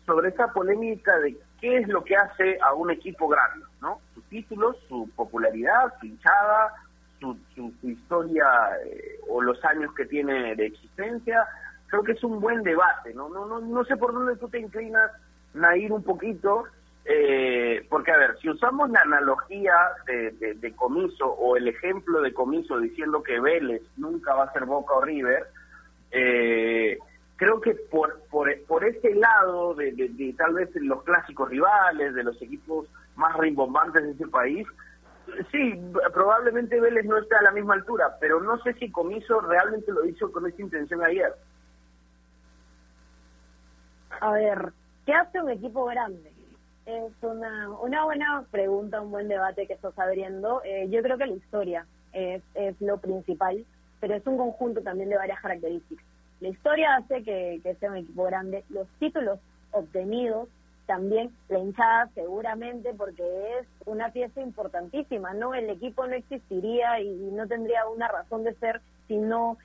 sobre 0.05 0.29
esa 0.29 0.53
polémica 0.53 1.19
de 1.19 1.37
qué 1.61 1.79
es 1.79 1.89
lo 1.89 2.05
que 2.05 2.17
hace 2.17 2.59
a 2.63 2.73
un 2.75 2.91
equipo 2.91 3.27
grande, 3.27 3.67
¿no? 3.81 4.01
Sus 4.15 4.23
títulos, 4.25 4.77
su 4.89 5.11
popularidad, 5.17 5.93
su 5.99 6.07
hinchada, 6.07 6.75
su, 7.19 7.37
su, 7.55 7.73
historia 7.83 8.47
eh, 8.85 9.19
o 9.29 9.43
los 9.43 9.65
años 9.65 9.93
que 9.95 10.07
tiene 10.07 10.55
de 10.55 10.67
existencia. 10.67 11.45
Creo 11.89 12.05
que 12.05 12.13
es 12.13 12.23
un 12.23 12.41
buen 12.41 12.63
debate, 12.63 13.13
¿no? 13.15 13.29
No, 13.29 13.47
no, 13.47 13.59
no 13.59 13.85
sé 13.85 13.97
por 13.97 14.13
dónde 14.13 14.37
tú 14.37 14.49
te 14.49 14.61
inclinas, 14.61 15.11
Nair, 15.55 15.93
un 15.93 16.05
poquito, 16.05 16.67
eh, 17.05 17.87
porque, 17.89 18.13
a 18.13 18.19
ver, 18.19 18.37
si 18.41 18.51
usamos 18.51 18.91
la 18.91 19.01
analogía 19.01 19.75
de, 20.07 20.31
de, 20.33 20.55
de, 20.55 20.73
comiso 20.75 21.27
o 21.27 21.57
el 21.57 21.69
ejemplo 21.69 22.21
de 22.21 22.33
comiso 22.33 22.79
diciendo 22.79 23.23
que 23.23 23.41
Vélez 23.41 23.83
nunca 23.97 24.35
va 24.35 24.45
a 24.45 24.53
ser 24.53 24.65
Boca 24.65 24.95
o 24.95 25.01
River, 25.01 25.47
eh, 26.11 26.99
creo 27.37 27.61
que 27.61 27.75
por, 27.75 28.21
por, 28.31 28.49
por 28.67 28.85
ese 28.85 29.15
lado 29.15 29.75
de, 29.75 29.93
de, 29.93 30.35
tal 30.37 30.55
vez 30.55 30.71
los 30.77 31.03
clásicos 31.05 31.49
rivales, 31.49 32.15
de 32.15 32.25
los 32.25 32.41
equipos 32.41 32.89
más 33.15 33.37
rimbombantes 33.37 34.03
de 34.03 34.11
ese 34.13 34.27
país, 34.29 34.67
sí, 35.51 35.81
probablemente 36.13 36.81
Vélez 36.81 37.05
no 37.05 37.19
esté 37.19 37.37
a 37.37 37.43
la 37.43 37.51
misma 37.51 37.75
altura, 37.75 38.17
pero 38.21 38.41
no 38.41 38.59
sé 38.63 38.75
si 38.75 38.91
Comiso 38.91 39.41
realmente 39.41 39.93
lo 39.93 40.05
hizo 40.05 40.31
con 40.33 40.47
esa 40.47 40.63
intención 40.63 41.03
ayer. 41.03 41.33
A 44.21 44.33
ver, 44.33 44.73
¿qué 45.05 45.13
hace 45.13 45.41
un 45.41 45.51
equipo 45.51 45.85
grande? 45.87 46.33
Es 46.87 47.13
una, 47.23 47.71
una 47.71 48.05
buena 48.05 48.45
pregunta, 48.51 49.01
un 49.01 49.11
buen 49.11 49.29
debate 49.29 49.67
que 49.67 49.73
estás 49.75 49.99
abriendo. 49.99 50.63
Eh, 50.65 50.87
yo 50.89 51.03
creo 51.03 51.19
que 51.19 51.27
la 51.27 51.35
historia 51.35 51.87
es, 52.13 52.43
es 52.55 52.81
lo 52.81 52.99
principal, 52.99 53.65
pero 54.01 54.15
es 54.15 54.27
un 54.27 54.37
conjunto 54.37 54.83
también 54.83 55.09
de 55.09 55.17
varias 55.17 55.41
características 55.41 56.05
la 56.41 56.49
historia 56.49 56.97
hace 56.97 57.23
que, 57.23 57.77
sea 57.81 57.91
un 57.91 57.97
equipo 57.97 58.25
grande. 58.25 58.65
Los 58.69 58.87
títulos 58.99 59.39
obtenidos 59.73 60.49
también 60.87 61.33
la 61.49 61.59
hinchada 61.59 62.09
seguramente 62.15 62.95
porque 62.95 63.25
es 63.59 63.67
una 63.87 64.11
pieza 64.11 64.41
importantísima, 64.41 65.35
¿no? 65.35 65.53
El 65.55 65.69
equipo 65.69 66.07
no 66.07 66.15
existiría 66.15 67.01
y, 67.01 67.09
no 67.33 67.49
tendría 67.49 67.89
una 67.89 68.07
razón 68.07 68.45
de 68.45 68.55
ser 68.55 68.81
si 69.09 69.17
no 69.17 69.57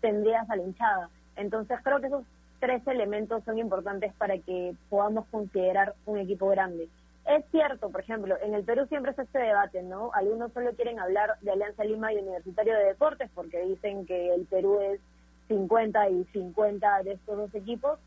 tendrías 0.00 0.48
a 0.48 0.56
la 0.56 0.62
hinchada. 0.62 1.10
Entonces 1.36 1.78
creo 1.82 2.00
que 2.00 2.06
esos 2.06 2.24
tres 2.60 2.86
elementos 2.86 3.42
son 3.44 3.58
importantes 3.58 4.12
para 4.14 4.38
que 4.38 4.74
podamos 4.88 5.26
considerar 5.30 5.94
un 6.06 6.18
equipo 6.18 6.48
grande. 6.48 6.88
Es 7.26 7.44
cierto, 7.50 7.90
por 7.90 8.00
ejemplo, 8.00 8.36
en 8.42 8.54
el 8.54 8.64
Perú 8.64 8.86
siempre 8.88 9.12
es 9.12 9.18
este 9.18 9.38
debate, 9.38 9.82
¿no? 9.82 10.10
Algunos 10.12 10.52
solo 10.52 10.72
quieren 10.72 10.98
hablar 10.98 11.38
de 11.40 11.52
Alianza 11.52 11.84
Lima 11.84 12.12
y 12.12 12.18
Universitario 12.18 12.76
de 12.76 12.86
Deportes 12.86 13.30
porque 13.34 13.64
dicen 13.64 14.06
que 14.06 14.34
el 14.34 14.44
Perú 14.46 14.80
es 14.80 15.00
50 15.48 16.10
y 16.10 16.24
50 16.32 17.02
de 17.04 17.12
estos 17.12 17.36
dos 17.36 17.54
equipos, 17.54 17.98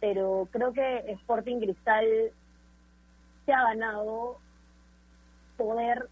pero 0.00 0.48
creo 0.50 0.72
que 0.72 0.98
Sporting 1.12 1.60
Cristal 1.60 2.06
se 3.46 3.52
ha 3.52 3.62
ganado 3.62 4.36
poder 5.56 6.08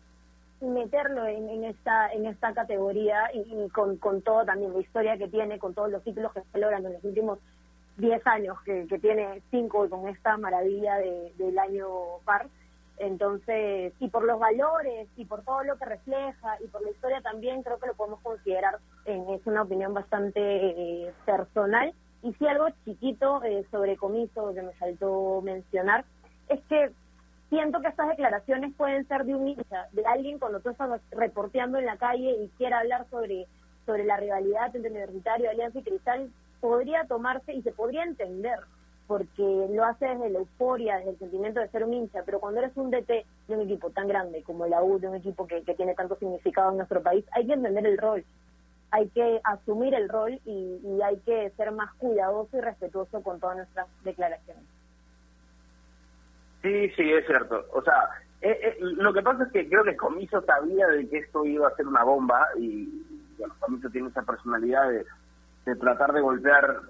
meterlo 0.60 1.26
en, 1.26 1.64
esta 1.64 2.10
en 2.12 2.26
esta 2.26 2.54
categoría 2.54 3.30
y, 3.34 3.68
con, 3.68 3.98
con 3.98 4.22
todo 4.22 4.46
también 4.46 4.72
la 4.72 4.80
historia 4.80 5.18
que 5.18 5.28
tiene, 5.28 5.58
con 5.58 5.74
todos 5.74 5.90
los 5.90 6.02
títulos 6.02 6.32
que 6.32 6.40
se 6.50 6.58
logran 6.58 6.86
en 6.86 6.94
los 6.94 7.04
últimos 7.04 7.38
10 7.96 8.26
años, 8.26 8.60
que, 8.62 8.86
tiene 9.00 9.42
5 9.50 9.88
con 9.88 10.08
esta 10.08 10.36
maravilla 10.36 10.96
de, 10.96 11.32
del 11.38 11.58
año 11.58 11.88
par. 12.24 12.46
Entonces, 12.98 13.92
y 14.00 14.08
por 14.08 14.24
los 14.24 14.38
valores, 14.38 15.08
y 15.16 15.24
por 15.26 15.42
todo 15.42 15.62
lo 15.64 15.76
que 15.76 15.84
refleja, 15.84 16.56
y 16.64 16.68
por 16.68 16.82
la 16.82 16.90
historia 16.90 17.20
también, 17.20 17.62
creo 17.62 17.78
que 17.78 17.88
lo 17.88 17.94
podemos 17.94 18.20
considerar, 18.20 18.78
en, 19.04 19.28
es 19.30 19.46
una 19.46 19.62
opinión 19.62 19.92
bastante 19.92 20.40
eh, 20.40 21.12
personal. 21.24 21.92
Y 22.22 22.32
si 22.34 22.46
algo 22.46 22.68
chiquito 22.84 23.42
eh, 23.44 23.66
sobre 23.70 23.96
comiso 23.96 24.52
que 24.54 24.62
me 24.62 24.72
faltó 24.72 25.42
mencionar, 25.42 26.04
es 26.48 26.60
que 26.68 26.90
siento 27.50 27.80
que 27.80 27.88
estas 27.88 28.08
declaraciones 28.08 28.74
pueden 28.74 29.06
ser 29.08 29.24
de 29.24 29.34
un 29.34 29.48
hincha, 29.48 29.86
de 29.92 30.04
alguien 30.06 30.38
cuando 30.38 30.60
tú 30.60 30.70
estás 30.70 31.00
reporteando 31.10 31.78
en 31.78 31.86
la 31.86 31.96
calle 31.96 32.30
y 32.30 32.48
quiera 32.56 32.80
hablar 32.80 33.06
sobre, 33.10 33.46
sobre 33.84 34.04
la 34.04 34.16
rivalidad 34.16 34.74
entre 34.74 34.90
Universitario, 34.90 35.50
Alianza 35.50 35.78
y 35.78 35.82
Cristal, 35.82 36.30
podría 36.66 37.04
tomarse 37.04 37.52
y 37.52 37.62
se 37.62 37.70
podría 37.70 38.02
entender 38.02 38.58
porque 39.06 39.68
lo 39.70 39.84
hace 39.84 40.04
desde 40.04 40.30
la 40.30 40.40
euforia, 40.40 40.96
desde 40.96 41.10
el 41.10 41.18
sentimiento 41.18 41.60
de 41.60 41.68
ser 41.68 41.84
un 41.84 41.94
hincha, 41.94 42.24
pero 42.26 42.40
cuando 42.40 42.58
eres 42.58 42.76
un 42.76 42.90
DT 42.90 43.24
de 43.46 43.54
un 43.54 43.60
equipo 43.60 43.90
tan 43.90 44.08
grande 44.08 44.42
como 44.42 44.66
la 44.66 44.82
U, 44.82 44.98
de 44.98 45.06
un 45.06 45.14
equipo 45.14 45.46
que, 45.46 45.60
tiene 45.60 45.94
tanto 45.94 46.16
significado 46.16 46.72
en 46.72 46.78
nuestro 46.78 47.00
país, 47.00 47.24
hay 47.30 47.46
que 47.46 47.52
entender 47.52 47.86
el 47.86 47.98
rol, 47.98 48.24
hay 48.90 49.08
que 49.10 49.40
asumir 49.44 49.94
el 49.94 50.08
rol 50.08 50.40
y, 50.44 51.00
hay 51.04 51.18
que 51.18 51.50
ser 51.50 51.70
más 51.70 51.94
cuidadoso 51.94 52.56
y 52.56 52.60
respetuoso 52.60 53.22
con 53.22 53.38
todas 53.38 53.58
nuestras 53.58 53.86
declaraciones. 54.02 54.64
Sí, 56.62 56.90
sí, 56.96 57.12
es 57.12 57.24
cierto. 57.26 57.64
O 57.74 57.82
sea, 57.82 58.10
eh, 58.40 58.58
eh, 58.60 58.76
lo 58.80 59.12
que 59.12 59.22
pasa 59.22 59.44
es 59.44 59.52
que 59.52 59.68
creo 59.68 59.84
que 59.84 59.96
Comiso 59.96 60.42
sabía 60.42 60.88
de 60.88 61.08
que 61.08 61.18
esto 61.18 61.44
iba 61.44 61.68
a 61.68 61.76
ser 61.76 61.86
una 61.86 62.02
bomba 62.02 62.44
y 62.58 62.88
bueno, 63.38 63.54
Comiso 63.60 63.88
tiene 63.90 64.08
esa 64.08 64.22
personalidad 64.22 64.90
de 64.90 65.04
de 65.66 65.76
tratar 65.76 66.12
de 66.12 66.20
golpear 66.20 66.80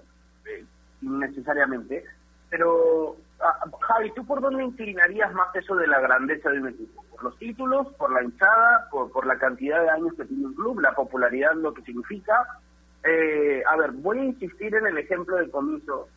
eh, 0.45 0.63
innecesariamente. 1.01 2.05
Pero, 2.49 3.17
ah, 3.41 3.69
Javi, 3.81 4.11
¿tú 4.15 4.25
por 4.25 4.39
dónde 4.39 4.63
inclinarías 4.63 5.33
más 5.33 5.53
eso 5.55 5.75
de 5.75 5.87
la 5.87 5.99
grandeza 5.99 6.49
de 6.49 6.61
un 6.61 6.69
equipo? 6.69 7.03
¿Por 7.11 7.23
los 7.23 7.37
títulos, 7.39 7.87
por 7.97 8.13
la 8.13 8.23
hinchada, 8.23 8.87
por, 8.89 9.11
por 9.11 9.25
la 9.25 9.37
cantidad 9.37 9.81
de 9.81 9.89
años 9.89 10.13
que 10.15 10.25
tiene 10.25 10.45
un 10.45 10.53
club, 10.53 10.79
la 10.79 10.93
popularidad, 10.93 11.55
lo 11.55 11.73
que 11.73 11.81
significa? 11.81 12.59
Eh, 13.03 13.63
a 13.67 13.75
ver, 13.75 13.91
voy 13.91 14.19
a 14.19 14.25
insistir 14.25 14.73
en 14.75 14.87
el 14.87 14.97
ejemplo 14.97 15.35
del 15.37 15.49
comiso, 15.49 16.07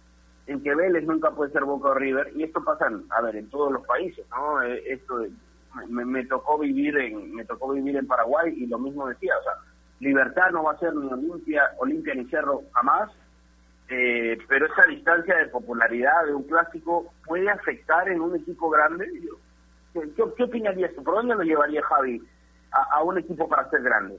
en 0.46 0.62
que 0.62 0.74
Vélez 0.74 1.04
nunca 1.04 1.30
puede 1.30 1.52
ser 1.52 1.64
Boca 1.64 1.88
o 1.88 1.94
River, 1.94 2.32
y 2.34 2.44
esto 2.44 2.62
pasa, 2.62 2.90
a 3.10 3.22
ver, 3.22 3.36
en 3.36 3.48
todos 3.48 3.72
los 3.72 3.84
países, 3.86 4.24
¿no? 4.30 4.62
Eh, 4.62 4.82
esto 4.86 5.24
me, 5.88 6.04
me, 6.04 6.26
tocó 6.26 6.58
vivir 6.58 6.96
en 6.98 7.34
me 7.34 7.44
tocó 7.44 7.72
vivir 7.72 7.96
en 7.96 8.06
Paraguay 8.06 8.52
y 8.56 8.66
lo 8.66 8.78
mismo 8.78 9.06
decía, 9.06 9.34
o 9.38 9.42
sea, 9.42 9.52
Libertad 10.00 10.50
no 10.50 10.64
va 10.64 10.72
a 10.72 10.78
ser 10.78 10.94
ni 10.94 11.08
Olimpia, 11.78 12.14
ni 12.14 12.24
Cerro 12.26 12.62
jamás, 12.72 13.10
eh, 13.88 14.38
pero 14.48 14.66
esa 14.66 14.84
distancia 14.86 15.36
de 15.36 15.46
popularidad 15.46 16.24
de 16.26 16.34
un 16.34 16.44
clásico 16.44 17.12
puede 17.26 17.48
afectar 17.50 18.08
en 18.08 18.20
un 18.20 18.36
equipo 18.36 18.70
grande. 18.70 19.06
¿Qué, 19.92 20.00
qué 20.36 20.42
opinarías 20.42 20.94
tú? 20.94 21.04
¿Por 21.04 21.16
dónde 21.16 21.34
lo 21.34 21.42
llevaría 21.42 21.82
Javi 21.82 22.22
a, 22.72 22.96
a 22.96 23.02
un 23.02 23.18
equipo 23.18 23.48
para 23.48 23.68
ser 23.68 23.82
grande? 23.82 24.18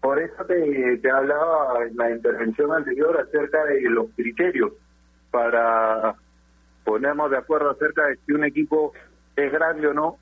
Por 0.00 0.18
eso 0.18 0.44
te, 0.44 0.98
te 0.98 1.10
hablaba 1.10 1.84
en 1.84 1.96
la 1.96 2.10
intervención 2.10 2.72
anterior 2.72 3.20
acerca 3.20 3.64
de 3.64 3.80
los 3.82 4.06
criterios 4.16 4.72
para 5.30 6.16
ponernos 6.84 7.30
de 7.30 7.38
acuerdo 7.38 7.70
acerca 7.70 8.06
de 8.06 8.16
si 8.24 8.32
un 8.32 8.44
equipo 8.44 8.92
es 9.36 9.52
grande 9.52 9.86
o 9.88 9.94
no. 9.94 10.18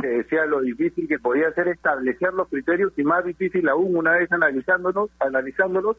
Se 0.00 0.06
decía 0.06 0.46
lo 0.46 0.60
difícil 0.60 1.08
que 1.08 1.18
podía 1.18 1.52
ser 1.52 1.68
establecer 1.68 2.32
los 2.32 2.48
criterios 2.48 2.92
y 2.96 3.02
más 3.02 3.24
difícil 3.24 3.68
aún 3.68 3.96
una 3.96 4.12
vez 4.12 4.30
analizándolos, 4.30 5.10
analizándolos, 5.18 5.96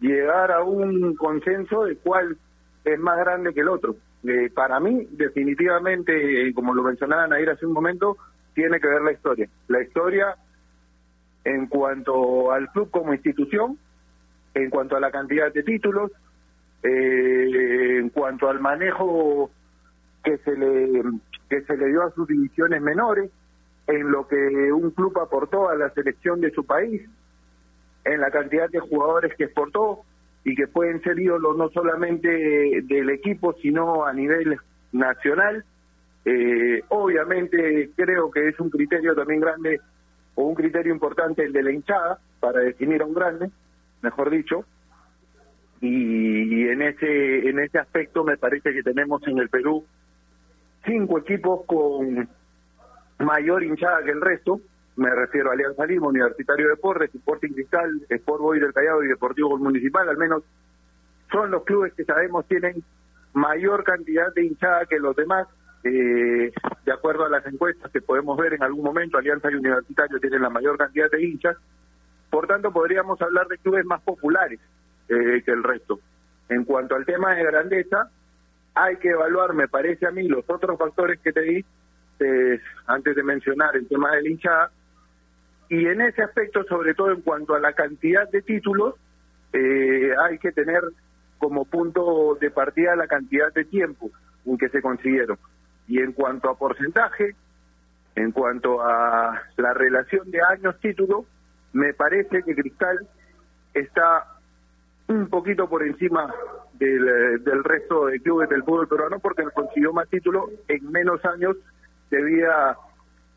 llegar 0.00 0.52
a 0.52 0.62
un 0.62 1.14
consenso 1.16 1.84
de 1.84 1.96
cuál 1.96 2.36
es 2.84 2.98
más 2.98 3.18
grande 3.18 3.54
que 3.54 3.60
el 3.60 3.68
otro. 3.68 3.96
Eh, 4.24 4.50
para 4.54 4.80
mí, 4.80 5.06
definitivamente, 5.12 6.52
como 6.54 6.74
lo 6.74 6.82
mencionaba 6.82 7.26
Nair 7.26 7.50
hace 7.50 7.66
un 7.66 7.72
momento, 7.72 8.16
tiene 8.54 8.80
que 8.80 8.88
ver 8.88 9.02
la 9.02 9.12
historia. 9.12 9.48
La 9.68 9.82
historia 9.82 10.36
en 11.44 11.66
cuanto 11.66 12.52
al 12.52 12.70
club 12.70 12.90
como 12.90 13.14
institución, 13.14 13.78
en 14.54 14.70
cuanto 14.70 14.96
a 14.96 15.00
la 15.00 15.10
cantidad 15.10 15.52
de 15.52 15.62
títulos, 15.62 16.10
eh, 16.82 17.98
en 17.98 18.10
cuanto 18.10 18.48
al 18.48 18.60
manejo 18.60 19.50
que 20.22 20.38
se 20.38 20.56
le 20.56 21.02
que 21.50 21.62
se 21.62 21.76
le 21.76 21.88
dio 21.88 22.02
a 22.04 22.12
sus 22.12 22.28
divisiones 22.28 22.80
menores, 22.80 23.30
en 23.88 24.10
lo 24.10 24.26
que 24.28 24.72
un 24.72 24.92
club 24.92 25.18
aportó 25.18 25.68
a 25.68 25.74
la 25.74 25.90
selección 25.90 26.40
de 26.40 26.52
su 26.52 26.64
país, 26.64 27.02
en 28.04 28.20
la 28.20 28.30
cantidad 28.30 28.70
de 28.70 28.78
jugadores 28.78 29.34
que 29.36 29.44
exportó 29.44 30.04
y 30.44 30.54
que 30.54 30.68
pueden 30.68 31.02
ser 31.02 31.18
ídolos 31.18 31.56
no 31.56 31.68
solamente 31.70 32.28
del 32.84 33.10
equipo, 33.10 33.52
sino 33.60 34.06
a 34.06 34.12
nivel 34.12 34.58
nacional. 34.92 35.64
Eh, 36.24 36.82
obviamente 36.88 37.90
creo 37.96 38.30
que 38.30 38.48
es 38.48 38.60
un 38.60 38.70
criterio 38.70 39.14
también 39.14 39.40
grande 39.40 39.80
o 40.36 40.44
un 40.44 40.54
criterio 40.54 40.94
importante 40.94 41.44
el 41.44 41.52
de 41.52 41.62
la 41.62 41.72
hinchada 41.72 42.18
para 42.38 42.60
definir 42.60 43.02
a 43.02 43.06
un 43.06 43.14
grande, 43.14 43.50
mejor 44.02 44.30
dicho. 44.30 44.64
Y, 45.80 46.62
y 46.62 46.68
en 46.68 46.82
ese 46.82 47.48
en 47.48 47.58
ese 47.58 47.78
aspecto 47.78 48.22
me 48.22 48.36
parece 48.36 48.72
que 48.72 48.82
tenemos 48.82 49.26
en 49.26 49.38
el 49.38 49.48
Perú 49.48 49.84
cinco 50.84 51.18
equipos 51.18 51.64
con 51.66 52.28
mayor 53.18 53.62
hinchada 53.62 54.02
que 54.02 54.10
el 54.10 54.20
resto, 54.20 54.60
me 54.96 55.14
refiero 55.14 55.50
a 55.50 55.52
Alianza 55.54 55.86
Lima, 55.86 56.08
Universitario 56.08 56.66
de 56.66 56.74
Deportes, 56.74 57.14
Sporting 57.14 57.52
Cristal, 57.52 58.02
Sport 58.08 58.40
Boy 58.40 58.60
del 58.60 58.72
Callao 58.72 59.02
y 59.02 59.08
Deportivo 59.08 59.56
Municipal, 59.58 60.08
al 60.08 60.16
menos 60.16 60.42
son 61.30 61.50
los 61.50 61.64
clubes 61.64 61.92
que 61.94 62.04
sabemos 62.04 62.46
tienen 62.46 62.82
mayor 63.32 63.84
cantidad 63.84 64.32
de 64.34 64.44
hinchada 64.44 64.86
que 64.86 64.98
los 64.98 65.14
demás, 65.14 65.46
eh, 65.84 66.52
de 66.84 66.92
acuerdo 66.92 67.24
a 67.24 67.30
las 67.30 67.46
encuestas 67.46 67.90
que 67.92 68.00
podemos 68.00 68.36
ver 68.36 68.54
en 68.54 68.62
algún 68.62 68.84
momento, 68.84 69.18
Alianza 69.18 69.50
y 69.50 69.54
Universitario 69.54 70.18
tienen 70.18 70.42
la 70.42 70.50
mayor 70.50 70.76
cantidad 70.76 71.10
de 71.10 71.22
hinchas, 71.22 71.56
por 72.30 72.46
tanto 72.46 72.72
podríamos 72.72 73.20
hablar 73.22 73.46
de 73.48 73.58
clubes 73.58 73.84
más 73.84 74.00
populares 74.02 74.60
eh, 75.08 75.42
que 75.44 75.50
el 75.50 75.62
resto. 75.62 76.00
En 76.48 76.64
cuanto 76.64 76.96
al 76.96 77.04
tema 77.04 77.34
de 77.34 77.44
grandeza, 77.44 78.10
hay 78.74 78.96
que 78.96 79.10
evaluar, 79.10 79.54
me 79.54 79.68
parece 79.68 80.06
a 80.06 80.10
mí, 80.10 80.26
los 80.28 80.44
otros 80.48 80.78
factores 80.78 81.20
que 81.20 81.32
te 81.32 81.40
di 81.42 81.64
eh, 82.20 82.60
antes 82.86 83.16
de 83.16 83.22
mencionar 83.22 83.76
el 83.76 83.88
tema 83.88 84.14
del 84.14 84.28
hinchada, 84.28 84.70
y 85.68 85.86
en 85.86 86.00
ese 86.00 86.22
aspecto, 86.22 86.64
sobre 86.64 86.94
todo 86.94 87.12
en 87.12 87.22
cuanto 87.22 87.54
a 87.54 87.60
la 87.60 87.72
cantidad 87.72 88.28
de 88.28 88.42
títulos, 88.42 88.96
eh, 89.52 90.12
hay 90.20 90.38
que 90.38 90.52
tener 90.52 90.82
como 91.38 91.64
punto 91.64 92.36
de 92.40 92.50
partida 92.50 92.96
la 92.96 93.06
cantidad 93.06 93.52
de 93.54 93.64
tiempo 93.64 94.10
en 94.44 94.58
que 94.58 94.68
se 94.68 94.82
consiguieron. 94.82 95.38
Y 95.86 96.00
en 96.00 96.12
cuanto 96.12 96.50
a 96.50 96.58
porcentaje, 96.58 97.36
en 98.16 98.32
cuanto 98.32 98.82
a 98.82 99.42
la 99.56 99.74
relación 99.74 100.30
de 100.30 100.40
años-título, 100.42 101.24
me 101.72 101.94
parece 101.94 102.42
que 102.42 102.54
Cristal 102.54 103.06
está 103.72 104.26
un 105.10 105.28
poquito 105.28 105.68
por 105.68 105.82
encima 105.82 106.32
del, 106.74 107.42
del 107.42 107.64
resto 107.64 108.06
de 108.06 108.20
clubes 108.20 108.48
del 108.48 108.62
fútbol 108.62 108.88
peruano 108.88 109.18
porque 109.18 109.42
consiguió 109.52 109.92
más 109.92 110.08
títulos 110.08 110.50
en 110.68 110.90
menos 110.90 111.24
años 111.24 111.56
de 112.10 112.22
vida 112.22 112.76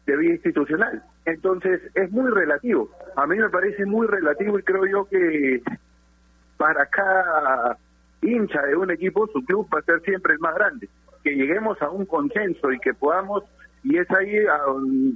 de 0.06 0.18
vida 0.18 0.34
institucional. 0.34 1.04
Entonces 1.26 1.82
es 1.96 2.12
muy 2.12 2.30
relativo. 2.30 2.90
A 3.16 3.26
mí 3.26 3.38
me 3.38 3.50
parece 3.50 3.86
muy 3.86 4.06
relativo 4.08 4.60
y 4.60 4.64
creo 4.64 4.86
yo 4.86 5.06
que 5.06 5.62
para 6.58 6.86
cada 6.88 7.78
hincha 8.22 8.62
de 8.64 8.76
un 8.76 8.92
equipo 8.92 9.28
su 9.28 9.44
club 9.44 9.68
va 9.74 9.80
a 9.80 9.84
ser 9.84 10.02
siempre 10.02 10.34
el 10.34 10.40
más 10.40 10.56
grande. 10.56 10.90
Que 11.24 11.36
lleguemos 11.36 11.82
a 11.82 11.90
un 11.90 12.06
consenso 12.06 12.72
y 12.72 12.80
que 12.80 12.94
podamos, 12.94 13.44
y 13.84 13.98
es 13.98 14.10
ahí 14.12 14.36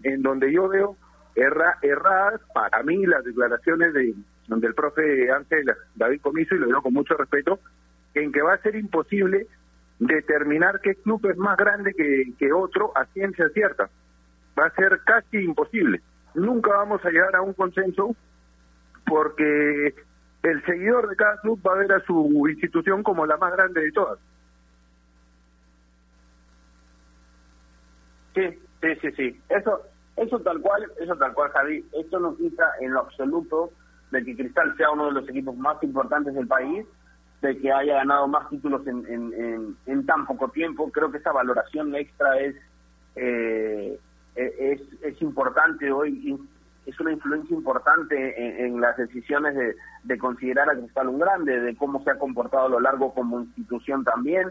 en 0.03 0.21
donde 0.21 0.51
yo 0.51 0.69
veo 0.69 0.95
erra, 1.35 1.77
erradas 1.81 2.41
para 2.53 2.81
mí 2.83 3.05
las 3.05 3.23
declaraciones 3.23 3.93
de 3.93 4.13
del 4.47 4.73
profe 4.73 5.31
Ángel 5.31 5.65
David 5.95 6.21
Comiso, 6.21 6.55
y 6.55 6.59
lo 6.59 6.67
digo 6.67 6.81
con 6.81 6.93
mucho 6.93 7.15
respeto, 7.15 7.59
en 8.13 8.31
que 8.31 8.41
va 8.41 8.53
a 8.53 8.61
ser 8.61 8.75
imposible 8.75 9.47
determinar 9.99 10.79
qué 10.81 10.95
club 10.95 11.25
es 11.29 11.37
más 11.37 11.57
grande 11.57 11.93
que, 11.93 12.33
que 12.37 12.53
otro 12.53 12.91
a 12.95 13.05
ciencia 13.07 13.49
cierta 13.49 13.89
va 14.57 14.67
a 14.67 14.75
ser 14.75 15.01
casi 15.05 15.37
imposible. 15.37 16.01
Nunca 16.33 16.71
vamos 16.71 17.03
a 17.05 17.09
llegar 17.09 17.35
a 17.35 17.41
un 17.41 17.53
consenso 17.53 18.15
porque 19.05 19.95
el 20.43 20.65
seguidor 20.65 21.09
de 21.09 21.15
cada 21.15 21.39
club 21.41 21.59
va 21.65 21.73
a 21.73 21.77
ver 21.77 21.91
a 21.93 21.99
su 22.01 22.47
institución 22.47 23.03
como 23.03 23.25
la 23.25 23.37
más 23.37 23.53
grande 23.53 23.81
de 23.81 23.91
todas. 23.91 24.19
Sí, 28.35 28.59
sí, 28.81 28.87
sí, 29.01 29.11
sí. 29.11 29.41
Eso, 29.49 29.81
eso 30.15 30.39
tal 30.39 30.61
cual, 30.61 30.85
eso 30.99 31.15
tal 31.15 31.33
cual, 31.33 31.51
Javi. 31.51 31.85
Esto 31.93 32.19
no 32.19 32.35
quita 32.35 32.71
en 32.81 32.93
lo 32.93 33.01
absoluto 33.01 33.71
de 34.11 34.23
que 34.23 34.35
Cristal 34.35 34.75
sea 34.77 34.91
uno 34.91 35.07
de 35.07 35.13
los 35.13 35.29
equipos 35.29 35.55
más 35.57 35.81
importantes 35.83 36.33
del 36.33 36.47
país, 36.47 36.85
de 37.41 37.57
que 37.57 37.71
haya 37.71 37.95
ganado 37.95 38.27
más 38.27 38.49
títulos 38.49 38.85
en, 38.87 39.05
en, 39.07 39.75
en, 39.85 40.05
tan 40.05 40.25
poco 40.25 40.49
tiempo. 40.49 40.89
Creo 40.91 41.11
que 41.11 41.17
esa 41.17 41.31
valoración 41.31 41.93
extra 41.95 42.39
es 42.39 42.55
eh, 43.15 43.99
eh, 44.35 44.79
es, 45.01 45.21
importante 45.21 45.91
hoy, 45.91 46.39
es 46.85 46.99
una 46.99 47.11
influencia 47.11 47.55
importante 47.55 48.63
en, 48.63 48.79
las 48.79 48.95
decisiones 48.97 49.55
de, 49.55 49.75
de, 50.03 50.17
considerar 50.17 50.69
a 50.69 50.75
Cristal 50.75 51.09
un 51.09 51.19
grande, 51.19 51.59
de 51.59 51.75
cómo 51.75 52.03
se 52.03 52.11
ha 52.11 52.19
comportado 52.19 52.67
a 52.67 52.69
lo 52.69 52.79
largo 52.79 53.13
como 53.13 53.39
institución 53.41 54.03
también. 54.03 54.47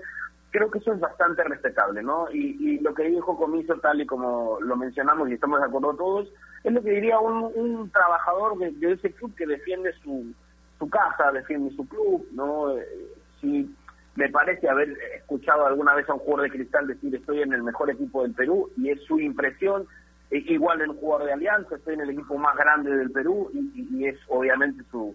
Creo 0.50 0.70
que 0.70 0.78
eso 0.78 0.92
es 0.92 1.00
bastante 1.00 1.42
respetable, 1.44 2.02
¿no? 2.02 2.30
Y, 2.32 2.78
lo 2.80 2.94
que 2.94 3.04
dijo 3.04 3.36
Comiso, 3.36 3.74
tal 3.78 4.00
y 4.00 4.06
como 4.06 4.58
lo 4.60 4.76
mencionamos 4.76 5.28
y 5.28 5.34
estamos 5.34 5.60
de 5.60 5.66
acuerdo 5.66 5.94
todos, 5.94 6.28
es 6.64 6.72
lo 6.72 6.82
que 6.82 6.90
diría 6.90 7.18
un, 7.18 7.50
un 7.54 7.90
trabajador 7.90 8.58
de, 8.58 8.92
ese 8.92 9.12
club 9.12 9.34
que 9.34 9.46
defiende 9.46 9.92
su, 10.02 10.32
su 10.78 10.88
casa, 10.88 11.32
defiende 11.32 11.74
su 11.74 11.86
club, 11.88 12.26
¿no? 12.32 12.76
Eh, 12.76 12.86
si 13.40 13.74
me 14.16 14.30
parece 14.30 14.68
haber 14.68 14.96
escuchado 15.14 15.66
alguna 15.66 15.94
vez 15.94 16.08
a 16.08 16.14
un 16.14 16.20
jugador 16.20 16.50
de 16.50 16.56
cristal 16.56 16.86
decir 16.86 17.14
estoy 17.14 17.42
en 17.42 17.52
el 17.52 17.62
mejor 17.62 17.90
equipo 17.90 18.22
del 18.22 18.32
Perú 18.32 18.70
y 18.76 18.90
es 18.90 19.02
su 19.04 19.20
impresión. 19.20 19.86
E, 20.30 20.38
igual 20.38 20.80
en 20.80 20.90
un 20.90 20.96
jugador 20.96 21.26
de 21.26 21.34
Alianza, 21.34 21.76
estoy 21.76 21.94
en 21.94 22.00
el 22.00 22.10
equipo 22.10 22.36
más 22.36 22.56
grande 22.56 22.90
del 22.90 23.10
Perú 23.10 23.50
y, 23.52 24.06
es 24.06 24.18
obviamente 24.28 24.82
su, 24.90 25.14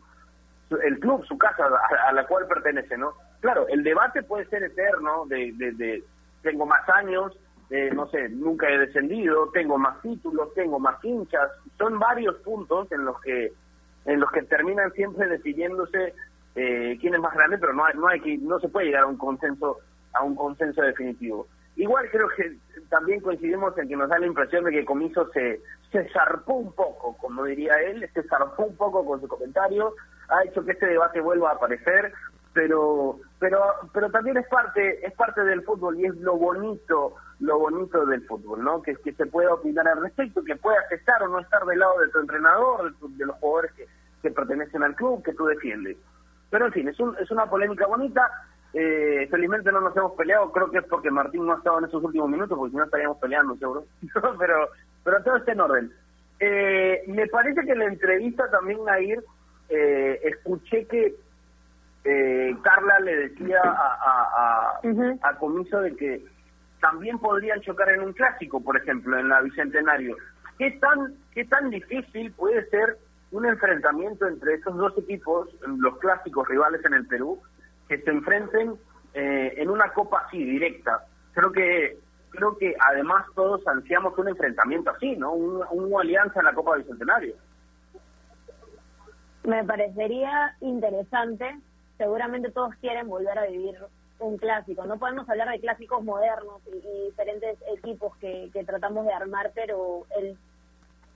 el 0.84 1.00
club, 1.00 1.26
su 1.26 1.38
casa 1.38 1.66
a, 2.08 2.14
la 2.14 2.26
cual 2.28 2.48
pertenece, 2.48 2.98
¿no? 2.98 3.14
Claro, 3.42 3.68
el 3.68 3.84
debate 3.84 4.24
puede 4.24 4.46
ser 4.46 4.64
eterno 4.64 5.26
de, 5.26 5.52
de, 5.58 5.72
de 5.74 6.04
tengo 6.42 6.66
más 6.66 6.88
años, 6.90 7.38
eh, 7.70 7.90
no 7.94 8.08
sé, 8.10 8.30
nunca 8.30 8.70
he 8.70 8.78
descendido, 8.78 9.50
tengo 9.52 9.78
más 9.78 10.02
títulos, 10.02 10.54
tengo 10.54 10.80
más 10.80 11.04
hinchas, 11.04 11.50
son 11.78 12.00
varios 12.00 12.36
puntos 12.38 12.92
en 12.92 13.06
los 13.06 13.20
que 13.22 13.52
en 14.06 14.20
los 14.20 14.32
que 14.32 14.42
terminan 14.44 14.92
siempre 14.94 15.28
decidiéndose 15.28 16.14
eh, 16.56 16.98
quién 17.00 17.14
es 17.14 17.20
más 17.20 17.34
grande, 17.34 17.58
pero 17.58 17.74
no 17.74 17.86
hay, 17.86 17.94
no 17.96 18.08
hay 18.08 18.20
que, 18.20 18.38
no 18.38 18.60
se 18.60 18.68
puede 18.68 18.88
llegar 18.88 19.04
a 19.04 19.08
un 19.08 19.18
consenso, 19.18 19.78
a 20.14 20.24
un 20.24 20.36
consenso 20.36 20.82
definitivo. 20.82 21.48
Igual 21.76 22.10
creo 22.12 22.28
que 22.36 22.58
también 22.90 23.22
coincidimos 23.22 23.78
en 23.78 23.88
que 23.88 23.96
nos 23.96 24.10
da 24.10 24.20
la 24.20 24.26
impresión 24.26 24.66
de 24.66 24.72
que 24.72 24.86
Comiso 24.86 25.30
se, 25.34 25.62
se 25.92 26.10
zarpó 26.10 26.56
un 26.56 26.74
poco, 26.74 27.16
como 27.18 27.46
diría 27.46 27.76
él, 27.82 28.08
se 28.14 28.24
zarpó 28.24 28.66
un 28.66 28.76
poco 28.76 29.06
con 29.06 29.22
su 29.22 29.28
comentario, 29.28 29.94
ha 30.28 30.44
hecho 30.44 30.66
que 30.66 30.72
este 30.72 30.88
debate 30.88 31.22
vuelva 31.22 31.52
a 31.52 31.54
aparecer, 31.54 32.12
pero 32.54 33.20
pero 33.40 33.60
pero 33.94 34.10
también 34.10 34.38
es 34.38 34.48
parte 34.48 35.06
es 35.06 35.14
parte 35.14 35.44
del 35.44 35.64
fútbol 35.64 36.00
y 36.00 36.06
es 36.06 36.16
lo 36.18 36.36
bonito 36.36 37.16
lo 37.42 37.58
bonito 37.58 38.06
del 38.06 38.26
fútbol, 38.28 38.64
¿no? 38.64 38.82
Que, 38.82 38.96
que 38.98 39.14
se 39.14 39.26
pueda 39.26 39.54
opinar 39.54 39.88
al 39.88 40.02
respecto, 40.02 40.44
que 40.44 40.56
puedas 40.56 40.90
estar 40.92 41.24
o 41.24 41.28
no 41.28 41.40
estar 41.40 41.66
del 41.66 41.80
lado 41.80 42.00
de 42.00 42.10
tu 42.10 42.20
entrenador, 42.20 42.96
de, 42.96 43.26
los 43.26 43.36
jugadores 43.38 43.72
que, 43.74 43.88
que 44.22 44.30
pertenecen 44.30 44.84
al 44.84 44.96
club, 44.96 45.24
que 45.24 45.34
tú 45.34 45.46
defiendes. 45.46 45.98
Pero 46.52 46.68
en 46.68 46.72
fin, 46.72 46.88
es, 46.88 47.00
un, 47.00 47.18
es 47.18 47.32
una 47.32 47.50
polémica 47.50 47.88
bonita. 47.88 48.30
Eh, 48.74 49.28
felizmente 49.32 49.72
no 49.72 49.82
nos 49.82 49.98
hemos 49.98 50.14
peleado, 50.14 50.52
creo 50.52 50.70
que 50.70 50.78
es 50.78 50.86
porque 50.86 51.10
Martín 51.10 51.46
no 51.46 51.54
ha 51.54 51.58
estado 51.58 51.80
en 51.80 51.86
esos 51.86 52.04
últimos 52.04 52.30
minutos, 52.30 52.58
porque 52.58 52.72
si 52.72 52.78
no 52.78 52.84
estaríamos 52.84 53.18
peleando, 53.18 53.56
seguro. 53.58 53.86
pero, 54.40 54.70
pero 55.04 55.24
todo 55.24 55.38
está 55.38 55.52
en 55.52 55.62
orden. 55.62 55.92
Eh, 56.40 57.04
me 57.08 57.28
parece 57.28 57.62
que 57.66 57.72
en 57.72 57.80
la 57.80 57.86
entrevista 57.86 58.50
también, 58.52 58.84
Nair, 58.86 59.24
eh, 59.70 60.20
escuché 60.24 60.86
que 60.86 61.16
eh, 62.04 62.56
Carla 62.64 63.00
le 63.00 63.16
decía 63.16 63.62
a, 63.64 64.80
a, 64.82 65.30
a, 65.30 65.38
Comiso 65.38 65.82
de 65.82 65.96
que 65.96 66.26
también 66.80 67.20
podrían 67.20 67.62
chocar 67.62 67.90
en 67.90 68.02
un 68.02 68.14
clásico, 68.14 68.62
por 68.62 68.78
ejemplo, 68.78 69.18
en 69.20 69.30
la 69.30 69.42
Bicentenario. 69.42 70.16
¿Qué 70.58 70.72
tan, 70.80 71.16
qué 71.34 71.46
tan 71.46 71.70
difícil 71.70 72.32
puede 72.34 72.68
ser 72.70 72.98
un 73.32 73.46
enfrentamiento 73.46 74.28
entre 74.28 74.56
esos 74.56 74.76
dos 74.76 74.98
equipos, 74.98 75.50
los 75.66 75.98
clásicos 76.00 76.48
rivales 76.48 76.84
en 76.86 76.94
el 76.94 77.06
Perú, 77.08 77.40
que 77.88 78.00
se 78.00 78.10
enfrenten 78.10 78.76
eh, 79.14 79.54
en 79.58 79.70
una 79.70 79.94
copa 79.94 80.24
así, 80.26 80.44
directa? 80.44 81.06
Creo 81.34 81.52
que 81.52 81.98
creo 82.32 82.58
que 82.58 82.74
además 82.80 83.26
todos 83.36 83.66
ansiamos 83.68 84.18
un 84.18 84.30
enfrentamiento 84.30 84.90
así, 84.90 85.16
¿no? 85.18 85.34
Un, 85.34 85.64
una 85.70 86.02
alianza 86.02 86.40
en 86.40 86.46
la 86.46 86.54
Copa 86.54 86.78
Bicentenario. 86.78 87.36
Me 89.44 89.64
parecería 89.64 90.56
interesante. 90.62 91.60
Seguramente 91.98 92.52
todos 92.52 92.74
quieren 92.76 93.08
volver 93.08 93.38
a 93.38 93.46
vivir 93.46 93.78
un 94.20 94.38
clásico. 94.38 94.86
No 94.86 94.98
podemos 94.98 95.28
hablar 95.30 95.50
de 95.50 95.60
clásicos 95.60 96.04
modernos 96.04 96.62
y, 96.68 97.06
diferentes 97.08 97.58
equipos 97.78 98.16
que, 98.18 98.50
que, 98.54 98.64
tratamos 98.64 99.06
de 99.06 99.14
armar, 99.14 99.52
pero 99.54 100.06
el 100.20 100.38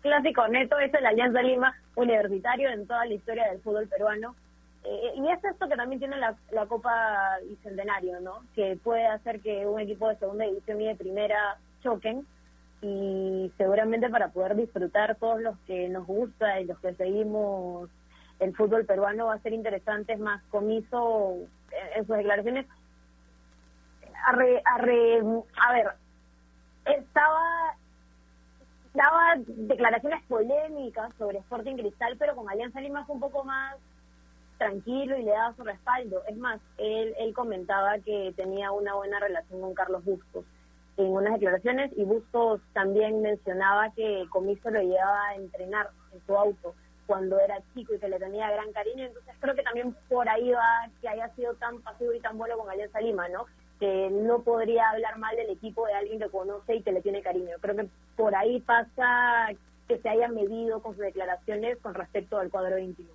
clásico 0.02 0.48
neto 0.48 0.78
es 0.80 0.94
el 0.94 1.06
Alianza 1.06 1.42
Lima 1.42 1.76
universitario 1.96 2.70
en 2.70 2.86
toda 2.88 3.06
la 3.06 3.14
historia 3.14 3.50
del 3.50 3.62
fútbol 3.62 3.88
peruano. 3.88 4.36
Eh, 4.84 5.14
y 5.16 5.28
es 5.30 5.44
esto 5.44 5.68
que 5.68 5.76
también 5.76 6.00
tiene 6.00 6.18
la, 6.18 6.36
la 6.52 6.68
Copa 6.68 7.38
Bicentenario, 7.48 8.20
¿no? 8.20 8.42
Que 8.54 8.78
puede 8.84 9.08
hacer 9.08 9.40
que 9.40 9.66
un 9.66 9.80
equipo 9.80 10.08
de 10.10 10.18
segunda 10.18 10.46
división 10.46 10.80
y 10.82 10.88
de 10.88 10.96
primera 10.96 11.58
choquen 11.82 12.26
y 12.82 13.52
seguramente 13.58 14.10
para 14.10 14.30
poder 14.30 14.56
disfrutar 14.56 15.16
todos 15.16 15.42
los 15.42 15.58
que 15.66 15.90
nos 15.90 16.06
gusta 16.06 16.60
y 16.60 16.66
los 16.66 16.78
que 16.80 16.94
seguimos 16.94 17.90
el 18.40 18.56
fútbol 18.56 18.86
peruano 18.86 19.28
va 19.28 19.36
a 19.36 19.40
ser 19.40 19.54
interesante, 19.54 20.14
es 20.14 20.20
más 20.20 20.42
comiso 20.46 21.38
en 21.96 22.06
sus 22.06 22.18
declaraciones 22.18 22.66
a, 24.26 24.32
a, 24.32 25.74
ver, 25.74 25.88
estaba 26.86 27.76
daba 28.94 29.36
declaraciones 29.46 30.24
polémicas 30.24 31.14
sobre 31.18 31.40
Sporting 31.40 31.76
Cristal, 31.76 32.16
pero 32.18 32.36
con 32.36 32.50
Alianza 32.50 32.80
Lima 32.80 33.06
fue 33.06 33.16
un 33.16 33.22
poco 33.22 33.44
más 33.44 33.76
tranquilo 34.58 35.18
y 35.18 35.24
le 35.24 35.32
daba 35.32 35.54
su 35.56 35.64
respaldo. 35.64 36.24
Es 36.28 36.38
más, 36.38 36.62
él, 36.78 37.14
él 37.20 37.34
comentaba 37.34 38.00
que 38.00 38.34
tenía 38.38 38.72
una 38.72 38.96
buena 38.96 39.20
relación 39.20 39.62
con 39.62 39.74
Carlos 39.74 40.04
Bustos 40.06 40.46
en 40.98 41.08
unas 41.08 41.34
declaraciones 41.34 41.92
y 41.98 42.06
Bustos 42.06 42.62
también 42.74 43.22
mencionaba 43.22 43.92
que 43.92 44.26
Comiso 44.30 44.70
lo 44.70 44.82
llevaba 44.82 45.28
a 45.28 45.36
entrenar 45.36 45.90
en 46.14 46.26
su 46.26 46.38
auto 46.38 46.74
cuando 47.06 47.40
era 47.40 47.58
chico 47.74 47.94
y 47.94 48.00
que 48.00 48.10
le 48.10 48.20
tenía 48.20 48.52
gran 48.52 48.72
cariño. 48.74 49.06
Entonces 49.06 49.36
creo 49.40 49.56
que 49.56 49.64
también 49.64 49.96
por 50.10 50.28
ahí 50.28 50.52
va 50.52 50.90
que 51.02 51.10
haya 51.10 51.30
sido 51.36 51.54
tan 51.56 51.82
pasivo 51.82 52.14
y 52.14 52.20
tan 52.20 52.38
bueno 52.38 52.58
con 52.58 52.70
Alianza 52.70 53.02
Lima, 53.02 53.28
¿no? 53.30 53.46
que 53.80 54.10
no 54.10 54.42
podría 54.42 54.90
hablar 54.90 55.18
mal 55.18 55.36
del 55.36 55.50
equipo 55.50 55.86
de 55.86 55.94
alguien 55.94 56.20
que 56.20 56.30
conoce 56.30 56.76
y 56.76 56.82
que 56.82 56.92
le 56.92 57.02
tiene 57.02 57.22
cariño. 57.22 57.56
Creo 57.62 57.76
que 57.76 57.90
por 58.16 58.36
ahí 58.36 58.62
pasa 58.62 59.50
que 59.88 59.98
se 60.00 60.10
haya 60.10 60.28
medido 60.30 60.82
con 60.82 60.94
sus 60.94 61.04
declaraciones 61.04 61.78
con 61.80 61.94
respecto 61.94 62.40
al 62.40 62.50
cuadro 62.50 62.78
íntimo. 62.78 63.10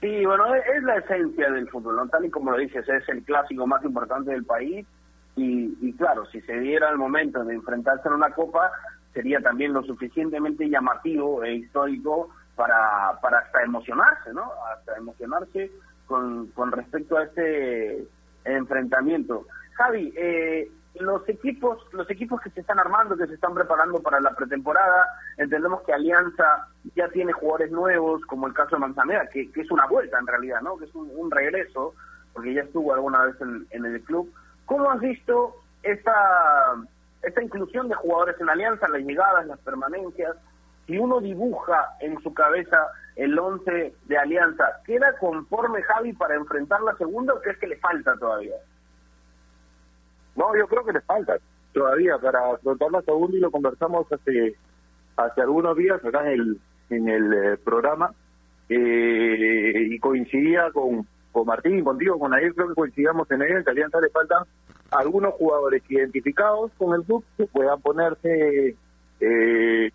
Sí, 0.00 0.24
bueno, 0.24 0.54
es 0.54 0.82
la 0.82 0.98
esencia 0.98 1.50
del 1.50 1.68
fútbol, 1.68 1.96
¿no? 1.96 2.08
tal 2.08 2.24
y 2.26 2.30
como 2.30 2.50
lo 2.50 2.58
dices, 2.58 2.86
es 2.88 3.08
el 3.08 3.24
clásico 3.24 3.66
más 3.66 3.82
importante 3.84 4.30
del 4.32 4.44
país 4.44 4.86
y, 5.34 5.76
y 5.80 5.92
claro, 5.94 6.26
si 6.26 6.40
se 6.42 6.60
diera 6.60 6.90
el 6.90 6.98
momento 6.98 7.42
de 7.42 7.54
enfrentarse 7.54 8.06
en 8.08 8.14
una 8.14 8.30
copa, 8.30 8.70
sería 9.14 9.40
también 9.40 9.72
lo 9.72 9.82
suficientemente 9.84 10.68
llamativo 10.68 11.42
e 11.44 11.54
histórico 11.54 12.30
para, 12.56 13.18
para 13.22 13.38
hasta 13.38 13.62
emocionarse, 13.62 14.32
¿no? 14.34 14.50
Hasta 14.72 14.96
emocionarse 14.96 15.70
con, 16.06 16.48
con 16.48 16.72
respecto 16.72 17.16
a 17.16 17.24
este 17.24 18.06
enfrentamiento. 18.44 19.46
Javi, 19.76 20.12
eh, 20.16 20.68
los 21.00 21.28
equipos 21.28 21.78
los 21.92 22.08
equipos 22.10 22.40
que 22.40 22.50
se 22.50 22.60
están 22.60 22.78
armando, 22.78 23.16
que 23.16 23.26
se 23.26 23.34
están 23.34 23.54
preparando 23.54 24.00
para 24.00 24.20
la 24.20 24.34
pretemporada, 24.34 25.06
entendemos 25.38 25.82
que 25.82 25.92
Alianza 25.92 26.68
ya 26.94 27.08
tiene 27.08 27.32
jugadores 27.32 27.70
nuevos, 27.72 28.24
como 28.26 28.46
el 28.46 28.54
caso 28.54 28.76
de 28.76 28.80
Manzanera, 28.80 29.28
que, 29.28 29.50
que 29.50 29.62
es 29.62 29.70
una 29.70 29.86
vuelta 29.86 30.18
en 30.18 30.26
realidad, 30.26 30.60
¿no? 30.60 30.76
que 30.76 30.84
es 30.84 30.94
un, 30.94 31.30
regreso, 31.30 31.94
porque 32.32 32.54
ya 32.54 32.62
estuvo 32.62 32.92
alguna 32.94 33.24
vez 33.24 33.40
en, 33.40 33.66
en, 33.70 33.84
el 33.86 34.00
club. 34.02 34.32
¿Cómo 34.66 34.90
has 34.90 35.00
visto 35.00 35.56
esta, 35.82 36.12
esta 37.26 37.42
inclusión 37.42 37.88
de 37.88 37.94
jugadores 37.94 38.40
en 38.40 38.48
Alianza, 38.48 38.88
las 38.88 39.02
llegadas, 39.02 39.46
las 39.46 39.58
permanencias? 39.60 40.36
Si 40.86 40.98
uno 40.98 41.20
dibuja 41.20 41.88
en 42.00 42.20
su 42.20 42.34
cabeza 42.34 42.86
el 43.16 43.38
11 43.38 43.94
de 44.04 44.18
Alianza, 44.18 44.64
¿queda 44.84 45.16
conforme 45.18 45.82
Javi 45.82 46.12
para 46.12 46.34
enfrentar 46.34 46.80
la 46.82 46.96
segunda 46.96 47.34
o 47.34 47.40
crees 47.40 47.58
que 47.58 47.68
le 47.68 47.76
falta 47.76 48.16
todavía? 48.16 48.56
No, 50.36 50.56
yo 50.56 50.66
creo 50.66 50.84
que 50.84 50.92
le 50.92 51.00
falta 51.02 51.38
todavía 51.72 52.18
para 52.18 52.52
afrontar 52.52 52.90
la 52.90 53.02
segunda 53.02 53.36
y 53.36 53.40
lo 53.40 53.50
conversamos 53.50 54.10
hace, 54.12 54.56
hace 55.16 55.40
algunos 55.40 55.76
días 55.76 56.04
acá 56.04 56.30
en 56.30 56.40
el, 56.40 56.60
en 56.90 57.08
el 57.08 57.32
eh, 57.32 57.56
programa 57.58 58.12
eh, 58.68 59.88
y 59.90 59.98
coincidía 59.98 60.70
con, 60.72 61.06
con 61.34 61.46
Martín, 61.46 61.84
contigo, 61.84 62.18
con 62.18 62.32
Ayer, 62.32 62.54
creo 62.54 62.68
que 62.68 62.74
coincidíamos 62.74 63.30
en 63.30 63.42
él, 63.42 63.62
que 63.62 63.70
a 63.70 63.72
Alianza 63.72 64.00
le 64.00 64.08
faltan 64.08 64.44
algunos 64.90 65.34
jugadores 65.34 65.82
identificados 65.88 66.70
con 66.78 66.94
el 66.94 67.04
club 67.04 67.22
que 67.36 67.46
puedan 67.46 67.78
ponerse 67.82 68.74
eh, 69.20 69.90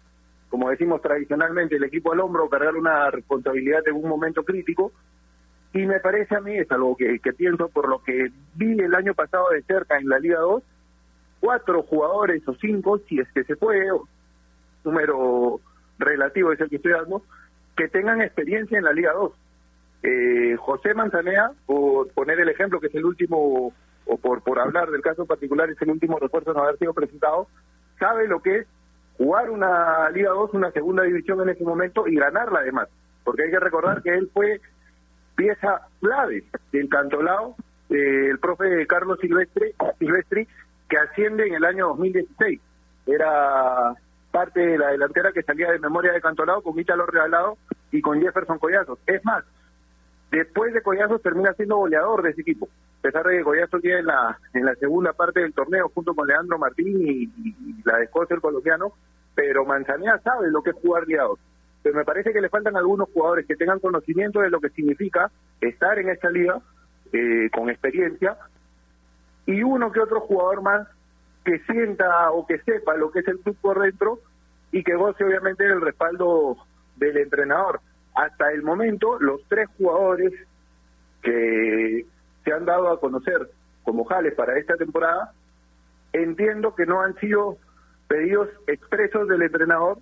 como 0.50 0.70
decimos 0.70 1.02
tradicionalmente, 1.02 1.76
el 1.76 1.84
equipo 1.84 2.12
al 2.12 2.20
hombro, 2.20 2.50
cargar 2.50 2.76
una 2.76 3.10
responsabilidad 3.12 3.88
en 3.88 3.96
un 3.96 4.10
momento 4.10 4.44
crítico. 4.44 4.92
Y 5.74 5.86
me 5.86 6.00
parece 6.00 6.36
a 6.36 6.42
mí, 6.42 6.58
es 6.58 6.70
algo 6.72 6.98
que, 6.98 7.20
pienso 7.38 7.70
por 7.70 7.88
lo 7.88 8.02
que 8.04 8.32
vi 8.56 8.80
el 8.80 8.96
año 8.96 9.14
pasado 9.14 9.50
de 9.52 9.62
cerca 9.62 10.00
en 10.00 10.10
la 10.10 10.18
Liga 10.18 10.40
2, 10.40 10.64
cuatro 11.40 11.84
jugadores 11.84 12.46
o 12.48 12.56
cinco, 12.56 13.00
si 13.08 13.20
es 13.20 13.32
que 13.32 13.44
se 13.44 13.56
puede, 13.56 13.88
número 14.84 15.62
relativo 16.00 16.52
es 16.52 16.60
el 16.60 16.70
que 16.70 16.78
estoy 16.78 16.94
dando, 16.94 17.22
que 17.78 17.88
tengan 17.88 18.22
experiencia 18.22 18.80
en 18.80 18.86
la 18.86 18.94
Liga 18.94 19.14
2. 19.14 19.32
Eh, 20.04 20.56
José 20.58 20.94
Manzanea, 20.94 21.52
por 21.66 22.10
poner 22.12 22.40
el 22.40 22.50
ejemplo, 22.50 22.80
que 22.80 22.88
es 22.88 22.96
el 22.96 23.06
último, 23.06 23.74
o 24.06 24.18
por, 24.18 24.42
por 24.42 24.60
hablar 24.60 24.90
del 24.90 25.02
caso 25.02 25.26
particular, 25.26 25.70
es 25.70 25.82
el 25.82 25.92
último 25.92 26.20
refuerzo 26.20 26.54
no 26.54 26.64
haber 26.64 26.78
sido 26.78 26.94
presentado, 26.94 27.48
sabe 28.00 28.28
lo 28.28 28.42
que 28.42 28.60
es 28.60 28.68
jugar 29.18 29.50
una 29.50 30.10
Liga 30.12 30.32
2, 30.32 30.54
una 30.54 30.72
segunda 30.72 31.04
división 31.04 31.42
en 31.42 31.50
ese 31.50 31.64
momento 31.64 32.08
y 32.08 32.16
ganarla 32.16 32.60
además. 32.60 32.88
Porque 33.24 33.44
hay 33.44 33.52
que 33.52 33.60
recordar 33.60 34.02
que 34.02 34.16
él 34.16 34.30
fue 34.34 34.62
pieza 35.36 35.88
clave 36.02 36.46
del 36.72 36.90
cantolao 36.90 37.56
del 37.90 38.40
profe 38.40 38.86
Carlos 38.88 39.20
Silvestre, 39.20 39.74
Silvestri, 39.98 40.48
que 40.88 40.98
asciende 40.98 41.48
en 41.48 41.56
el 41.56 41.66
año 41.66 41.88
2016. 41.90 42.62
Era 43.08 43.94
parte 44.32 44.60
de 44.60 44.78
la 44.78 44.90
delantera 44.90 45.32
que 45.32 45.44
salía 45.44 45.72
de 45.72 45.80
memoria 45.80 46.14
de 46.14 46.22
Cantolao 46.22 46.62
con 46.62 46.80
Ítalo 46.80 47.06
Regalado 47.06 47.58
y 47.92 48.02
con 48.02 48.22
Jefferson 48.22 48.60
Collazos. 48.60 49.00
Es 49.08 49.24
más, 49.26 49.44
después 50.32 50.74
de 50.74 50.82
Collazos 50.82 51.22
termina 51.22 51.54
siendo 51.54 51.78
goleador 51.78 52.22
de 52.24 52.32
ese 52.32 52.42
equipo 52.42 52.70
a 53.00 53.02
pesar 53.02 53.26
de 53.26 53.38
que 53.38 53.44
Collazo 53.44 53.80
tiene 53.80 54.00
en 54.00 54.06
la, 54.08 54.38
en 54.54 54.66
la 54.66 54.76
segunda 54.76 55.14
parte 55.14 55.40
del 55.40 55.54
torneo 55.54 55.90
junto 55.94 56.14
con 56.14 56.28
Leandro 56.28 56.58
Martín 56.58 56.98
y, 57.02 57.30
la 57.86 57.98
de 57.98 58.04
Escocia, 58.04 58.36
el 58.36 58.42
colombiano, 58.42 58.92
pero 59.34 59.64
Manzanea 59.64 60.20
sabe 60.20 60.52
lo 60.52 60.62
que 60.62 60.72
es 60.72 60.76
jugar 60.76 61.08
liados. 61.08 61.40
Pero 61.82 61.96
me 61.96 62.04
parece 62.04 62.34
que 62.34 62.42
le 62.42 62.50
faltan 62.50 62.76
algunos 62.76 63.08
jugadores 63.14 63.46
que 63.48 63.56
tengan 63.56 63.80
conocimiento 63.80 64.42
de 64.42 64.50
lo 64.50 64.60
que 64.60 64.70
significa 64.72 65.32
estar 65.62 65.98
en 65.98 66.10
esta 66.10 66.30
liga 66.30 66.60
eh, 67.14 67.50
con 67.54 67.70
experiencia 67.70 68.38
y 69.46 69.64
uno 69.64 69.94
que 69.94 70.02
otro 70.02 70.20
jugador 70.20 70.62
más 70.62 70.88
que 71.46 71.60
sienta 71.60 72.32
o 72.32 72.46
que 72.46 72.60
sepa 72.60 72.98
lo 72.98 73.12
que 73.12 73.20
es 73.20 73.28
el 73.30 73.40
club 73.40 73.56
por 73.62 73.82
dentro 73.82 74.20
y 74.74 74.84
que 74.84 74.96
goce 74.96 75.24
obviamente 75.24 75.64
del 75.64 75.80
respaldo 75.80 76.58
del 76.98 77.16
entrenador. 77.16 77.80
Hasta 78.16 78.52
el 78.52 78.64
momento, 78.64 79.20
los 79.20 79.42
tres 79.48 79.68
jugadores 79.78 80.34
que 81.22 82.06
se 82.44 82.54
han 82.54 82.66
dado 82.66 82.90
a 82.90 83.00
conocer 83.00 83.50
como 83.84 84.06
jales 84.06 84.34
para 84.36 84.58
esta 84.58 84.76
temporada, 84.76 85.34
entiendo 86.14 86.76
que 86.76 86.86
no 86.86 87.02
han 87.02 87.16
sido 87.20 87.58
pedidos 88.08 88.50
expresos 88.68 89.28
del 89.28 89.44
entrenador, 89.44 90.00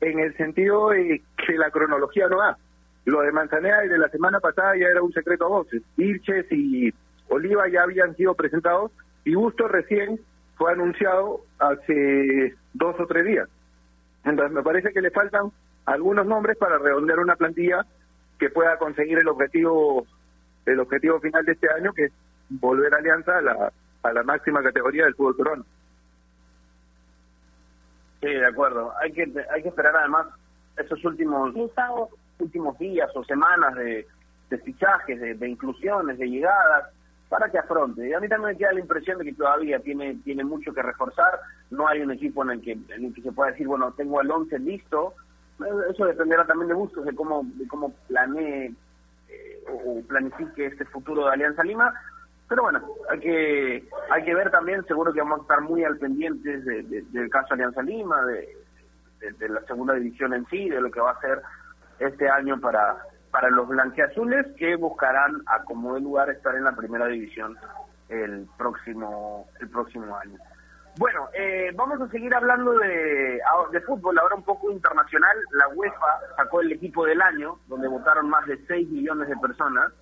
en 0.00 0.18
el 0.18 0.36
sentido 0.36 0.90
de 0.90 1.22
que 1.46 1.52
la 1.58 1.70
cronología 1.70 2.26
no 2.28 2.38
da. 2.38 2.56
Lo 3.04 3.20
de 3.20 3.32
Manzanera 3.32 3.84
y 3.84 3.88
de 3.88 3.98
la 3.98 4.08
semana 4.08 4.40
pasada 4.40 4.76
ya 4.76 4.86
era 4.86 5.02
un 5.02 5.12
secreto 5.12 5.44
a 5.46 5.48
voces. 5.48 5.82
Irches 5.96 6.46
y 6.50 6.92
Oliva 7.28 7.68
ya 7.68 7.82
habían 7.82 8.14
sido 8.16 8.34
presentados 8.34 8.92
y 9.24 9.34
Gusto 9.34 9.68
recién 9.68 10.20
fue 10.56 10.72
anunciado 10.72 11.40
hace 11.58 12.54
dos 12.74 12.98
o 12.98 13.06
tres 13.06 13.24
días. 13.24 13.48
Entonces 14.24 14.54
me 14.54 14.62
parece 14.62 14.92
que 14.92 15.00
le 15.00 15.10
faltan 15.10 15.50
algunos 15.86 16.26
nombres 16.26 16.56
para 16.56 16.78
redondear 16.78 17.18
una 17.18 17.36
plantilla 17.36 17.84
que 18.38 18.50
pueda 18.50 18.78
conseguir 18.78 19.18
el 19.18 19.28
objetivo 19.28 20.06
el 20.66 20.80
objetivo 20.80 21.20
final 21.20 21.44
de 21.44 21.52
este 21.52 21.70
año 21.70 21.92
que 21.92 22.06
es 22.06 22.12
volver 22.48 22.94
a 22.94 22.98
Alianza 22.98 23.38
a 23.38 23.42
la, 23.42 23.72
a 24.02 24.12
la 24.12 24.22
máxima 24.22 24.62
categoría 24.62 25.04
del 25.04 25.14
fútbol 25.14 25.36
peruano. 25.36 25.64
Sí, 28.20 28.28
de 28.28 28.46
acuerdo. 28.46 28.92
Hay 29.00 29.12
que 29.12 29.32
hay 29.50 29.62
que 29.62 29.68
esperar 29.68 29.96
además 29.96 30.26
esos 30.76 31.02
últimos 31.04 31.54
últimos 32.38 32.78
días 32.78 33.10
o 33.14 33.24
semanas 33.24 33.74
de, 33.74 34.06
de 34.48 34.58
fichajes, 34.58 35.20
de, 35.20 35.34
de, 35.34 35.48
inclusiones, 35.48 36.18
de 36.18 36.28
llegadas, 36.28 36.88
para 37.28 37.50
que 37.50 37.58
afronte. 37.58 38.08
Y 38.08 38.12
a 38.12 38.20
mí 38.20 38.28
también 38.28 38.52
me 38.52 38.58
queda 38.58 38.72
la 38.72 38.80
impresión 38.80 39.18
de 39.18 39.24
que 39.24 39.34
todavía 39.34 39.78
tiene 39.80 40.16
tiene 40.24 40.44
mucho 40.44 40.72
que 40.72 40.82
reforzar. 40.82 41.40
No 41.70 41.86
hay 41.88 42.00
un 42.00 42.10
equipo 42.10 42.42
en 42.42 42.50
el 42.50 42.60
que 42.60 42.72
en 42.72 43.04
el 43.04 43.14
que 43.14 43.22
se 43.22 43.32
pueda 43.32 43.52
decir, 43.52 43.66
bueno, 43.66 43.92
tengo 43.92 44.20
el 44.20 44.30
11 44.30 44.58
listo. 44.58 45.14
Eso 45.90 46.06
dependerá 46.06 46.46
también 46.46 46.68
de 46.68 46.74
gustos, 46.74 47.04
de 47.04 47.14
cómo 47.14 47.42
de 47.44 47.66
cómo 47.68 47.92
planee 48.08 48.72
eh, 49.28 49.64
o 49.68 50.02
planifique 50.06 50.66
este 50.66 50.84
futuro 50.86 51.26
de 51.26 51.32
Alianza 51.32 51.62
Lima 51.62 51.92
pero 52.50 52.64
bueno, 52.64 52.82
hay 53.08 53.20
que 53.20 53.88
hay 54.10 54.24
que 54.24 54.34
ver 54.34 54.50
también, 54.50 54.84
seguro 54.86 55.12
que 55.12 55.20
vamos 55.20 55.38
a 55.38 55.42
estar 55.42 55.60
muy 55.60 55.84
al 55.84 55.98
pendiente 55.98 56.58
del 56.58 57.30
caso 57.30 57.54
Alianza 57.54 57.80
Lima, 57.80 58.24
de, 58.24 58.56
de, 59.38 59.48
la 59.48 59.60
segunda 59.66 59.94
división 59.94 60.34
en 60.34 60.44
sí, 60.46 60.68
de 60.68 60.80
lo 60.80 60.90
que 60.90 61.00
va 61.00 61.12
a 61.12 61.20
ser 61.20 61.40
este 62.00 62.28
año 62.28 62.60
para 62.60 62.96
para 63.30 63.50
los 63.50 63.68
blanqueazules 63.68 64.48
que 64.56 64.74
buscarán 64.74 65.40
a 65.46 65.62
como 65.62 65.94
de 65.94 66.00
lugar 66.00 66.28
estar 66.28 66.56
en 66.56 66.64
la 66.64 66.74
primera 66.74 67.06
división 67.06 67.56
el 68.08 68.48
próximo 68.58 69.46
el 69.60 69.68
próximo 69.68 70.16
año. 70.16 70.36
Bueno, 70.96 71.28
eh, 71.32 71.70
vamos 71.74 72.00
a 72.00 72.08
seguir 72.08 72.34
hablando 72.34 72.72
de, 72.72 73.40
de 73.72 73.80
fútbol, 73.82 74.18
ahora 74.18 74.34
un 74.34 74.42
poco 74.42 74.70
internacional. 74.70 75.36
La 75.52 75.68
UEFA 75.68 76.20
sacó 76.36 76.60
el 76.60 76.72
equipo 76.72 77.04
del 77.06 77.22
año, 77.22 77.58
donde 77.68 77.88
votaron 77.88 78.28
más 78.28 78.44
de 78.46 78.58
6 78.66 78.88
millones 78.90 79.28
de 79.28 79.36
personas. 79.36 79.92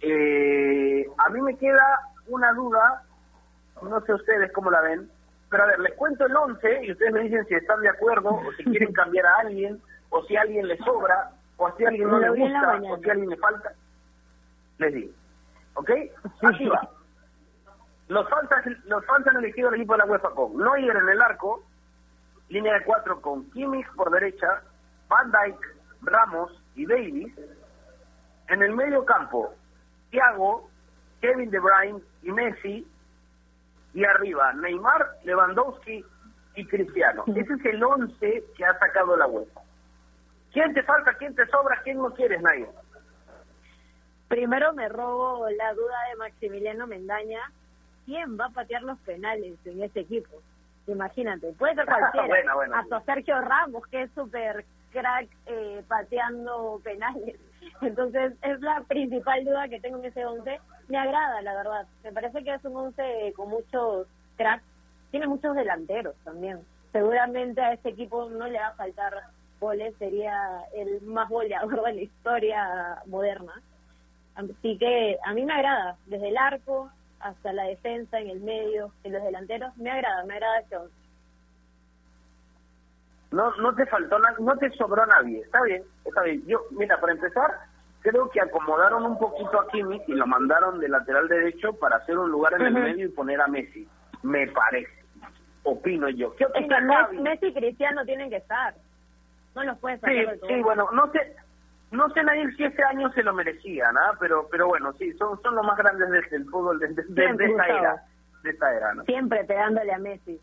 Eh, 0.00 1.06
a 1.18 1.28
mí 1.30 1.40
me 1.42 1.56
queda 1.56 2.00
una 2.28 2.52
duda, 2.52 3.02
no 3.82 4.00
sé 4.02 4.14
ustedes 4.14 4.52
cómo 4.52 4.70
la 4.70 4.80
ven, 4.80 5.10
pero 5.50 5.64
a 5.64 5.66
ver, 5.66 5.80
les 5.80 5.94
cuento 5.94 6.26
el 6.26 6.36
11 6.36 6.84
y 6.84 6.92
ustedes 6.92 7.12
me 7.12 7.20
dicen 7.20 7.46
si 7.46 7.54
están 7.54 7.80
de 7.80 7.88
acuerdo 7.88 8.30
o 8.30 8.52
si 8.56 8.64
quieren 8.64 8.92
cambiar 8.92 9.26
a 9.26 9.36
alguien 9.40 9.80
o 10.10 10.22
si 10.24 10.36
a 10.36 10.42
alguien 10.42 10.68
le 10.68 10.76
sobra 10.78 11.30
o 11.56 11.70
si 11.76 11.84
a 11.84 11.88
alguien 11.88 12.08
no 12.08 12.18
le 12.18 12.30
gusta 12.30 12.80
o 12.90 12.98
si 12.98 13.08
a 13.08 13.12
alguien 13.12 13.30
le 13.30 13.36
falta. 13.36 13.72
Les 14.78 14.94
digo. 14.94 15.12
¿Ok? 15.74 15.90
Así 16.42 16.66
va. 16.66 16.88
Los 18.08 18.28
fans, 18.28 18.48
los 18.86 19.04
han 19.08 19.36
elegido 19.36 19.68
el 19.68 19.76
equipo 19.76 19.92
de 19.92 19.98
la 19.98 20.06
UEFA 20.06 20.30
con 20.30 20.56
Neuer 20.56 20.96
en 20.96 21.08
el 21.08 21.20
arco, 21.20 21.62
línea 22.48 22.74
de 22.74 22.84
cuatro 22.84 23.20
con 23.20 23.50
Kimmich 23.50 23.86
por 23.94 24.10
derecha, 24.10 24.62
Van 25.08 25.30
Dijk, 25.30 25.58
Ramos 26.02 26.52
y 26.74 26.86
Davis. 26.86 27.34
En 28.48 28.62
el 28.62 28.74
medio 28.74 29.04
campo, 29.04 29.54
Thiago, 30.10 30.70
Kevin 31.20 31.50
De 31.50 31.58
Bruyne 31.58 32.00
y 32.22 32.32
Messi, 32.32 32.86
y 33.94 34.04
arriba 34.04 34.52
Neymar, 34.54 35.18
Lewandowski 35.24 36.04
y 36.54 36.66
Cristiano. 36.66 37.24
Ese 37.26 37.52
es 37.52 37.64
el 37.66 37.82
11 37.82 38.44
que 38.56 38.64
ha 38.64 38.78
sacado 38.78 39.16
la 39.16 39.26
UEFA. 39.26 39.60
¿Quién 40.52 40.72
te 40.74 40.82
falta, 40.82 41.14
quién 41.14 41.34
te 41.34 41.46
sobra, 41.46 41.80
quién 41.82 41.98
no 41.98 42.12
quieres, 42.14 42.40
nadie? 42.40 42.68
Primero 44.28 44.72
me 44.72 44.88
robo 44.88 45.48
la 45.50 45.72
duda 45.74 45.96
de 46.10 46.16
Maximiliano 46.16 46.86
Mendaña. 46.86 47.40
¿Quién 48.08 48.40
va 48.40 48.46
a 48.46 48.50
patear 48.50 48.82
los 48.84 48.98
penales 49.00 49.58
en 49.66 49.82
este 49.82 50.00
equipo? 50.00 50.40
Imagínate, 50.86 51.52
puede 51.52 51.74
ser 51.74 51.84
cualquiera. 52.14 52.36
Hasta 52.74 53.02
Sergio 53.02 53.38
Ramos, 53.38 53.86
que 53.88 54.04
es 54.04 54.10
súper 54.12 54.64
crack 54.92 55.28
eh, 55.44 55.82
pateando 55.86 56.80
penales. 56.82 57.38
Entonces, 57.82 58.32
es 58.40 58.60
la 58.62 58.80
principal 58.88 59.44
duda 59.44 59.68
que 59.68 59.78
tengo 59.80 59.98
en 59.98 60.06
ese 60.06 60.24
11. 60.24 60.58
Me 60.88 60.96
agrada, 60.96 61.42
la 61.42 61.54
verdad. 61.54 61.86
Me 62.02 62.10
parece 62.10 62.42
que 62.42 62.54
es 62.54 62.64
un 62.64 62.76
11 62.76 63.34
con 63.36 63.50
muchos 63.50 64.06
cracks. 64.38 64.64
Tiene 65.10 65.26
muchos 65.26 65.54
delanteros 65.54 66.14
también. 66.24 66.60
Seguramente 66.92 67.60
a 67.60 67.74
este 67.74 67.90
equipo 67.90 68.30
no 68.30 68.46
le 68.46 68.58
va 68.58 68.68
a 68.68 68.76
faltar 68.76 69.12
goles. 69.60 69.94
Sería 69.98 70.62
el 70.74 71.02
más 71.02 71.28
goleador 71.28 71.84
de 71.84 71.92
la 71.92 72.00
historia 72.00 73.02
moderna. 73.04 73.52
Así 74.34 74.78
que 74.78 75.18
a 75.22 75.34
mí 75.34 75.44
me 75.44 75.52
agrada. 75.52 75.98
Desde 76.06 76.30
el 76.30 76.38
arco 76.38 76.90
hasta 77.20 77.52
la 77.52 77.64
defensa, 77.64 78.18
en 78.20 78.30
el 78.30 78.40
medio, 78.40 78.92
en 79.04 79.12
los 79.12 79.22
delanteros. 79.22 79.76
Me 79.76 79.90
agrada, 79.90 80.24
me 80.24 80.34
agrada 80.34 80.60
este 80.60 80.76
11. 80.76 80.94
No, 83.30 83.54
no 83.56 83.74
te 83.74 83.84
faltó, 83.86 84.18
no 84.18 84.56
te 84.56 84.70
sobró 84.70 85.04
nadie. 85.06 85.40
Está 85.40 85.62
bien, 85.62 85.82
está 86.04 86.22
bien. 86.22 86.42
Yo, 86.46 86.60
mira, 86.70 86.98
para 86.98 87.12
empezar, 87.12 87.50
creo 88.00 88.30
que 88.30 88.40
acomodaron 88.40 89.04
un 89.04 89.18
poquito 89.18 89.60
a 89.60 89.68
Kimmich 89.68 90.08
y 90.08 90.12
lo 90.12 90.26
mandaron 90.26 90.80
de 90.80 90.88
lateral 90.88 91.28
derecho 91.28 91.74
para 91.74 91.96
hacer 91.96 92.16
un 92.16 92.30
lugar 92.30 92.54
en 92.54 92.66
el 92.66 92.72
medio 92.72 93.06
y 93.06 93.10
poner 93.10 93.40
a 93.40 93.48
Messi. 93.48 93.86
Me 94.22 94.46
parece. 94.48 94.92
Opino 95.64 96.08
yo. 96.08 96.34
¿Qué 96.36 96.46
opina 96.46 97.08
Messi 97.12 97.46
y 97.46 97.54
Cristiano 97.54 98.04
tienen 98.04 98.30
que 98.30 98.36
estar. 98.36 98.74
No 99.54 99.64
los 99.64 99.78
puedes 99.78 100.00
sacar 100.00 100.14
Sí, 100.14 100.46
sí, 100.46 100.62
bueno, 100.62 100.88
no 100.92 101.10
sé, 101.12 101.36
no 101.90 102.10
sé 102.10 102.22
nadie 102.22 102.50
si 102.52 102.64
este 102.64 102.82
año 102.84 103.10
se 103.12 103.22
lo 103.22 103.32
merecía, 103.32 103.90
¿no? 103.92 104.00
Pero, 104.20 104.46
pero 104.50 104.68
bueno, 104.68 104.92
sí, 104.94 105.12
son, 105.14 105.40
son 105.42 105.54
los 105.54 105.64
más 105.64 105.76
grandes 105.76 106.08
del 106.30 106.44
fútbol 106.46 106.78
de, 106.78 106.88
de, 106.88 107.46
esta 107.46 107.66
era. 107.66 108.02
De 108.42 108.50
esta 108.50 108.74
era, 108.74 108.94
¿no? 108.94 109.04
Siempre 109.04 109.44
pegándole 109.44 109.92
a 109.92 109.98
Messi. 109.98 110.40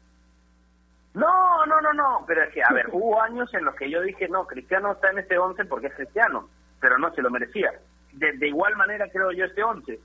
No, 1.14 1.66
no, 1.66 1.80
no, 1.82 1.94
no, 1.94 2.24
pero 2.28 2.44
es 2.44 2.54
que, 2.54 2.62
a 2.62 2.74
ver, 2.74 2.88
hubo 2.92 3.22
años 3.22 3.54
en 3.54 3.64
los 3.64 3.76
que 3.76 3.90
yo 3.90 4.02
dije, 4.02 4.28
no, 4.28 4.46
Cristiano 4.48 4.92
está 4.92 5.12
en 5.12 5.20
este 5.20 5.38
11 5.38 5.64
porque 5.66 5.88
es 5.88 5.94
cristiano, 5.94 6.50
pero 6.82 6.98
no 6.98 7.14
se 7.14 7.22
lo 7.22 7.30
merecía. 7.30 7.72
De, 8.12 8.48
igual 8.48 8.76
manera 8.76 9.08
creo 9.10 9.32
yo 9.32 9.46
este 9.46 9.64
11. 9.64 10.00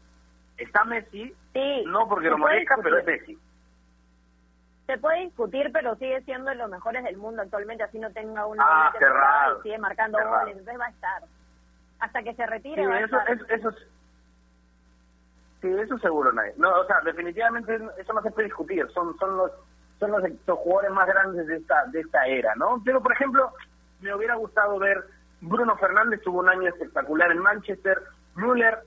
Está 0.58 0.84
Messi, 0.84 1.34
sí, 1.52 1.84
no 1.86 2.06
porque 2.08 2.28
lo 2.28 2.38
merezca, 2.38 2.76
pero 2.82 2.98
es 2.98 3.06
Messi. 3.06 3.38
Se 4.90 4.98
puede 4.98 5.20
discutir, 5.20 5.70
pero 5.72 5.94
sigue 5.94 6.20
siendo 6.22 6.50
de 6.50 6.56
los 6.56 6.68
mejores 6.68 7.04
del 7.04 7.16
mundo 7.16 7.42
actualmente, 7.42 7.84
así 7.84 8.00
no 8.00 8.10
tenga 8.10 8.44
una 8.44 8.64
ah, 8.66 8.92
y 9.56 9.62
sigue 9.62 9.78
marcando 9.78 10.18
goles, 10.18 10.56
entonces 10.56 10.80
va 10.80 10.86
a 10.86 10.90
estar. 10.90 11.22
Hasta 12.00 12.22
que 12.24 12.34
se 12.34 12.44
retire 12.44 12.88
va 12.88 12.98
eso, 12.98 13.16
a 13.16 13.22
estar. 13.22 13.52
Eso, 13.52 13.70
sí, 15.60 15.68
eso 15.68 15.96
seguro 16.00 16.32
nadie. 16.32 16.54
No, 16.56 16.72
o 16.72 16.84
sea, 16.86 17.00
definitivamente 17.04 17.78
eso 17.98 18.12
no 18.12 18.20
se 18.20 18.32
puede 18.32 18.48
discutir, 18.48 18.84
son 18.92 19.16
son 19.18 19.36
los 19.36 19.52
son 20.00 20.10
los, 20.10 20.22
jugadores 20.58 20.90
más 20.90 21.06
grandes 21.06 21.46
de 21.46 21.58
esta 21.58 21.84
de 21.92 22.00
esta 22.00 22.26
era, 22.26 22.52
¿no? 22.56 22.82
Pero, 22.84 23.00
por 23.00 23.12
ejemplo, 23.12 23.52
me 24.00 24.12
hubiera 24.12 24.34
gustado 24.34 24.76
ver 24.80 25.04
Bruno 25.40 25.76
Fernández 25.76 26.20
tuvo 26.22 26.40
un 26.40 26.48
año 26.48 26.68
espectacular 26.68 27.30
en 27.30 27.38
Manchester, 27.38 28.02
Müller, 28.34 28.80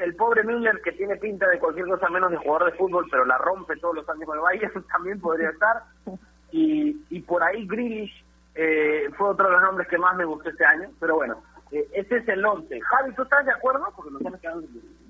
el 0.00 0.14
pobre 0.14 0.44
Müller 0.44 0.80
que 0.82 0.92
tiene 0.92 1.16
pinta 1.16 1.48
de 1.48 1.58
cualquier 1.58 1.86
cosa 1.86 2.08
menos 2.08 2.30
de 2.30 2.36
jugador 2.36 2.70
de 2.70 2.78
fútbol, 2.78 3.06
pero 3.10 3.24
la 3.24 3.38
rompe 3.38 3.76
todos 3.76 3.96
los 3.96 4.08
años 4.08 4.24
con 4.26 4.36
el 4.36 4.42
Bayern, 4.42 4.84
también 4.92 5.20
podría 5.20 5.50
estar. 5.50 5.82
Y, 6.52 7.04
y 7.10 7.20
por 7.20 7.42
ahí 7.42 7.66
Grealish 7.66 8.24
eh, 8.54 9.08
fue 9.16 9.28
otro 9.28 9.46
de 9.46 9.52
los 9.52 9.62
nombres 9.62 9.88
que 9.88 9.98
más 9.98 10.16
me 10.16 10.24
gustó 10.24 10.48
este 10.50 10.64
año, 10.64 10.88
pero 11.00 11.16
bueno, 11.16 11.42
eh, 11.72 11.86
ese 11.92 12.16
es 12.16 12.28
el 12.28 12.44
11. 12.44 12.80
Javi, 12.80 13.14
¿tú 13.14 13.22
estás 13.22 13.44
de 13.44 13.52
acuerdo? 13.52 13.84
Porque 13.94 14.10
nos 14.12 14.40
quedando... 14.40 14.66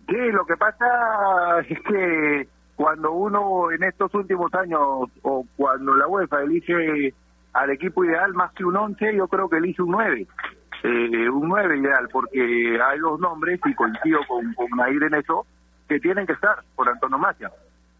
Sí, 0.08 0.32
lo 0.32 0.46
que 0.46 0.56
pasa 0.56 1.60
es 1.68 1.80
que 1.82 2.48
cuando 2.76 3.12
uno 3.12 3.70
en 3.70 3.82
estos 3.84 4.12
últimos 4.14 4.52
años 4.54 4.80
o 5.22 5.46
cuando 5.56 5.94
la 5.94 6.06
UEFA 6.06 6.42
elige 6.42 7.14
al 7.52 7.70
equipo 7.70 8.04
ideal 8.04 8.34
más 8.34 8.52
que 8.52 8.64
un 8.64 8.76
11, 8.76 9.16
yo 9.16 9.28
creo 9.28 9.48
que 9.48 9.56
elige 9.56 9.82
un 9.82 9.92
9. 9.92 10.26
Eh, 10.88 11.28
un 11.28 11.48
9 11.48 11.78
ideal, 11.78 12.08
porque 12.12 12.78
hay 12.80 12.98
dos 13.00 13.18
nombres, 13.18 13.58
y 13.64 13.74
coincido 13.74 14.20
con, 14.28 14.54
con 14.54 14.68
Nair 14.76 15.02
en 15.02 15.14
eso, 15.14 15.44
que 15.88 15.98
tienen 15.98 16.26
que 16.26 16.34
estar 16.34 16.58
por 16.76 16.88
antonomasia. 16.88 17.50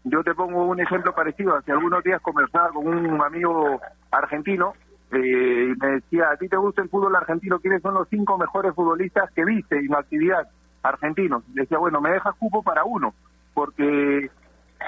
Yo 0.05 0.23
te 0.23 0.33
pongo 0.33 0.63
un 0.63 0.79
ejemplo 0.79 1.13
parecido. 1.13 1.55
Hace 1.55 1.73
algunos 1.73 2.01
días 2.01 2.21
conversaba 2.21 2.69
con 2.69 2.87
un 2.87 3.21
amigo 3.21 3.81
argentino 4.09 4.73
eh, 5.11 5.73
y 5.73 5.79
me 5.79 5.87
decía, 5.95 6.29
¿a 6.31 6.37
ti 6.37 6.47
te 6.47 6.55
gusta 6.55 6.81
el 6.81 6.89
fútbol 6.89 7.15
argentino? 7.15 7.59
¿Quiénes 7.59 7.81
son 7.81 7.93
los 7.93 8.07
cinco 8.07 8.37
mejores 8.37 8.73
futbolistas 8.73 9.31
que 9.31 9.43
viste 9.43 9.77
en 9.77 9.93
actividad 9.93 10.47
argentinos? 10.81 11.43
Decía, 11.53 11.79
bueno, 11.79 11.99
me 11.99 12.11
dejas 12.11 12.35
cupo 12.35 12.63
para 12.63 12.85
uno, 12.85 13.13
porque 13.53 14.29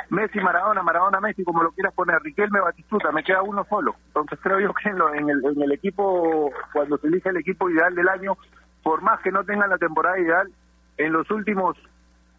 Messi, 0.10 0.40
Maradona, 0.40 0.82
Maradona, 0.84 1.20
Messi, 1.20 1.44
como 1.44 1.64
lo 1.64 1.72
quieras 1.72 1.94
poner, 1.94 2.22
Riquelme, 2.22 2.60
Batistuta, 2.60 3.12
me 3.12 3.24
queda 3.24 3.42
uno 3.42 3.66
solo. 3.70 3.96
Entonces 4.08 4.40
creo 4.42 4.60
yo 4.60 4.74
que 4.74 4.90
en, 4.90 5.30
el, 5.30 5.46
en 5.46 5.62
el 5.62 5.72
equipo, 5.72 6.52
cuando 6.74 6.98
se 6.98 7.08
elige 7.08 7.30
el 7.30 7.38
equipo 7.38 7.70
ideal 7.70 7.94
del 7.96 8.10
año, 8.10 8.38
por 8.84 9.02
más 9.02 9.20
que 9.22 9.32
no 9.32 9.44
tengan 9.44 9.70
la 9.70 9.78
temporada 9.78 10.20
ideal, 10.20 10.52
en 10.98 11.14
los 11.14 11.30
últimos, 11.32 11.78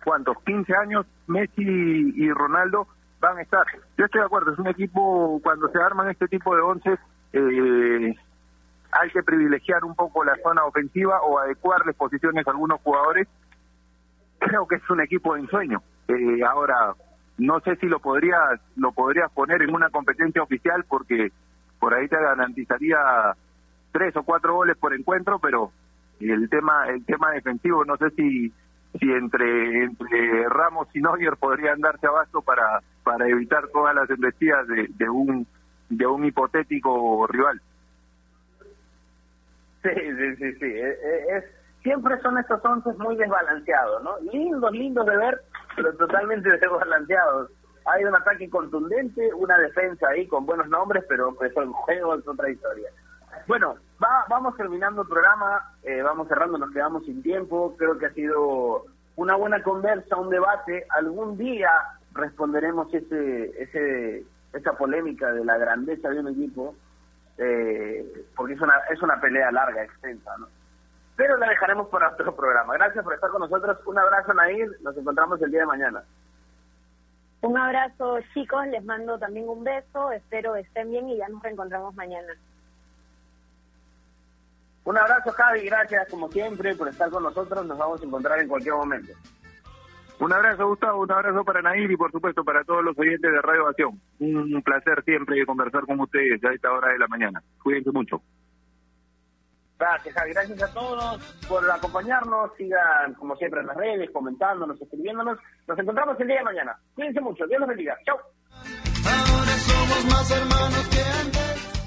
¿cuántos? 0.05 0.37
15 0.45 0.75
años, 0.77 1.07
Messi 1.27 1.63
y 1.63 2.31
Ronaldo 2.33 2.87
van 3.21 3.39
a 3.39 3.43
estar. 3.43 3.65
Yo 3.97 4.05
estoy 4.05 4.21
de 4.21 4.27
acuerdo, 4.27 4.53
es 4.53 4.59
un 4.59 4.69
equipo, 4.69 5.41
cuando 5.43 5.69
se 5.69 5.79
arman 5.81 6.11
este 6.11 6.29
tipo 6.29 6.55
de 6.55 6.63
once, 6.63 6.99
eh, 7.33 8.15
hay 8.93 9.11
que 9.11 9.23
privilegiar 9.23 9.85
un 9.85 9.95
poco 9.95 10.25
la 10.25 10.37
zona 10.43 10.65
ofensiva 10.65 11.21
o 11.23 11.39
adecuarles 11.39 11.95
posiciones 11.97 12.47
a 12.47 12.51
algunos 12.51 12.81
jugadores. 12.81 13.29
Creo 14.39 14.67
que 14.67 14.77
es 14.77 14.91
un 14.91 15.01
equipo 15.01 15.35
de 15.35 15.41
ensueño. 15.41 15.83
Eh, 16.09 16.43
ahora, 16.43 16.95
no 17.41 17.61
sé 17.61 17.77
si 17.77 17.87
lo 17.87 18.01
podrías, 18.01 18.61
lo 18.77 18.93
podrías 18.93 19.31
poner 19.33 19.63
en 19.63 19.75
una 19.75 19.91
competencia 19.91 20.43
oficial 20.43 20.85
porque 20.89 21.33
por 21.79 21.95
ahí 21.95 22.07
te 22.07 22.17
garantizaría 22.17 22.99
tres 23.93 24.15
o 24.17 24.23
cuatro 24.23 24.55
goles 24.55 24.77
por 24.77 24.95
encuentro, 24.95 25.39
pero 25.39 25.73
el 26.21 26.49
tema, 26.51 26.89
el 26.89 27.05
tema 27.05 27.31
defensivo, 27.33 27.85
no 27.85 27.97
sé 27.97 28.11
si 28.11 28.53
si 28.99 29.09
entre, 29.11 29.85
entre 29.85 30.49
Ramos 30.49 30.89
y 30.95 31.01
Neuer 31.01 31.37
podrían 31.37 31.81
darse 31.81 32.09
abasto 32.09 32.43
para, 32.43 32.81
para 33.05 33.29
evitar 33.29 33.69
todas 33.69 33.95
las 33.95 34.11
embestidas 34.11 34.67
de, 34.67 34.89
de 34.89 35.09
un 35.09 35.47
de 35.89 36.07
un 36.07 36.25
hipotético 36.25 37.27
rival. 37.27 37.61
Sí, 39.83 39.91
sí, 39.95 40.37
sí, 40.37 40.53
sí. 40.59 40.65
E, 40.67 40.89
e, 40.89 41.37
es, 41.37 41.45
siempre 41.83 42.21
son 42.21 42.39
estos 42.39 42.65
once 42.65 42.93
muy 42.95 43.17
desbalanceados, 43.17 44.03
¿no? 44.03 44.19
Lindos, 44.33 44.73
lindos 44.73 45.07
de 45.07 45.17
ver, 45.17 45.41
pero 45.77 45.95
totalmente 45.95 46.51
desbalanceados. 46.59 47.51
Hay 47.87 48.05
un 48.05 48.15
ataque 48.15 48.49
contundente, 48.51 49.33
una 49.35 49.57
defensa 49.59 50.09
ahí 50.09 50.27
con 50.27 50.47
buenos 50.47 50.69
nombres, 50.69 51.05
pero 51.09 51.35
pues 51.35 51.53
el 51.57 51.69
juego 51.69 52.15
es 52.15 52.29
otra 52.29 52.51
historia. 52.51 52.91
Bueno, 53.47 53.77
va, 54.03 54.25
vamos 54.29 54.57
terminando 54.57 55.03
el 55.03 55.09
programa, 55.09 55.75
eh, 55.83 56.03
vamos 56.03 56.29
cerrando, 56.29 56.59
nos 56.59 56.71
quedamos 56.73 57.05
sin 57.07 57.23
tiempo. 57.23 57.75
Creo 57.79 57.99
que 57.99 58.07
ha 58.07 58.13
sido 58.13 58.85
una 59.17 59.37
buena 59.37 59.63
conversa, 59.63 60.17
un 60.17 60.29
debate. 60.29 60.87
Algún 60.91 61.39
día 61.39 61.71
responderemos 62.13 62.93
ese, 62.93 63.63
ese, 63.63 64.25
esa 64.53 64.73
polémica 64.75 65.33
de 65.33 65.45
la 65.45 65.57
grandeza 65.57 66.11
de 66.11 66.21
un 66.21 66.29
equipo 66.29 66.75
eh, 67.41 68.05
porque 68.37 68.53
es 68.53 68.61
una, 68.61 68.75
es 68.91 69.01
una 69.03 69.19
pelea 69.19 69.51
larga, 69.51 69.83
extensa, 69.83 70.37
¿no? 70.39 70.47
Pero 71.21 71.37
la 71.37 71.51
dejaremos 71.51 71.87
para 71.89 72.09
otro 72.09 72.35
programa. 72.35 72.73
Gracias 72.73 73.05
por 73.05 73.13
estar 73.13 73.29
con 73.29 73.43
nosotros. 73.43 73.77
Un 73.85 73.99
abrazo, 73.99 74.33
Nair. 74.33 74.71
Nos 74.81 74.97
encontramos 74.97 75.43
el 75.43 75.51
día 75.51 75.61
de 75.61 75.67
mañana. 75.67 76.03
Un 77.43 77.59
abrazo, 77.59 78.21
chicos. 78.33 78.67
Les 78.69 78.83
mando 78.83 79.19
también 79.19 79.47
un 79.47 79.63
beso. 79.63 80.13
Espero 80.13 80.57
estén 80.57 80.91
bien 80.91 81.11
y 81.11 81.19
ya 81.19 81.29
nos 81.29 81.43
reencontramos 81.43 81.95
mañana. 81.95 82.33
Un 84.85 84.97
abrazo, 84.97 85.31
Javi. 85.33 85.67
Gracias, 85.67 86.09
como 86.09 86.31
siempre, 86.31 86.75
por 86.75 86.89
estar 86.89 87.11
con 87.11 87.23
nosotros. 87.23 87.67
Nos 87.67 87.77
vamos 87.77 88.01
a 88.01 88.07
encontrar 88.07 88.41
en 88.41 88.49
cualquier 88.49 88.77
momento. 88.77 89.13
Un 90.21 90.33
abrazo, 90.33 90.69
Gustavo, 90.69 91.03
un 91.03 91.13
abrazo 91.13 91.45
para 91.45 91.61
Nair 91.61 91.91
y 91.91 91.99
por 91.99 92.11
supuesto 92.13 92.43
para 92.45 92.65
todos 92.65 92.83
los 92.83 92.99
oyentes 92.99 93.31
de 93.31 93.43
Radio 93.43 93.67
Acción. 93.67 94.01
Un 94.21 94.63
placer 94.63 95.05
siempre 95.05 95.45
conversar 95.45 95.85
con 95.85 96.01
ustedes 96.01 96.43
a 96.45 96.55
esta 96.55 96.73
hora 96.73 96.89
de 96.89 96.99
la 96.99 97.09
mañana. 97.09 97.43
Cuídense 97.63 97.91
mucho. 97.91 98.23
Gracias, 99.81 100.15
Javi. 100.15 100.33
Gracias 100.35 100.63
a 100.63 100.75
todos 100.75 101.17
por 101.49 101.71
acompañarnos. 101.71 102.51
Sigan, 102.59 103.15
como 103.15 103.35
siempre, 103.37 103.61
en 103.61 103.67
las 103.67 103.77
redes, 103.77 104.11
comentándonos, 104.13 104.79
escribiéndonos. 104.79 105.39
Nos 105.67 105.79
encontramos 105.79 106.21
el 106.21 106.27
día 106.27 106.37
de 106.37 106.45
mañana. 106.45 106.79
Cuídense 106.95 107.21
mucho. 107.23 107.47
Dios 107.47 107.61
los 107.61 107.69
bendiga. 107.71 107.97
Chau. 108.05 108.19
Ahora 108.19 109.57
somos 109.57 110.05
más 110.05 110.31
hermanos 110.31 110.89
que 110.89 111.01
antes. 111.01 111.80